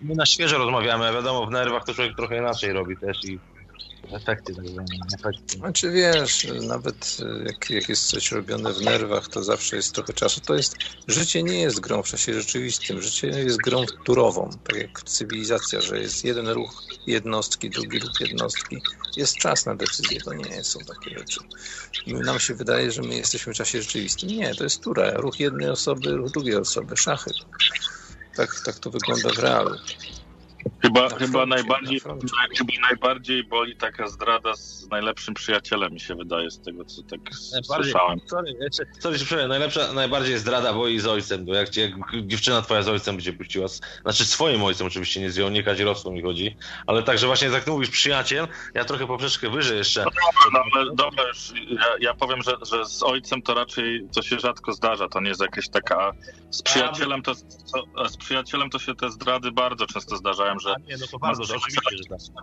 my 0.00 0.14
na 0.14 0.26
świeżo 0.26 0.58
rozmawiamy, 0.58 1.06
a 1.06 1.12
wiadomo, 1.12 1.46
w 1.46 1.50
nerwach 1.50 1.84
to 1.84 1.94
człowiek 1.94 2.16
trochę 2.16 2.38
inaczej 2.38 2.72
robi 2.72 2.96
też 2.96 3.24
i 3.24 3.38
efekty. 4.12 4.54
efekty. 5.18 5.56
Znaczy 5.56 5.90
wiesz, 5.90 6.46
nawet 6.60 7.16
jak, 7.46 7.70
jak 7.70 7.88
jest 7.88 8.06
coś 8.06 8.32
robione 8.32 8.72
w 8.72 8.80
nerwach, 8.80 9.28
to 9.28 9.44
zawsze 9.44 9.76
jest 9.76 9.94
trochę 9.94 10.12
czasu. 10.12 10.40
To 10.40 10.54
jest, 10.54 10.76
życie 11.08 11.42
nie 11.42 11.60
jest 11.60 11.80
grą 11.80 12.02
w 12.02 12.06
czasie 12.06 12.34
rzeczywistym, 12.34 13.02
życie 13.02 13.26
jest 13.26 13.56
grą 13.56 13.84
turową, 14.04 14.50
tak 14.64 14.76
jak 14.76 15.02
cywilizacja, 15.02 15.80
że 15.80 15.98
jest 15.98 16.24
jeden 16.24 16.48
ruch 16.48 16.82
jednostki, 17.06 17.70
drugi 17.70 17.98
ruch 17.98 18.20
jednostki. 18.20 18.82
Jest 19.16 19.36
czas 19.36 19.66
na 19.66 19.74
decyzję, 19.74 20.20
to 20.20 20.34
nie 20.34 20.64
są 20.64 20.80
takie 20.80 21.18
rzeczy. 21.18 21.40
Nam 22.06 22.40
się 22.40 22.54
wydaje, 22.54 22.90
że 22.90 23.02
my 23.02 23.14
jesteśmy 23.14 23.54
w 23.54 23.56
czasie 23.56 23.82
rzeczywistym. 23.82 24.28
Nie, 24.28 24.54
to 24.54 24.64
jest 24.64 24.82
tura, 24.82 25.10
ruch 25.10 25.40
jednej 25.40 25.70
osoby, 25.70 26.10
ruch 26.10 26.30
drugiej 26.30 26.56
osoby, 26.56 26.96
szachy. 26.96 27.30
Tak, 28.36 28.60
tak 28.64 28.78
to 28.78 28.90
wygląda 28.90 29.28
w 29.28 29.38
realu. 29.38 29.76
Chyba, 30.82 31.08
chyba, 31.08 31.46
najbardziej, 31.46 32.00
chyba 32.00 32.72
najbardziej 32.88 33.44
boli 33.44 33.76
taka 33.76 34.08
zdrada 34.08 34.54
z 34.54 34.88
najlepszym 34.90 35.34
przyjacielem, 35.34 35.92
mi 35.92 36.00
się 36.00 36.14
wydaje, 36.14 36.50
z 36.50 36.60
tego, 36.60 36.84
co 36.84 37.02
tak 37.02 37.20
słyszałem. 37.62 38.20
Sorry, 38.26 38.54
sorry, 38.98 39.18
sorry, 39.18 39.48
najlepsza, 39.48 39.92
najbardziej 39.92 40.38
zdrada 40.38 40.72
boli 40.72 41.00
z 41.00 41.06
ojcem, 41.06 41.44
bo 41.44 41.54
jak, 41.54 41.68
cię, 41.68 41.80
jak 42.12 42.26
dziewczyna 42.26 42.62
twoja 42.62 42.82
z 42.82 42.88
ojcem 42.88 43.16
będzie 43.16 43.32
puściła, 43.32 43.66
znaczy 44.02 44.24
swoim 44.24 44.62
ojcem 44.62 44.86
oczywiście, 44.86 45.20
nie 45.20 45.30
z 45.30 45.36
ją, 45.36 45.48
nie 45.48 45.62
kazierowską 45.62 46.10
mi 46.10 46.22
chodzi, 46.22 46.56
ale 46.86 47.02
także 47.02 47.26
właśnie 47.26 47.48
jak 47.48 47.64
ty 47.64 47.70
mówisz 47.70 47.90
przyjaciel, 47.90 48.48
ja 48.74 48.84
trochę 48.84 49.06
poprzeczkę 49.06 49.50
wyżej 49.50 49.78
jeszcze. 49.78 50.04
No 50.04 50.10
dobra, 50.50 50.64
no, 50.84 50.94
dobra, 50.94 51.28
już 51.28 51.52
ja, 51.70 51.86
ja 52.00 52.14
powiem, 52.14 52.42
że, 52.42 52.52
że 52.62 52.86
z 52.86 53.02
ojcem 53.02 53.42
to 53.42 53.54
raczej 53.54 54.08
to 54.14 54.22
się 54.22 54.38
rzadko 54.38 54.72
zdarza, 54.72 55.08
to 55.08 55.20
nie 55.20 55.28
jest 55.28 55.40
jakaś 55.40 55.68
taka, 55.68 56.12
z 56.50 56.62
przyjacielem 56.62 57.22
to, 57.22 57.32
to 57.72 58.08
z 58.08 58.16
przyjacielem 58.16 58.70
to 58.70 58.78
się 58.78 58.94
te 58.94 59.10
zdrady 59.10 59.52
bardzo 59.52 59.86
często 59.86 60.16
zdarzają, 60.16 60.49
że 60.58 60.74
nie, 60.88 60.96
no 60.96 61.06
to 61.06 61.18
bardzo 61.18 61.44
że 61.44 61.54
tak. 61.54 61.62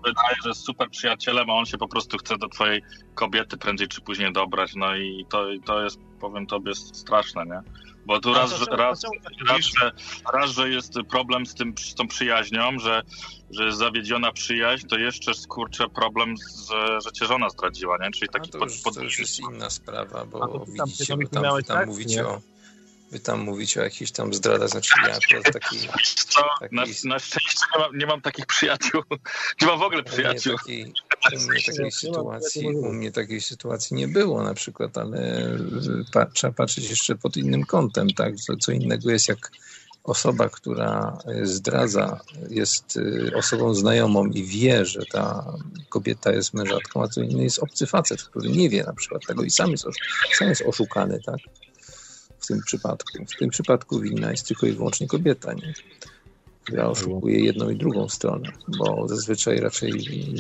Wydaje, 0.06 0.36
że 0.44 0.50
jest 0.50 0.66
super 0.66 0.90
przyjacielem, 0.90 1.50
a 1.50 1.54
on 1.54 1.66
się 1.66 1.78
po 1.78 1.88
prostu 1.88 2.18
chce 2.18 2.38
do 2.38 2.50
twojej 2.50 2.82
kobiety 3.16 3.58
prędzej 3.58 3.88
czy 3.88 4.02
później 4.02 4.34
dobrać, 4.34 4.76
no 4.76 4.96
i 4.96 5.26
to, 5.30 5.46
to 5.66 5.84
jest, 5.84 6.00
powiem 6.20 6.48
tobie, 6.48 6.76
straszne, 6.76 7.46
nie? 7.46 7.62
Bo 8.06 8.20
tu 8.20 8.34
raz, 8.34 8.52
raz, 8.52 8.68
raz, 8.70 9.02
raz, 9.50 9.66
że, 9.66 9.92
raz, 10.34 10.52
że 10.52 10.70
jest 10.70 10.94
problem 11.10 11.46
z, 11.46 11.56
tym, 11.56 11.74
z 11.78 11.96
tą 11.96 12.08
przyjaźnią, 12.08 12.80
że, 12.80 13.02
że 13.50 13.66
jest 13.66 13.78
zawiedziona 13.78 14.32
przyjaźń, 14.32 14.88
to 14.88 14.98
jeszcze 14.98 15.34
skurcze 15.34 15.90
problem, 15.90 16.38
z, 16.38 16.68
że 17.04 17.12
cię 17.12 17.26
żona 17.26 17.50
zdradziła, 17.50 17.98
nie? 18.02 18.12
Czyli 18.12 18.30
taki 18.30 18.50
no 18.54 18.60
to, 18.60 18.66
już, 18.66 18.82
pod, 18.82 18.96
to 18.96 19.04
już 19.04 19.20
jest 19.20 19.40
inna 19.40 19.70
sprawa, 19.70 20.26
bo 20.26 20.66
widzicie, 20.66 21.18
tam, 21.18 21.28
tam, 21.28 21.44
tam 21.44 21.64
tak? 21.64 21.88
mówicie 21.88 22.28
o 22.28 22.42
Wy 23.12 23.20
tam 23.20 23.40
mówicie 23.40 23.82
o 23.82 23.84
jakichś 23.84 24.12
tam 24.12 24.34
zdradach, 24.34 24.70
znaczy 24.70 24.94
ja 25.04 25.16
akurat 25.16 25.54
taki... 25.60 25.80
Co? 26.28 26.42
taki... 26.60 26.76
Na, 26.76 26.84
na, 27.06 27.20
szczęście 27.20 27.66
nie 27.76 27.80
mam, 27.80 27.98
nie 27.98 28.06
mam, 28.06 28.22
takich 28.22 28.46
przyjaciół. 28.46 29.02
Nie 29.62 29.68
mam 29.68 29.80
w 29.80 29.82
ogóle 29.82 30.04
przyjaciół. 30.04 30.54
U 30.54 30.70
mnie 30.70 30.94
takiej, 30.94 30.94
u 31.34 31.50
mnie 31.50 31.62
takiej 31.66 31.92
sytuacji, 31.92 32.68
u 32.68 32.94
mnie 32.94 33.12
takiej 33.12 33.42
sytuacji 33.42 33.96
nie 33.96 34.08
było 34.08 34.44
na 34.44 34.54
przykład, 34.54 34.98
ale 34.98 35.50
trzeba 36.34 36.54
patrzeć 36.54 36.90
jeszcze 36.90 37.16
pod 37.16 37.38
innym 37.38 37.64
kątem, 37.66 38.10
tak? 38.10 38.36
Co, 38.36 38.58
co 38.58 38.72
innego 38.72 39.12
jest 39.12 39.28
jak 39.28 39.52
osoba, 40.04 40.50
która 40.50 41.18
zdradza, 41.44 42.20
jest 42.50 42.98
y, 42.98 43.32
osobą 43.36 43.74
znajomą 43.74 44.26
i 44.26 44.44
wie, 44.44 44.86
że 44.86 45.02
ta 45.12 45.54
kobieta 45.90 46.32
jest 46.32 46.54
mężatką, 46.54 47.04
a 47.04 47.08
co 47.08 47.22
innego 47.22 47.44
jest 47.44 47.60
obcy 47.60 47.86
facet, 47.88 48.24
który 48.24 48.50
nie 48.50 48.70
wie 48.70 48.84
na 48.84 48.94
przykład 48.94 49.26
tego 49.28 49.44
i 49.44 49.52
sam 49.52 49.72
jest, 49.72 49.86
sam 50.34 50.50
jest 50.50 50.62
oszukany, 50.62 51.20
tak? 51.26 51.38
W 52.48 52.50
tym 52.50 52.62
przypadku. 52.66 53.26
W 53.26 53.40
tym 53.40 53.50
przypadku 53.50 54.00
winna 54.00 54.32
jest 54.32 54.48
tylko 54.48 54.68
i 54.68 54.72
wyłącznie 54.72 55.08
kobieta, 55.08 55.54
nie? 55.54 55.74
która 56.64 56.88
oszukuje 56.88 57.40
jedną 57.40 57.70
i 57.70 57.76
drugą 57.76 58.10
stronę, 58.10 58.50
bo 58.80 59.08
zazwyczaj 59.08 59.60
raczej 59.60 59.92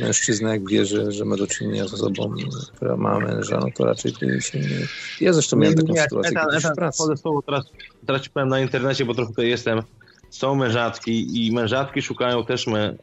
mężczyzna 0.01 0.51
jak 0.51 0.70
wie, 0.70 0.86
że, 0.86 1.12
że 1.12 1.26
ma 1.26 1.36
do 1.36 1.47
czynienia 1.47 1.88
z 1.88 1.93
osobą, 1.93 2.34
która 2.76 2.97
ma 2.97 3.20
męża, 3.20 3.60
no 3.60 3.68
to 3.76 3.86
raczej 3.86 4.14
się 4.39 4.60
nie... 4.60 4.88
Ja 5.22 5.34
zresztą 5.34 5.58
miałem 5.58 5.76
taką 5.76 5.93
nie, 5.93 6.01
sytuację 6.01 6.32
etan, 6.32 6.45
kiedyś 6.45 6.66
etan, 6.66 6.74
w 6.74 6.76
pracy. 6.76 7.03
Teraz, 7.45 7.66
teraz 8.05 8.22
ci 8.22 8.30
powiem 8.30 8.49
na 8.49 8.60
internecie, 8.60 9.05
bo 9.05 9.14
trochę 9.14 9.30
tutaj 9.30 9.49
jestem, 9.49 9.82
są 10.30 10.55
mężatki 10.55 11.45
i 11.47 11.51
mężatki 11.51 12.01
szukają 12.01 12.45
też 12.45 12.68
e, 12.68 12.97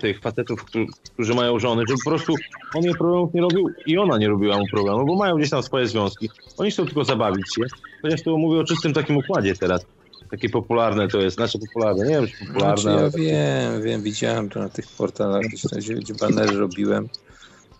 tych 0.00 0.20
facetów, 0.20 0.64
którzy, 0.64 0.86
którzy 1.14 1.34
mają 1.34 1.58
żony, 1.58 1.82
żeby 1.88 1.98
po 2.04 2.10
prostu 2.10 2.34
on 2.74 2.82
jej 2.82 2.94
problemów 2.94 3.34
nie 3.34 3.40
robił 3.40 3.70
i 3.86 3.98
ona 3.98 4.18
nie 4.18 4.28
robiła 4.28 4.58
mu 4.58 4.64
problemu, 4.70 5.06
bo 5.06 5.16
mają 5.16 5.36
gdzieś 5.36 5.50
tam 5.50 5.62
swoje 5.62 5.86
związki. 5.86 6.30
Oni 6.58 6.70
chcą 6.70 6.84
tylko 6.84 7.04
zabawić 7.04 7.54
się, 7.54 7.62
chociaż 8.02 8.22
tu 8.22 8.38
mówię 8.38 8.60
o 8.60 8.64
czystym 8.64 8.92
takim 8.92 9.16
układzie 9.16 9.54
teraz. 9.56 9.86
Takie 10.30 10.48
popularne 10.48 11.08
to 11.08 11.18
jest, 11.18 11.38
nasze 11.38 11.58
popularne, 11.58 12.04
nie 12.06 12.14
wiem, 12.14 12.26
czy 12.26 12.46
popularne. 12.46 12.82
Znaczy, 12.82 12.98
ja 12.98 13.10
wiem, 13.10 13.82
wiem, 13.82 14.02
widziałem 14.02 14.50
to 14.50 14.60
na 14.60 14.68
tych 14.68 14.86
portalach, 14.98 15.42
gdzie, 15.42 15.94
gdzie 15.94 16.14
banery 16.14 16.56
robiłem. 16.56 17.08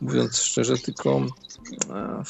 Mówiąc 0.00 0.42
szczerze, 0.42 0.76
tylko 0.76 1.20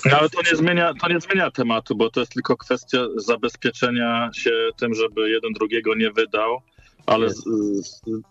no, 0.05 0.18
ale 0.18 0.31
to 0.31 0.43
nie, 0.51 0.57
zmienia, 0.57 0.93
to 1.01 1.09
nie 1.09 1.21
zmienia 1.21 1.51
tematu, 1.51 1.97
bo 1.97 2.11
to 2.11 2.21
jest 2.21 2.33
tylko 2.33 2.57
kwestia 2.57 2.99
zabezpieczenia 3.16 4.31
się 4.35 4.51
tym, 4.77 4.95
żeby 4.95 5.31
jeden 5.31 5.53
drugiego 5.53 5.95
nie 5.95 6.11
wydał, 6.11 6.61
ale 7.07 7.28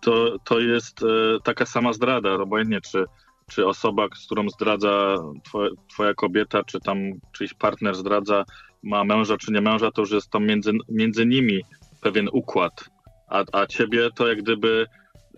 to, 0.00 0.38
to 0.44 0.60
jest 0.60 1.02
e, 1.02 1.06
taka 1.44 1.66
sama 1.66 1.92
zdrada, 1.92 2.34
obojętnie 2.34 2.80
czy 2.80 3.04
czy 3.50 3.66
osoba, 3.66 4.06
z 4.14 4.26
którą 4.26 4.48
zdradza 4.48 5.16
twoja, 5.44 5.70
twoja 5.88 6.14
kobieta, 6.14 6.64
czy 6.64 6.80
tam 6.80 6.96
czyjś 7.32 7.54
partner 7.54 7.94
zdradza, 7.94 8.44
ma 8.82 9.04
męża 9.04 9.36
czy 9.36 9.52
nie 9.52 9.60
męża, 9.60 9.90
to 9.90 10.02
już 10.02 10.10
jest 10.10 10.30
tam 10.30 10.46
między, 10.46 10.72
między 10.88 11.26
nimi 11.26 11.60
pewien 12.00 12.28
układ. 12.32 12.84
A, 13.28 13.44
a 13.52 13.66
ciebie 13.66 14.10
to 14.14 14.28
jak 14.28 14.42
gdyby, 14.42 14.86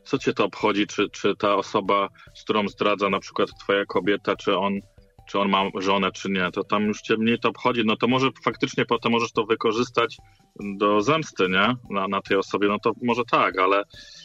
co 0.05 0.19
cię 0.19 0.33
to 0.33 0.45
obchodzi, 0.45 0.87
czy, 0.87 1.11
czy 1.11 1.37
ta 1.37 1.57
osoba, 1.57 2.09
z 2.35 2.45
którą 2.45 2.69
zdradza 2.69 3.11
na 3.11 3.21
przykład 3.21 3.49
twoja 3.61 3.85
kobieta, 3.87 4.37
czy 4.37 4.57
on, 4.57 4.73
czy 5.33 5.39
on 5.39 5.49
ma 5.49 5.63
żonę, 5.79 6.13
czy 6.13 6.31
nie, 6.31 6.51
to 6.53 6.65
tam 6.65 6.87
już 6.87 7.01
cię 7.01 7.17
mniej 7.17 7.39
to 7.39 7.49
obchodzi. 7.49 7.83
No 7.85 7.97
to 7.97 8.09
może 8.09 8.29
faktycznie 8.45 8.85
potem 8.85 9.13
możesz 9.13 9.33
to 9.33 9.45
wykorzystać 9.45 10.17
do 10.79 11.03
zemsty, 11.03 11.49
nie? 11.49 11.75
Na, 11.91 12.09
na 12.09 12.23
tej 12.23 12.37
osobie, 12.37 12.69
no 12.69 12.79
to 12.79 12.93
może 13.03 13.23
tak, 13.31 13.59
ale 13.59 13.83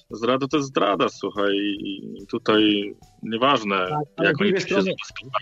zdrada 0.10 0.48
to 0.48 0.58
jest 0.58 0.70
zdrada, 0.70 1.10
słuchaj, 1.10 1.56
i 1.80 2.26
tutaj 2.30 2.94
nieważne, 3.24 3.78
tak, 4.16 4.26
jak 4.28 4.42
oni 4.42 4.62
strony, 4.62 4.92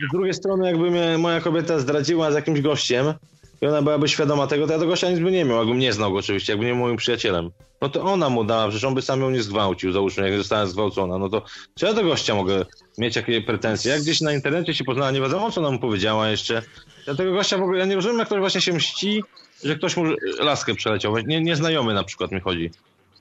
Z 0.10 0.12
drugiej 0.14 0.34
strony, 0.34 0.68
jakby 0.68 0.92
mnie 0.92 1.18
moja 1.18 1.42
kobieta 1.42 1.80
zdradziła 1.80 2.32
z 2.32 2.36
jakimś 2.36 2.62
gościem 2.62 3.14
i 3.62 3.66
ona 3.66 3.82
byłaby 3.82 4.08
świadoma 4.08 4.48
tego, 4.48 4.68
to 4.68 4.74
ja 4.74 4.80
tego 4.80 4.92
gościa 4.92 5.10
nic 5.10 5.20
by 5.20 5.32
nie 5.32 5.46
miał, 5.46 5.58
jakbym 5.58 5.80
nie 5.80 5.94
znał 5.94 6.12
go 6.12 6.18
oczywiście, 6.18 6.54
jakby 6.54 6.66
nie 6.66 6.72
był 6.72 6.82
moim 6.82 6.98
przyjacielem. 6.98 7.52
No 7.82 7.90
to 7.90 8.04
ona 8.04 8.30
mu 8.30 8.44
dała, 8.44 8.68
przecież 8.68 8.84
on 8.84 8.96
by 8.96 9.02
sam 9.02 9.22
ją 9.22 9.30
nie 9.30 9.44
zgwałcił, 9.44 9.92
załóżmy, 9.92 10.30
jak 10.30 10.38
została 10.38 10.66
zgwałcona, 10.66 11.18
no 11.18 11.30
to 11.30 11.42
czy 11.76 11.86
ja 11.86 11.94
do 11.94 12.04
gościa 12.04 12.36
mogę 12.36 12.66
mieć 12.98 13.16
jakieś 13.16 13.46
pretensje? 13.46 13.92
Jak 13.92 14.02
gdzieś 14.02 14.22
na 14.22 14.34
internecie 14.34 14.74
się 14.74 14.84
poznała, 14.84 15.12
nie 15.12 15.22
wiadomo, 15.22 15.52
co 15.52 15.62
ona 15.62 15.72
mu 15.72 15.80
powiedziała 15.80 16.30
jeszcze. 16.30 16.62
Ja 17.08 17.16
tego 17.16 17.34
gościa 17.34 17.58
w 17.58 17.62
ogóle, 17.62 17.80
ja 17.80 17.86
nie 17.86 17.96
rozumiem, 17.96 18.18
jak 18.18 18.28
ktoś 18.28 18.40
właśnie 18.40 18.62
się 18.62 18.74
mści, 18.74 19.24
że 19.64 19.76
ktoś 19.76 19.98
mu 19.98 20.04
laskę 20.40 20.76
przeleciał, 20.76 21.18
nie, 21.18 21.42
nieznajomy 21.42 21.94
na 21.94 22.04
przykład 22.04 22.32
mi 22.32 22.40
chodzi. 22.40 22.72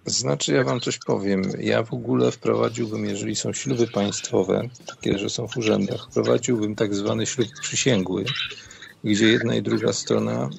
Znaczy, 0.06 0.52
ja 0.52 0.64
wam 0.64 0.80
coś 0.80 0.98
powiem. 0.98 1.42
Ja 1.60 1.82
w 1.82 1.94
ogóle 1.94 2.30
wprowadziłbym, 2.30 3.04
jeżeli 3.04 3.36
są 3.36 3.52
śluby 3.52 3.86
państwowe, 3.86 4.68
takie, 4.86 5.18
że 5.18 5.30
są 5.30 5.48
w 5.48 5.56
urzędach, 5.56 6.06
wprowadziłbym 6.10 6.74
tak 6.74 6.94
zwany 6.94 7.26
ślub 7.26 7.48
przysięgły, 7.60 8.24
gdzie 9.04 9.26
jedna 9.26 9.54
i 9.54 9.62
druga 9.62 9.92
strona 9.92 10.50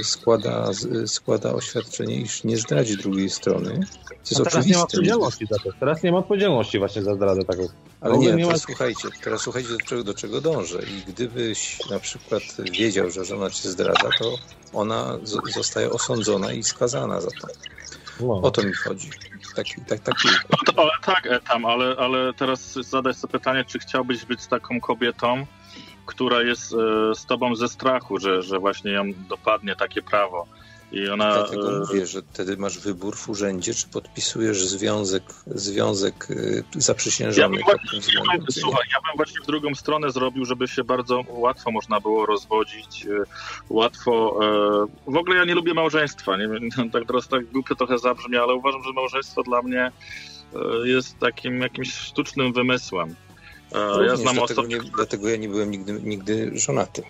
e, 0.00 0.04
składa, 0.04 0.70
składa 1.06 1.52
oświadczenie, 1.52 2.16
iż 2.16 2.44
nie 2.44 2.56
zdradzi 2.56 2.96
drugiej 2.96 3.30
strony. 3.30 3.80
To 4.08 4.14
jest 4.30 4.44
teraz 4.44 4.66
nie 4.66 4.74
ma 4.74 4.82
odpowiedzialności 4.82 5.46
za 5.46 5.58
to. 5.58 5.70
Teraz 5.80 6.02
nie 6.02 6.12
ma 6.12 6.18
odpowiedzialności 6.18 6.78
właśnie 6.78 7.02
za 7.02 7.14
zdradę 7.14 7.44
taką. 7.44 7.66
Ale 8.00 8.18
nie, 8.18 8.32
nie 8.32 8.46
ma... 8.46 8.58
słuchajcie, 8.58 9.08
teraz 9.24 9.40
słuchajcie, 9.40 9.68
do 9.68 9.78
czego, 9.78 10.04
do 10.04 10.14
czego 10.14 10.40
dążę. 10.40 10.78
I 10.82 11.12
gdybyś 11.12 11.78
na 11.90 11.98
przykład 11.98 12.42
wiedział, 12.72 13.10
że 13.10 13.24
żona 13.24 13.50
cię 13.50 13.68
zdradza, 13.68 14.08
to 14.18 14.36
ona 14.72 15.18
zostaje 15.54 15.90
osądzona 15.90 16.52
i 16.52 16.62
skazana 16.62 17.20
za 17.20 17.30
to. 17.30 17.48
No. 18.20 18.40
O 18.42 18.50
to 18.50 18.62
mi 18.62 18.72
chodzi. 18.72 19.10
Taki, 19.56 19.74
tak, 19.88 20.00
taki 20.00 20.28
no 20.50 20.58
to, 20.66 20.82
ale, 20.82 20.90
tak, 21.04 21.28
tam, 21.48 21.64
ale, 21.64 21.96
ale 21.98 22.34
teraz 22.34 22.72
zadaj 22.72 23.14
sobie 23.14 23.32
pytanie, 23.32 23.64
czy 23.64 23.78
chciałbyś 23.78 24.24
być 24.24 24.46
taką 24.46 24.80
kobietą, 24.80 25.46
która 26.06 26.42
jest 26.42 26.72
e, 26.72 27.14
z 27.14 27.26
tobą 27.26 27.56
ze 27.56 27.68
strachu, 27.68 28.18
że, 28.18 28.42
że 28.42 28.58
właśnie 28.58 28.92
ją 28.92 29.04
dopadnie 29.28 29.76
takie 29.76 30.02
prawo. 30.02 30.46
I 30.92 31.08
ona... 31.08 31.34
Dlatego 31.34 31.76
e, 31.76 31.78
mówię, 31.78 32.06
że 32.06 32.22
wtedy 32.22 32.56
masz 32.56 32.78
wybór 32.78 33.16
w 33.16 33.28
urzędzie, 33.28 33.74
czy 33.74 33.88
podpisujesz 33.88 34.66
związek, 34.66 35.22
związek 35.46 36.28
e, 36.76 36.80
zaprzysiężony. 36.80 37.58
Ja 37.58 37.64
właśnie, 37.64 38.14
ja 38.14 38.38
bym, 38.38 38.46
słuchaj, 38.50 38.82
ja 38.92 38.98
bym 39.00 39.16
właśnie 39.16 39.40
w 39.40 39.46
drugą 39.46 39.74
stronę 39.74 40.10
zrobił, 40.10 40.44
żeby 40.44 40.68
się 40.68 40.84
bardzo 40.84 41.22
łatwo 41.28 41.70
można 41.70 42.00
było 42.00 42.26
rozwodzić, 42.26 43.06
łatwo... 43.70 44.40
W 45.06 45.16
ogóle 45.16 45.36
ja 45.36 45.44
nie 45.44 45.54
lubię 45.54 45.74
małżeństwa, 45.74 46.36
nie 46.36 46.48
wiem, 46.48 46.70
tak 46.92 47.06
teraz 47.06 47.28
tak 47.28 47.46
głupio 47.46 47.74
trochę 47.74 47.98
zabrzmi, 47.98 48.36
ale 48.36 48.54
uważam, 48.54 48.82
że 48.84 48.92
małżeństwo 48.92 49.42
dla 49.42 49.62
mnie 49.62 49.92
jest 50.84 51.18
takim 51.18 51.60
jakimś 51.60 51.94
sztucznym 51.94 52.52
wymysłem. 52.52 53.14
Również, 53.74 54.06
ja 54.10 54.16
znam 54.16 54.34
dlatego, 54.34 54.66
nie, 54.66 54.78
dlatego 54.80 55.28
ja 55.28 55.36
nie 55.36 55.48
byłem 55.48 55.70
nigdy, 55.70 55.92
nigdy 55.92 56.50
żonaty. 56.58 57.02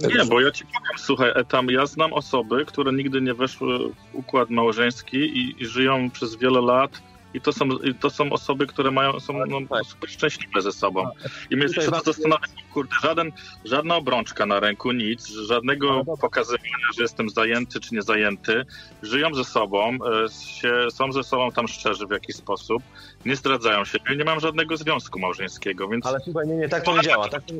Nie, 0.00 0.24
bo 0.24 0.40
ja 0.40 0.50
ci 0.50 0.64
powiem, 0.64 0.98
słuchaj, 0.98 1.32
tam 1.48 1.68
ja 1.70 1.86
znam 1.86 2.12
osoby, 2.12 2.64
które 2.64 2.92
nigdy 2.92 3.20
nie 3.20 3.34
weszły 3.34 3.78
w 3.78 3.94
układ 4.14 4.50
małżeński 4.50 5.16
i, 5.16 5.62
i 5.62 5.66
żyją 5.66 6.10
przez 6.10 6.36
wiele 6.36 6.60
lat 6.60 7.02
i 7.34 7.40
to 7.40 7.52
są, 7.52 7.68
i 7.68 7.94
to 7.94 8.10
są 8.10 8.32
osoby, 8.32 8.66
które 8.66 8.90
mają, 8.90 9.20
są 9.20 9.32
no, 9.46 9.58
tak. 9.70 9.86
super 9.86 10.10
szczęśliwe 10.10 10.62
ze 10.62 10.72
sobą. 10.72 11.10
I 11.50 11.56
my 11.56 11.68
się 11.68 11.80
to 11.80 12.00
zastanawiamy, 12.00 12.61
kurde, 12.74 12.94
żaden, 13.02 13.32
żadna 13.64 13.96
obrączka 13.96 14.46
na 14.46 14.60
ręku, 14.60 14.92
nic, 14.92 15.26
żadnego 15.26 16.04
pokazywania, 16.20 16.86
że 16.96 17.02
jestem 17.02 17.30
zajęty 17.30 17.80
czy 17.80 17.94
nie 17.94 18.02
zajęty. 18.02 18.64
Żyją 19.02 19.34
ze 19.34 19.44
sobą, 19.44 19.98
e, 20.24 20.28
się, 20.44 20.72
są 20.90 21.12
ze 21.12 21.22
sobą 21.22 21.52
tam 21.52 21.68
szczerzy 21.68 22.06
w 22.06 22.10
jakiś 22.10 22.36
sposób, 22.36 22.82
nie 23.26 23.36
zdradzają 23.36 23.84
się, 23.84 23.98
nie 24.16 24.24
mam 24.24 24.40
żadnego 24.40 24.76
związku 24.76 25.18
małżeńskiego, 25.18 25.88
więc... 25.88 26.06
Ale 26.06 26.20
słuchaj, 26.20 26.46
nie, 26.46 26.54
nie, 26.54 26.68
tak 26.68 26.84
to 26.84 26.96
nie 26.96 27.02
działa. 27.02 27.28
Tak 27.28 27.42
to, 27.42 27.54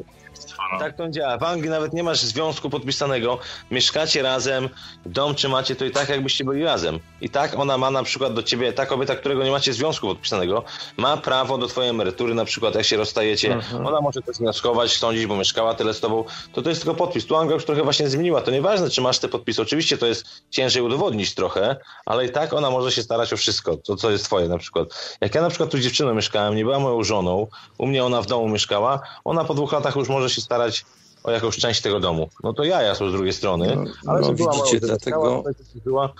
no. 0.72 0.78
tak 0.78 0.96
to 0.96 1.06
nie 1.06 1.12
działa. 1.12 1.38
W 1.38 1.42
Anglii 1.42 1.70
nawet 1.70 1.92
nie 1.92 2.02
masz 2.02 2.20
związku 2.20 2.70
podpisanego, 2.70 3.38
mieszkacie 3.70 4.22
razem, 4.22 4.68
dom 5.06 5.34
trzymacie, 5.34 5.76
to 5.76 5.84
i 5.84 5.90
tak 5.90 6.08
jakbyście 6.08 6.44
byli 6.44 6.64
razem. 6.64 6.98
I 7.20 7.30
tak 7.30 7.58
ona 7.58 7.78
ma 7.78 7.90
na 7.90 8.02
przykład 8.02 8.34
do 8.34 8.42
ciebie, 8.42 8.72
ta 8.72 8.86
kobieta, 8.86 9.16
którego 9.16 9.44
nie 9.44 9.50
macie 9.50 9.72
związku 9.72 10.06
podpisanego, 10.06 10.64
ma 10.96 11.16
prawo 11.16 11.58
do 11.58 11.66
twojej 11.66 11.90
emerytury, 11.90 12.34
na 12.34 12.44
przykład 12.44 12.74
jak 12.74 12.84
się 12.84 12.96
rozstajecie, 12.96 13.52
mhm. 13.52 13.86
ona 13.86 14.00
może 14.00 14.22
coś 14.22 14.36
wnioskować, 14.36 14.98
sądzić, 15.02 15.26
bo 15.26 15.36
mieszkała 15.36 15.74
tyle 15.74 15.94
z 15.94 16.00
tobą, 16.00 16.24
to 16.52 16.62
to 16.62 16.68
jest 16.68 16.82
tylko 16.82 16.94
podpis. 16.94 17.26
Tu 17.26 17.36
Anglia 17.36 17.54
już 17.54 17.64
trochę 17.64 17.82
właśnie 17.82 18.08
zmieniła, 18.08 18.40
to 18.40 18.50
nieważne, 18.50 18.90
czy 18.90 19.00
masz 19.00 19.18
te 19.18 19.28
podpisy, 19.28 19.62
oczywiście 19.62 19.98
to 19.98 20.06
jest 20.06 20.24
ciężej 20.50 20.82
udowodnić 20.82 21.34
trochę, 21.34 21.76
ale 22.06 22.26
i 22.26 22.30
tak 22.30 22.52
ona 22.52 22.70
może 22.70 22.92
się 22.92 23.02
starać 23.02 23.32
o 23.32 23.36
wszystko, 23.36 23.76
to 23.76 23.96
co 23.96 24.10
jest 24.10 24.24
twoje 24.24 24.48
na 24.48 24.58
przykład. 24.58 25.18
Jak 25.20 25.34
ja 25.34 25.42
na 25.42 25.48
przykład 25.48 25.70
tu 25.70 25.78
z 25.78 25.80
dziewczyną 25.80 26.14
mieszkałem, 26.14 26.56
nie 26.56 26.64
była 26.64 26.78
moją 26.78 27.04
żoną, 27.04 27.46
u 27.78 27.86
mnie 27.86 28.04
ona 28.04 28.22
w 28.22 28.26
domu 28.26 28.48
mieszkała, 28.48 29.00
ona 29.24 29.44
po 29.44 29.54
dwóch 29.54 29.72
latach 29.72 29.96
już 29.96 30.08
może 30.08 30.30
się 30.30 30.40
starać 30.40 30.84
o 31.24 31.30
jakąś 31.30 31.56
część 31.56 31.80
tego 31.80 32.00
domu. 32.00 32.28
No 32.42 32.52
to 32.52 32.64
ja, 32.64 32.82
ja 32.82 32.94
są 32.94 33.08
z 33.08 33.12
drugiej 33.12 33.32
strony. 33.32 33.76
No, 33.76 34.12
ale 34.12 34.20
no, 34.20 34.34
widzicie, 34.34 34.80
dlatego... 34.80 35.44
Była, 35.84 36.12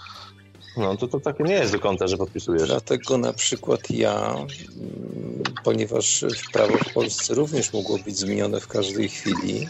no 0.76 0.96
to, 0.96 1.08
to 1.08 1.20
takie 1.20 1.44
nie 1.44 1.54
jest 1.54 1.72
do 1.72 1.78
końca, 1.78 2.06
że 2.06 2.16
podpisujesz. 2.16 2.68
Dlatego 2.68 3.18
na 3.18 3.32
przykład 3.32 3.90
ja, 3.90 4.34
mm, 4.76 5.58
ponieważ 5.62 6.24
prawo 6.52 6.78
w 6.78 6.92
Polsce 6.92 7.34
również 7.34 7.72
mogło 7.72 7.98
być 7.98 8.18
zmienione 8.18 8.60
w 8.60 8.68
każdej 8.68 9.08
chwili, 9.08 9.68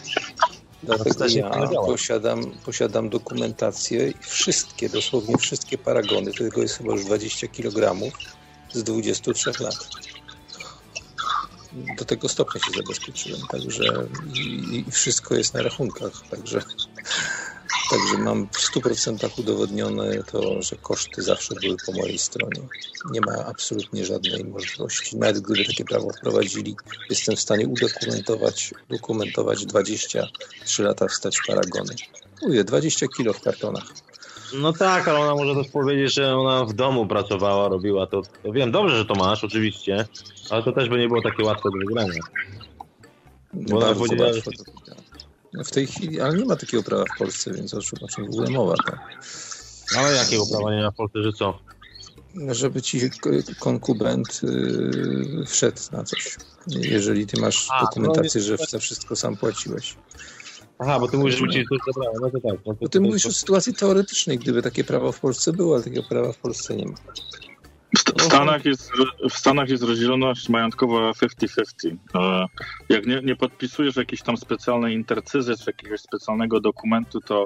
dlatego 0.83 1.25
ja 1.27 1.49
posiadam, 1.85 2.51
posiadam 2.65 3.09
dokumentację 3.09 4.09
i 4.09 4.23
wszystkie, 4.23 4.89
dosłownie 4.89 5.37
wszystkie 5.37 5.77
paragony, 5.77 6.33
tego 6.33 6.61
jest 6.61 6.77
chyba 6.77 6.91
już 6.91 7.05
20 7.05 7.47
kg 7.47 7.95
z 8.73 8.83
23 8.83 9.53
lat 9.59 9.89
do 11.73 12.05
tego 12.05 12.29
stopnia 12.29 12.61
się 12.61 12.71
zabezpieczyłem, 12.71 13.41
także 13.47 14.07
i, 14.23 14.83
i 14.87 14.91
wszystko 14.91 15.35
jest 15.35 15.53
na 15.53 15.61
rachunkach, 15.61 16.11
także, 16.29 16.61
także 17.89 18.17
mam 18.17 18.47
w 18.47 18.75
100% 18.75 19.39
udowodnione 19.39 20.23
to, 20.23 20.61
że 20.61 20.75
koszty 20.75 21.21
zawsze 21.21 21.55
były 21.55 21.77
po 21.85 21.91
mojej 21.91 22.19
stronie. 22.19 22.61
Nie 23.11 23.21
ma 23.21 23.45
absolutnie 23.45 24.05
żadnej 24.05 24.45
możliwości. 24.45 25.17
Nawet 25.17 25.39
gdyby 25.39 25.65
takie 25.65 25.85
prawo 25.85 26.09
wprowadzili, 26.09 26.75
jestem 27.09 27.35
w 27.35 27.39
stanie 27.39 27.67
udokumentować 27.67 28.73
dokumentować 28.89 29.65
23 29.65 30.83
lata 30.83 31.07
wstać 31.07 31.37
paragony. 31.47 31.95
Mówię, 32.41 32.63
20 32.63 33.07
kilo 33.07 33.33
w 33.33 33.41
kartonach. 33.41 33.85
No 34.53 34.73
tak, 34.73 35.07
ale 35.07 35.19
ona 35.19 35.35
może 35.35 35.55
też 35.55 35.71
powiedzieć, 35.71 36.13
że 36.13 36.35
ona 36.35 36.65
w 36.65 36.73
domu 36.73 37.07
pracowała, 37.07 37.69
robiła 37.69 38.07
to. 38.07 38.21
Wiem, 38.53 38.71
dobrze, 38.71 38.97
że 38.97 39.05
to 39.05 39.15
masz, 39.15 39.43
oczywiście, 39.43 40.05
ale 40.49 40.63
to 40.63 40.71
też 40.71 40.89
by 40.89 40.97
nie 40.97 41.07
było 41.07 41.21
takie 41.21 41.43
łatwe 41.43 41.69
do 41.69 41.87
wygrania. 41.87 42.19
Bo 43.53 43.77
ona 43.77 43.95
powiedziała, 43.95 44.33
że... 44.33 44.41
W 45.53 45.71
tej 45.71 45.87
chwili, 45.87 46.21
ale 46.21 46.37
nie 46.37 46.45
ma 46.45 46.55
takiego 46.55 46.83
prawa 46.83 47.03
w 47.15 47.17
Polsce, 47.17 47.53
więc 47.53 47.73
o 47.73 47.81
czym, 47.81 47.99
o 48.01 48.07
czym 48.07 48.25
w 48.25 48.29
ogóle 48.29 48.49
mowa. 48.49 48.75
Tak? 48.85 48.99
Ale 49.97 50.15
jakiego 50.15 50.45
prawa 50.45 50.75
nie 50.75 50.81
ma 50.81 50.91
w 50.91 50.95
Polsce, 50.95 51.23
że 51.23 51.33
co? 51.33 51.59
Żeby 52.51 52.81
ci 52.81 53.01
konkubent 53.59 54.41
yy, 54.43 55.45
wszedł 55.45 55.81
na 55.91 56.03
coś. 56.03 56.37
Jeżeli 56.67 57.27
ty 57.27 57.41
masz 57.41 57.67
A, 57.71 57.81
dokumentację, 57.81 58.41
no, 58.41 58.47
że 58.47 58.57
za 58.69 58.79
wszystko 58.79 59.15
sam 59.15 59.37
płaciłeś. 59.37 59.95
Aha, 60.79 60.99
bo 60.99 61.07
ty 61.07 61.17
mówisz, 61.17 61.35
że 61.35 61.45
prawo, 61.95 62.19
no 62.21 62.29
to 62.29 62.39
tak. 62.39 62.65
No 62.65 62.73
to 62.73 62.79
bo 62.81 62.89
ty 62.89 63.01
mówisz 63.01 63.25
o 63.25 63.31
sytuacji 63.31 63.73
teoretycznej, 63.73 64.37
gdyby 64.37 64.61
takie 64.61 64.83
prawo 64.83 65.11
w 65.11 65.19
Polsce 65.19 65.53
było, 65.53 65.75
ale 65.75 65.83
takiego 65.83 66.03
prawa 66.03 66.33
w 66.33 66.37
Polsce 66.37 66.75
nie 66.75 66.85
ma. 66.85 66.95
W 67.93 68.21
Stanach 68.21 68.65
jest, 68.65 68.91
w 69.29 69.33
Stanach 69.33 69.69
jest 69.69 69.83
rozdzieloność 69.83 70.49
majątkowa 70.49 71.11
50-50. 71.11 71.95
E, 72.15 72.45
jak 72.89 73.05
nie, 73.05 73.21
nie 73.21 73.35
podpisujesz 73.35 73.95
jakiejś 73.95 74.21
tam 74.21 74.37
specjalnej 74.37 74.95
intercyzy 74.95 75.57
czy 75.57 75.63
jakiegoś 75.67 76.01
specjalnego 76.01 76.59
dokumentu, 76.59 77.21
to 77.21 77.45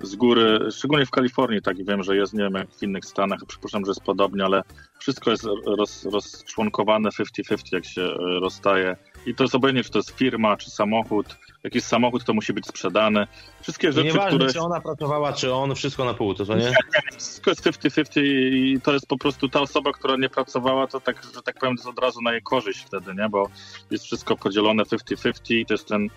z 0.00 0.16
góry, 0.16 0.58
szczególnie 0.70 1.06
w 1.06 1.10
Kalifornii, 1.10 1.62
tak 1.62 1.84
wiem, 1.84 2.02
że 2.02 2.16
jest, 2.16 2.34
nie 2.34 2.44
wiem 2.44 2.54
jak 2.54 2.74
w 2.74 2.82
innych 2.82 3.04
Stanach, 3.04 3.40
przypuszczam, 3.48 3.84
że 3.84 3.90
jest 3.90 4.02
podobnie, 4.02 4.44
ale 4.44 4.62
wszystko 4.98 5.30
jest 5.30 5.44
roz, 5.78 6.04
rozczłonkowane 6.04 7.08
50-50, 7.08 7.58
jak 7.72 7.84
się 7.84 8.02
e, 8.02 8.40
rozstaje. 8.40 8.96
I 9.28 9.34
to 9.34 9.44
jest 9.44 9.54
obojętnie, 9.54 9.84
czy 9.84 9.90
to 9.90 9.98
jest 9.98 10.10
firma, 10.10 10.56
czy 10.56 10.70
samochód. 10.70 11.36
Jakiś 11.64 11.84
samochód 11.84 12.24
to 12.24 12.34
musi 12.34 12.52
być 12.52 12.66
sprzedany. 12.66 13.26
Wszystkie 13.62 13.92
rzeczy, 13.92 14.06
Nieważne, 14.06 14.38
które... 14.38 14.52
czy 14.52 14.60
ona 14.60 14.80
pracowała, 14.80 15.32
czy 15.32 15.54
on, 15.54 15.74
wszystko 15.74 16.04
na 16.04 16.14
pół, 16.14 16.34
to 16.34 16.46
co 16.46 16.54
nie? 16.54 16.64
nie, 16.64 16.70
nie 16.70 17.18
wszystko 17.18 17.50
jest 17.50 17.62
50-50 17.62 18.20
i 18.52 18.80
to 18.82 18.92
jest 18.92 19.06
po 19.06 19.18
prostu 19.18 19.48
ta 19.48 19.60
osoba, 19.60 19.92
która 19.92 20.16
nie 20.16 20.28
pracowała, 20.28 20.86
to 20.86 21.00
tak, 21.00 21.22
że 21.34 21.42
tak 21.42 21.58
powiem, 21.58 21.76
to 21.76 21.80
jest 21.80 21.98
od 21.98 22.04
razu 22.04 22.22
na 22.22 22.32
jej 22.32 22.42
korzyść 22.42 22.80
wtedy, 22.80 23.14
nie? 23.14 23.28
Bo 23.28 23.48
jest 23.90 24.04
wszystko 24.04 24.36
podzielone 24.36 24.82
50-50, 24.82 25.66
to 25.66 25.74
jest 25.74 25.88
ten 25.88 26.08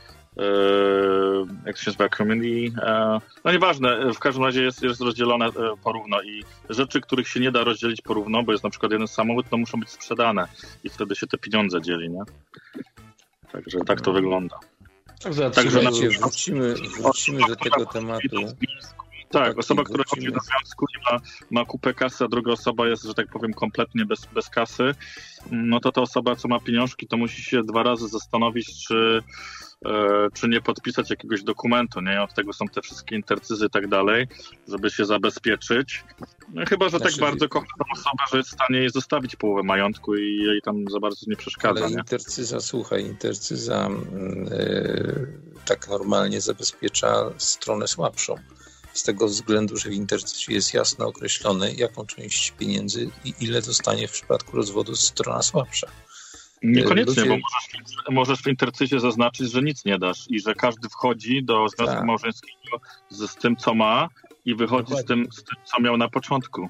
jak 1.66 1.76
to 1.76 1.82
się 1.82 1.90
nazywa, 1.92 2.10
community, 2.10 2.82
e, 2.82 3.20
no 3.44 3.52
nieważne, 3.52 4.14
w 4.14 4.20
każdym 4.20 4.44
razie 4.44 4.64
jest, 4.64 4.84
jest 4.84 5.02
rozdzielone 5.02 5.46
e, 5.46 5.52
porówno 5.84 6.22
i 6.22 6.44
rzeczy, 6.70 7.02
których 7.02 7.28
się 7.28 7.40
nie 7.40 7.52
da 7.52 7.64
rozdzielić 7.64 8.02
porówno, 8.02 8.44
bo 8.44 8.52
jest 8.52 8.64
na 8.64 8.70
przykład 8.70 8.92
jeden 8.92 9.08
samochód, 9.08 9.50
to 9.50 9.58
muszą 9.58 9.80
być 9.80 9.90
sprzedane 9.90 10.48
i 10.84 10.90
wtedy 10.90 11.16
się 11.16 11.28
te 11.28 11.38
pieniądze 11.38 11.82
dzieli, 11.82 12.10
nie? 12.10 12.22
Także 13.52 13.80
tak 13.80 14.02
to 14.02 14.14
wygląda. 14.14 14.60
Także, 15.56 15.82
wrócimy, 16.20 16.76
wrócimy 17.02 17.48
do 17.48 17.56
tego 17.56 17.86
tematu. 17.86 18.38
Tak, 19.32 19.60
osoba, 19.60 19.84
która 19.84 20.04
chodzi 20.08 20.32
do 20.32 20.40
związku 20.40 20.86
i 20.86 21.12
ma, 21.12 21.20
ma 21.52 21.66
kupę 21.66 21.94
kasy, 21.94 22.24
a 22.24 22.28
druga 22.28 22.52
osoba 22.52 22.88
jest, 22.88 23.04
że 23.04 23.14
tak 23.14 23.28
powiem, 23.28 23.54
kompletnie 23.54 24.06
bez, 24.06 24.26
bez 24.26 24.50
kasy, 24.50 24.96
no 25.52 25.80
to 25.80 25.92
ta 25.92 26.02
osoba, 26.02 26.36
co 26.36 26.48
ma 26.48 26.60
pieniążki, 26.60 27.08
to 27.08 27.18
musi 27.18 27.42
się 27.42 27.64
dwa 27.64 27.84
razy 27.84 28.08
zastanowić, 28.08 28.88
czy 28.88 29.24
E, 29.86 30.28
czy 30.34 30.48
nie 30.48 30.62
podpisać 30.62 31.10
jakiegoś 31.10 31.44
dokumentu, 31.44 32.02
nie? 32.02 32.22
Od 32.22 32.34
tego 32.34 32.54
są 32.54 32.66
te 32.66 32.82
wszystkie 32.82 33.16
intercyzy 33.16 33.66
i 33.66 33.70
tak 33.70 33.88
dalej, 33.88 34.28
żeby 34.68 34.90
się 34.90 35.06
zabezpieczyć. 35.06 36.04
No, 36.54 36.66
chyba, 36.66 36.86
że 36.86 36.92
tak 36.92 37.02
znaczy, 37.02 37.20
tak 37.20 37.30
bardzo 37.30 37.50
kocha 37.50 37.68
tą 37.80 37.86
osobę, 37.94 38.24
że 38.32 38.38
jest 38.38 38.50
w 38.50 38.54
stanie 38.54 38.80
jej 38.80 38.90
zostawić 38.90 39.36
połowę 39.36 39.64
majątku 39.64 40.16
i 40.16 40.38
jej 40.38 40.62
tam 40.62 40.86
za 40.92 41.00
bardzo 41.00 41.26
nie 41.28 41.36
przeszkadza. 41.36 41.80
Ale 41.80 41.92
nie? 41.92 42.00
intercyza, 42.00 42.60
słuchaj, 42.60 43.06
intercyza 43.06 43.90
yy, 44.50 45.28
tak 45.66 45.90
normalnie 45.90 46.42
zabezpiecza 46.42 47.32
stronę 47.38 47.88
słabszą. 47.88 48.36
Z 48.94 49.04
tego 49.04 49.28
względu, 49.28 49.78
że 49.78 49.90
w 49.90 49.94
intercyzie 49.94 50.54
jest 50.54 50.74
jasno 50.74 51.08
określone, 51.08 51.72
jaką 51.72 52.06
część 52.06 52.52
pieniędzy 52.52 53.10
i 53.26 53.34
ile 53.40 53.62
dostanie 53.62 54.08
w 54.08 54.12
przypadku 54.12 54.58
rozwodu 54.58 54.96
strona 54.96 55.42
słabsza. 55.42 55.88
Niekoniecznie, 56.64 57.24
Ludzie... 57.24 57.30
bo 57.30 57.36
możesz, 57.36 58.10
możesz 58.10 58.42
w 58.42 58.48
intercyzie 58.48 59.00
zaznaczyć, 59.00 59.52
że 59.52 59.62
nic 59.62 59.86
nie 59.86 60.00
dasz 60.00 60.26
i 60.30 60.40
że 60.40 60.54
każdy 60.54 60.90
wchodzi 60.90 61.44
do 61.44 61.70
związku 61.70 61.96
tak. 61.96 62.06
małżeńskiego 62.06 62.82
z, 63.10 63.32
z, 63.32 63.36
tym, 63.36 63.56
co 63.56 63.74
ma 63.74 64.10
i 64.46 64.56
wychodzi 64.56 64.96
z 64.96 65.06
tym, 65.06 65.28
z 65.32 65.44
tym, 65.44 65.56
co 65.64 65.82
miał 65.82 65.98
na 65.98 66.10
początku. 66.10 66.70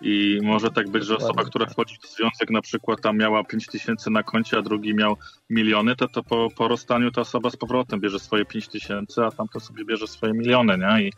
I 0.00 0.38
może 0.42 0.70
tak 0.70 0.90
być, 0.90 1.04
że 1.04 1.16
osoba, 1.16 1.44
która 1.44 1.66
wchodzi 1.66 1.98
w 2.02 2.16
związek 2.16 2.50
na 2.50 2.62
przykład 2.62 3.00
tam 3.00 3.16
miała 3.18 3.44
5 3.44 3.66
tysięcy 3.66 4.10
na 4.10 4.22
koncie, 4.22 4.58
a 4.58 4.62
drugi 4.62 4.94
miał 4.94 5.16
miliony, 5.50 5.96
to, 5.96 6.08
to 6.08 6.22
po, 6.22 6.48
po 6.56 6.68
rozstaniu 6.68 7.10
ta 7.10 7.20
osoba 7.20 7.50
z 7.50 7.56
powrotem 7.56 8.00
bierze 8.00 8.18
swoje 8.18 8.44
5 8.44 8.68
tysięcy, 8.68 9.24
a 9.24 9.30
tamto 9.30 9.60
sobie 9.60 9.84
bierze 9.84 10.06
swoje 10.06 10.32
miliony, 10.32 10.78
nie? 10.78 11.08
I 11.08 11.12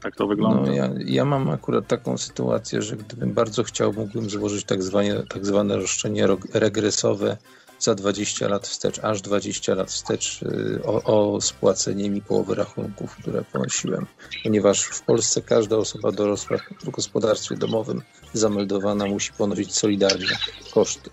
tak 0.00 0.16
to 0.16 0.26
wygląda. 0.26 0.62
No, 0.62 0.72
ja, 0.72 0.90
ja 1.06 1.24
mam 1.24 1.50
akurat 1.50 1.86
taką 1.86 2.18
sytuację, 2.18 2.82
że 2.82 2.96
gdybym 2.96 3.32
bardzo 3.32 3.64
chciał, 3.64 3.92
mógłbym 3.92 4.30
złożyć 4.30 4.64
tak 4.64 4.82
zwane, 4.82 5.22
tak 5.28 5.46
zwane 5.46 5.76
roszczenie 5.76 6.26
regresowe 6.54 7.36
za 7.78 7.94
20 7.94 8.48
lat 8.48 8.68
wstecz, 8.68 8.98
aż 8.98 9.22
20 9.22 9.74
lat 9.74 9.90
wstecz 9.90 10.42
y, 10.42 10.80
o, 10.84 11.02
o 11.34 11.40
spłacenie 11.40 12.10
mi 12.10 12.22
połowy 12.22 12.54
rachunków, 12.54 13.16
które 13.16 13.44
ponosiłem. 13.52 14.06
Ponieważ 14.44 14.82
w 14.82 15.02
Polsce 15.02 15.42
każda 15.42 15.76
osoba 15.76 16.12
dorosła 16.12 16.56
w 16.84 16.90
gospodarstwie 16.90 17.56
domowym 17.56 18.02
zameldowana 18.32 19.06
musi 19.06 19.32
ponosić 19.32 19.74
solidarnie 19.74 20.38
koszty. 20.74 21.10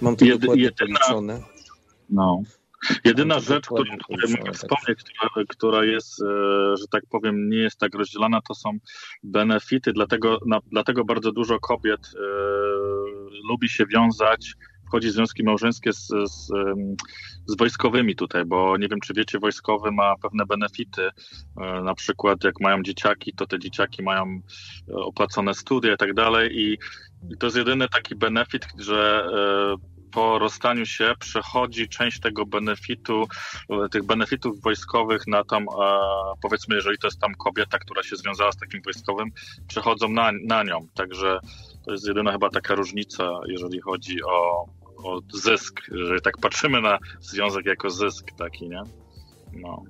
Mam 0.00 0.16
to 0.16 0.24
Jedy, 0.24 0.38
dokładnie 0.38 0.70
policzone. 0.72 1.40
No. 2.10 2.42
Jedyna 3.04 3.40
rzecz, 3.40 3.66
którą 3.66 3.96
mogę 4.10 4.44
tak. 4.44 4.54
wspomnieć, 4.54 4.98
która, 5.02 5.44
która 5.48 5.84
jest, 5.84 6.22
e, 6.22 6.26
że 6.76 6.84
tak 6.90 7.02
powiem, 7.10 7.48
nie 7.48 7.58
jest 7.58 7.78
tak 7.78 7.94
rozdzielana, 7.94 8.40
to 8.48 8.54
są 8.54 8.78
benefity, 9.22 9.92
dlatego, 9.92 10.38
na, 10.46 10.60
dlatego 10.72 11.04
bardzo 11.04 11.32
dużo 11.32 11.60
kobiet 11.60 12.00
e, 12.00 12.20
lubi 13.48 13.68
się 13.68 13.86
wiązać 13.86 14.54
wchodzi 14.90 15.08
w 15.08 15.12
związki 15.12 15.44
małżeńskie 15.44 15.92
z, 15.92 16.06
z, 16.08 16.46
z 17.46 17.56
wojskowymi 17.58 18.16
tutaj, 18.16 18.44
bo 18.44 18.76
nie 18.76 18.88
wiem, 18.88 19.00
czy 19.00 19.14
wiecie, 19.14 19.38
wojskowy 19.38 19.92
ma 19.92 20.14
pewne 20.22 20.46
benefity. 20.46 21.02
E, 21.56 21.80
na 21.82 21.94
przykład, 21.94 22.44
jak 22.44 22.60
mają 22.60 22.82
dzieciaki, 22.82 23.32
to 23.32 23.46
te 23.46 23.58
dzieciaki 23.58 24.02
mają 24.02 24.40
opłacone 24.92 25.54
studia 25.54 25.94
i 25.94 25.96
tak 25.96 26.14
dalej. 26.14 26.50
I 26.60 26.78
to 27.38 27.46
jest 27.46 27.56
jedyny 27.56 27.88
taki 27.88 28.14
benefit, 28.14 28.66
że 28.78 29.26
po 30.12 30.38
rozstaniu 30.38 30.86
się 30.86 31.14
przechodzi 31.20 31.88
część 31.88 32.20
tego 32.20 32.46
benefitu, 32.46 33.28
tych 33.90 34.02
benefitów 34.02 34.60
wojskowych 34.60 35.26
na 35.26 35.44
tam, 35.44 35.66
powiedzmy, 36.42 36.74
jeżeli 36.74 36.98
to 36.98 37.06
jest 37.06 37.20
tam 37.20 37.34
kobieta, 37.34 37.78
która 37.78 38.02
się 38.02 38.16
związała 38.16 38.52
z 38.52 38.56
takim 38.56 38.82
wojskowym, 38.82 39.28
przechodzą 39.68 40.08
na, 40.08 40.32
na 40.44 40.62
nią. 40.62 40.86
Także 40.94 41.38
to 41.84 41.92
jest 41.92 42.06
jedyna 42.06 42.32
chyba 42.32 42.50
taka 42.50 42.74
różnica, 42.74 43.40
jeżeli 43.48 43.80
chodzi 43.80 44.22
o, 44.22 44.66
o 44.96 45.20
zysk, 45.34 45.80
jeżeli 45.90 46.20
tak 46.20 46.38
patrzymy 46.38 46.80
na 46.80 46.98
związek 47.20 47.66
jako 47.66 47.90
zysk 47.90 48.26
taki, 48.38 48.68
nie? 48.68 48.82
No. 49.52 49.82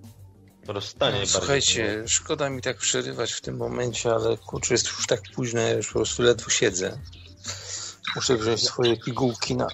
Rozstanie 0.67 1.21
no, 1.21 1.27
słuchajcie, 1.27 2.05
szkoda 2.07 2.51
mi 2.51 2.63
tak 2.63 2.77
przerywać 2.77 3.33
w 3.33 3.41
tym 3.41 3.57
momencie, 3.57 4.15
ale 4.15 4.37
kurczę, 4.37 4.75
jest 4.75 4.87
już 4.87 5.07
tak 5.07 5.21
późno, 5.35 5.61
ja 5.61 5.73
już 5.73 5.87
po 5.87 5.93
prostu 5.93 6.23
ledwo 6.23 6.51
siedzę. 6.51 6.99
Muszę 8.17 8.37
wziąć 8.37 8.63
swoje 8.63 8.97
pigułki 8.97 9.57
na 9.57 9.69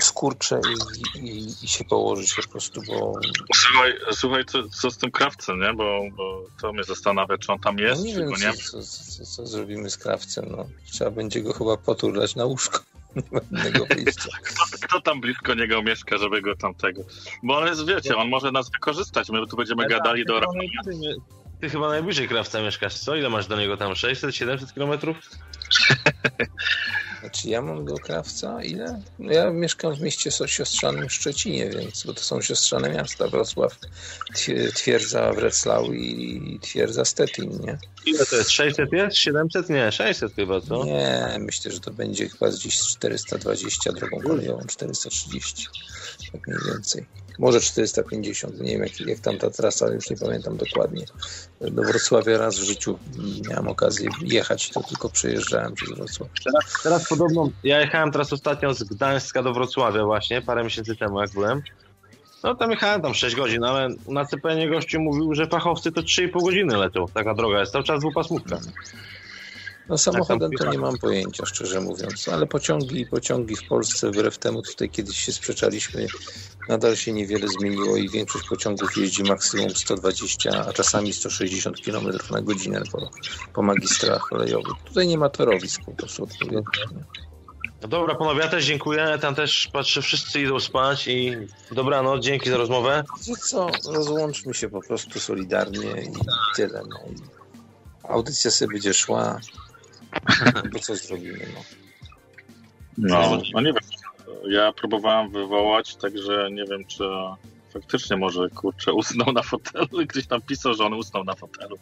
skurcze 0.00 0.60
i, 1.14 1.18
i, 1.28 1.64
i, 1.64 1.68
się 1.68 1.84
położyć 1.84 2.34
po 2.34 2.48
prostu, 2.48 2.82
bo... 2.86 3.12
Słuchaj, 3.54 3.94
słuchaj 4.12 4.44
co, 4.44 4.68
co 4.68 4.90
z 4.90 4.98
tym 4.98 5.10
krawcem, 5.10 5.60
nie? 5.60 5.74
Bo, 5.74 6.00
bo 6.16 6.44
to 6.60 6.72
mnie 6.72 6.84
zastanawia, 6.84 7.38
czy 7.38 7.52
on 7.52 7.58
tam 7.58 7.78
jest, 7.78 8.00
no 8.00 8.06
nie 8.06 8.14
czy 8.14 8.20
wiem, 8.20 8.30
go 8.30 8.36
nie 8.36 8.52
co, 8.52 8.82
co, 8.82 9.24
co, 9.24 9.46
zrobimy 9.46 9.90
z 9.90 9.96
krawcem, 9.96 10.44
no. 10.50 10.66
Trzeba 10.92 11.10
będzie 11.10 11.42
go 11.42 11.52
chyba 11.52 11.76
poturlać 11.76 12.36
na 12.36 12.44
łóżko. 12.44 12.80
Kto, 14.44 14.64
kto, 14.80 15.00
tam 15.00 15.20
blisko 15.20 15.54
niego 15.54 15.82
mieszka, 15.82 16.18
żeby 16.18 16.42
go 16.42 16.56
tam 16.56 16.74
tego... 16.74 17.02
Bo 17.42 17.58
on 17.58 17.66
jest, 17.66 17.86
wiecie, 17.86 18.16
on 18.16 18.28
może 18.28 18.52
nas 18.52 18.70
wykorzystać, 18.70 19.30
my 19.30 19.46
tu 19.46 19.56
będziemy 19.56 19.88
gadali 19.88 20.24
do... 20.24 20.40
Ty 21.60 21.70
chyba 21.70 21.88
najbliżej 21.88 22.28
krawca 22.28 22.62
mieszkasz, 22.62 22.94
co? 22.94 23.16
Ile 23.16 23.30
masz 23.30 23.46
do 23.46 23.56
niego 23.56 23.76
tam? 23.76 23.92
600-700 23.92 24.74
kilometrów? 24.74 25.16
Znaczy 27.22 27.48
ja 27.48 27.62
mam 27.62 27.84
do 27.84 27.94
Krawca 27.94 28.62
ile? 28.62 29.02
No 29.18 29.32
ja 29.32 29.50
mieszkam 29.50 29.94
w 29.94 30.00
mieście 30.00 30.30
siostrzanym 30.46 31.10
Szczecinie, 31.10 31.70
więc 31.70 32.04
bo 32.06 32.14
to 32.14 32.20
są 32.20 32.40
siostrzane 32.40 32.90
miasta, 32.90 33.28
Wrocław, 33.28 33.78
Twierdza 34.74 35.32
Wrocław 35.32 35.86
i 35.94 36.58
Twierdza 36.62 37.04
Stettin, 37.04 37.50
nie? 37.50 37.78
Ile 38.06 38.26
to 38.26 38.36
jest? 38.36 38.50
600 38.50 38.92
jest? 38.92 39.16
700? 39.16 39.70
Nie, 39.70 39.92
600 39.92 40.34
chyba, 40.34 40.60
co? 40.60 40.84
Nie, 40.84 41.36
myślę, 41.38 41.72
że 41.72 41.80
to 41.80 41.90
będzie 41.90 42.28
chyba 42.28 42.50
gdzieś 42.50 42.80
420 42.80 43.92
drogą 43.92 44.20
kolejową, 44.20 44.66
430, 44.66 45.66
tak 46.32 46.46
mniej 46.46 46.58
więcej. 46.72 47.06
Może 47.38 47.60
450, 47.60 48.60
nie 48.60 48.72
wiem 48.72 48.82
jak, 48.82 49.00
jak 49.00 49.20
tam 49.20 49.38
ta 49.38 49.50
trasa, 49.50 49.88
już 49.88 50.10
nie 50.10 50.16
pamiętam 50.16 50.56
dokładnie. 50.56 51.04
Do 51.60 51.82
Wrocławia 51.82 52.38
raz 52.38 52.58
w 52.58 52.62
życiu 52.62 52.98
miałem 53.48 53.68
okazję 53.68 54.10
jechać, 54.22 54.70
to 54.70 54.82
tylko 54.82 55.08
przejeżdżałem 55.08 55.74
przez 55.74 55.88
Wrocław. 55.88 56.28
Teraz, 56.44 56.82
teraz 56.82 57.08
podobno, 57.08 57.50
ja 57.64 57.80
jechałem 57.80 58.12
teraz 58.12 58.32
ostatnio 58.32 58.74
z 58.74 58.82
Gdańska 58.82 59.42
do 59.42 59.52
Wrocławia 59.52 60.04
właśnie, 60.04 60.42
parę 60.42 60.64
miesięcy 60.64 60.96
temu 60.96 61.20
jak 61.20 61.30
byłem. 61.30 61.62
No 62.44 62.54
tam 62.54 62.70
jechałem 62.70 63.02
tam 63.02 63.14
6 63.14 63.36
godzin, 63.36 63.64
ale 63.64 63.88
na 64.08 64.24
CPN 64.24 64.70
gościu 64.70 65.00
mówił, 65.00 65.34
że 65.34 65.46
fachowcy 65.46 65.92
to 65.92 66.00
3,5 66.00 66.42
godziny 66.44 66.76
lecą. 66.76 67.06
Taka 67.14 67.34
droga 67.34 67.60
jest 67.60 67.72
cały 67.72 67.84
czas 67.84 68.00
dwupasmówka. 68.00 68.58
No 69.88 69.98
samochodem 69.98 70.50
to 70.58 70.70
nie 70.70 70.78
mam 70.78 70.98
pojęcia, 70.98 71.46
szczerze 71.46 71.80
mówiąc, 71.80 72.28
ale 72.28 72.46
pociągi 72.46 73.06
pociągi 73.06 73.56
w 73.56 73.68
Polsce, 73.68 74.10
wbrew 74.10 74.38
temu 74.38 74.62
tutaj 74.62 74.90
kiedyś 74.90 75.18
się 75.18 75.32
sprzeczaliśmy, 75.32 76.06
nadal 76.68 76.96
się 76.96 77.12
niewiele 77.12 77.48
zmieniło 77.48 77.96
i 77.96 78.08
większość 78.08 78.48
pociągów 78.48 78.96
jeździ 78.96 79.22
maksimum 79.22 79.70
120, 79.70 80.66
a 80.68 80.72
czasami 80.72 81.12
160 81.12 81.80
km 81.80 82.06
na 82.30 82.42
godzinę 82.42 82.82
po, 82.92 83.10
po 83.54 83.62
magistrach 83.62 84.22
kolejowych. 84.30 84.74
Tutaj 84.84 85.06
nie 85.06 85.18
ma 85.18 85.28
torowisk 85.28 85.80
po 85.84 85.92
prostu. 85.92 86.28
No 87.82 87.88
dobra, 87.88 88.14
panowie, 88.14 88.40
ja 88.40 88.48
też 88.48 88.64
dziękuję. 88.64 89.18
Tam 89.20 89.34
też 89.34 89.68
patrzę, 89.72 90.02
wszyscy 90.02 90.40
idą 90.40 90.60
spać 90.60 91.08
i 91.08 91.36
dobranoc, 91.72 92.24
dzięki 92.24 92.50
za 92.50 92.56
rozmowę. 92.56 93.04
Wiecie 93.18 93.40
co, 93.40 93.66
rozłączmy 93.92 94.54
się 94.54 94.68
po 94.68 94.80
prostu 94.80 95.20
solidarnie 95.20 96.02
i 96.02 96.12
tyle. 96.56 96.82
No. 96.88 96.98
Audycja 98.02 98.50
sobie 98.50 98.72
będzie 98.72 98.94
szła, 98.94 99.40
bo 100.72 100.78
co 100.78 100.96
zrobimy, 100.96 101.46
no. 101.54 101.60
No, 102.98 103.42
no 103.54 103.60
nie 103.60 103.72
wiem. 103.72 103.82
Ja 104.48 104.72
próbowałem 104.72 105.30
wywołać, 105.30 105.96
także 105.96 106.48
nie 106.52 106.64
wiem, 106.64 106.84
czy 106.84 107.04
faktycznie 107.72 108.16
może, 108.16 108.48
kurczę, 108.50 108.92
usnął 108.92 109.32
na 109.32 109.42
fotelu. 109.42 109.88
Gdzieś 110.08 110.26
tam 110.26 110.42
pisał, 110.42 110.74
że 110.74 110.84
on 110.84 110.94
usnął 110.94 111.24
na 111.24 111.34
fotelu. 111.34 111.78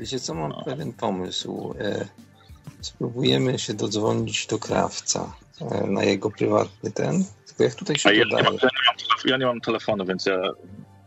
Wiecie 0.00 0.20
co, 0.20 0.34
mam 0.34 0.50
no. 0.50 0.62
pewien 0.64 0.92
pomysł. 0.92 1.74
E, 1.80 2.08
spróbujemy 2.80 3.58
się 3.58 3.74
dodzwonić 3.74 4.46
do 4.46 4.58
krawca 4.58 5.32
e, 5.60 5.86
na 5.86 6.04
jego 6.04 6.30
prywatny 6.30 6.90
ten. 6.90 7.24
Tylko 7.46 7.64
jak 7.64 7.74
tutaj 7.74 7.98
się 7.98 8.08
A 8.08 8.12
ja, 8.12 8.24
nie 8.24 8.42
mam, 8.42 8.56
ja 9.24 9.36
nie 9.36 9.46
mam 9.46 9.60
telefonu, 9.60 10.04
więc 10.04 10.26
ja 10.26 10.38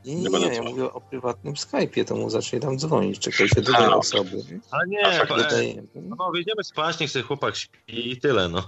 nie, 0.07 0.29
nie, 0.29 0.39
nie, 0.39 0.55
ja 0.55 0.63
mówię 0.63 0.93
o 0.93 1.01
prywatnym 1.01 1.53
Skype'ie, 1.53 2.05
to 2.05 2.15
mu 2.15 2.29
zacznie 2.29 2.59
tam 2.59 2.77
dzwonić, 2.79 3.19
czekajcie 3.19 3.61
do 3.61 3.73
tej 3.73 3.87
osoby. 3.87 4.43
Ale 4.71 4.87
nie, 4.87 5.21
A, 5.21 5.25
dodaję. 5.25 5.83
no 5.95 6.31
wyjdziemy 6.31 6.63
spać, 6.63 6.99
niech 6.99 7.11
sobie 7.11 7.25
chłopak 7.25 7.55
śpi 7.55 8.11
i 8.11 8.17
tyle, 8.19 8.49
no. 8.49 8.63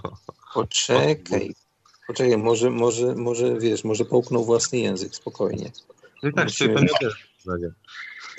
Poczekaj, 0.54 1.54
poczekaj, 2.06 2.38
może, 2.38 2.70
może, 2.70 3.14
może, 3.14 3.58
wiesz, 3.58 3.84
może 3.84 4.04
połknął 4.04 4.44
własny 4.44 4.78
język, 4.78 5.14
spokojnie. 5.14 5.72
No 6.22 6.32
tak, 6.32 6.44
Musimy... 6.44 6.74
pewnie 6.74 6.88
też. 7.00 7.30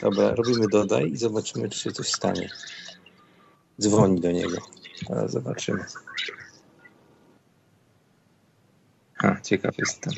Dobra, 0.02 0.36
robimy 0.36 0.68
dodaj 0.68 1.12
i 1.12 1.18
zobaczymy, 1.18 1.70
czy 1.70 1.80
się 1.80 1.92
coś 1.92 2.08
stanie. 2.08 2.50
Dzwoni 3.82 4.22
do 4.22 4.32
niego. 4.32 4.58
Teraz 5.08 5.32
zobaczymy. 5.32 5.86
A, 9.18 9.42
ciekaw 9.42 9.78
jestem. 9.78 10.14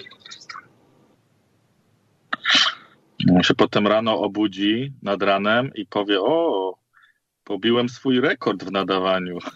On 3.32 3.44
się 3.44 3.54
potem 3.54 3.88
rano 3.88 4.20
obudzi 4.20 4.94
nad 5.02 5.24
ranem 5.24 5.72
i 5.76 5.86
powie: 5.86 6.22
O, 6.22 6.78
pobiłem 7.44 7.90
swój 7.90 8.22
rekord 8.22 8.64
w 8.64 8.72
nadawaniu. 8.72 9.38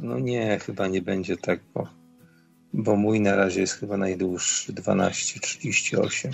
No 0.00 0.18
nie, 0.18 0.58
chyba 0.58 0.86
nie 0.86 1.02
będzie 1.02 1.36
tak, 1.36 1.60
bo, 1.74 1.88
bo 2.72 2.96
mój 2.96 3.20
na 3.20 3.36
razie 3.36 3.60
jest 3.60 3.74
chyba 3.74 3.96
najdłuższy 3.96 4.72
12,38. 4.72 6.30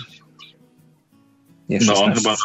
Nie, 1.69 1.79
no 1.85 2.03
on 2.03 2.13
chyba, 2.13 2.35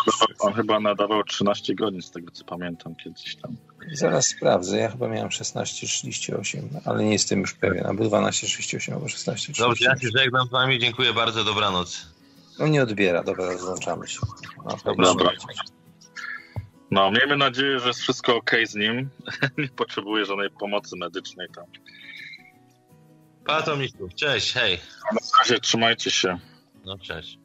on 0.40 0.52
chyba 0.52 0.80
nadawał 0.80 1.24
13 1.24 1.74
godzin, 1.74 2.02
z 2.02 2.10
tego 2.10 2.30
co 2.30 2.44
pamiętam 2.44 2.94
kiedyś 2.96 3.36
tam. 3.36 3.56
Zaraz 3.92 4.26
sprawdzę, 4.26 4.78
ja 4.78 4.90
chyba 4.90 5.08
miałem 5.08 5.28
16,38, 5.28 6.62
ale 6.84 7.04
nie 7.04 7.12
jestem 7.12 7.40
już 7.40 7.54
pewien, 7.54 7.86
albo 7.86 8.04
12,38 8.04 8.92
albo 8.92 9.06
16,38. 9.06 9.58
Dobrze, 9.58 9.84
ja 9.84 9.98
się 9.98 10.08
żegnam 10.18 10.46
z 10.46 10.50
wami, 10.50 10.78
dziękuję 10.78 11.12
bardzo, 11.12 11.44
dobranoc. 11.44 12.13
No 12.58 12.66
nie 12.66 12.82
odbiera, 12.82 13.22
dobra, 13.22 13.46
rozłączamy 13.46 14.08
się. 14.08 14.18
No, 14.64 14.76
dobra. 14.84 15.04
dobra. 15.06 15.30
No, 16.90 17.10
miejmy 17.10 17.36
nadzieję, 17.36 17.78
że 17.78 17.88
jest 17.88 18.00
wszystko 18.00 18.36
ok 18.36 18.50
z 18.66 18.74
nim. 18.74 19.10
nie 19.58 19.68
potrzebuje 19.68 20.24
żadnej 20.24 20.50
pomocy 20.50 20.96
medycznej 20.96 21.48
tam. 21.54 21.64
Pa 23.46 23.62
Tomiku, 23.62 24.08
cześć, 24.14 24.52
hej. 24.52 24.78
Na 25.12 25.20
razie 25.38 25.60
trzymajcie 25.60 26.10
się. 26.10 26.38
No, 26.84 26.98
cześć. 26.98 27.38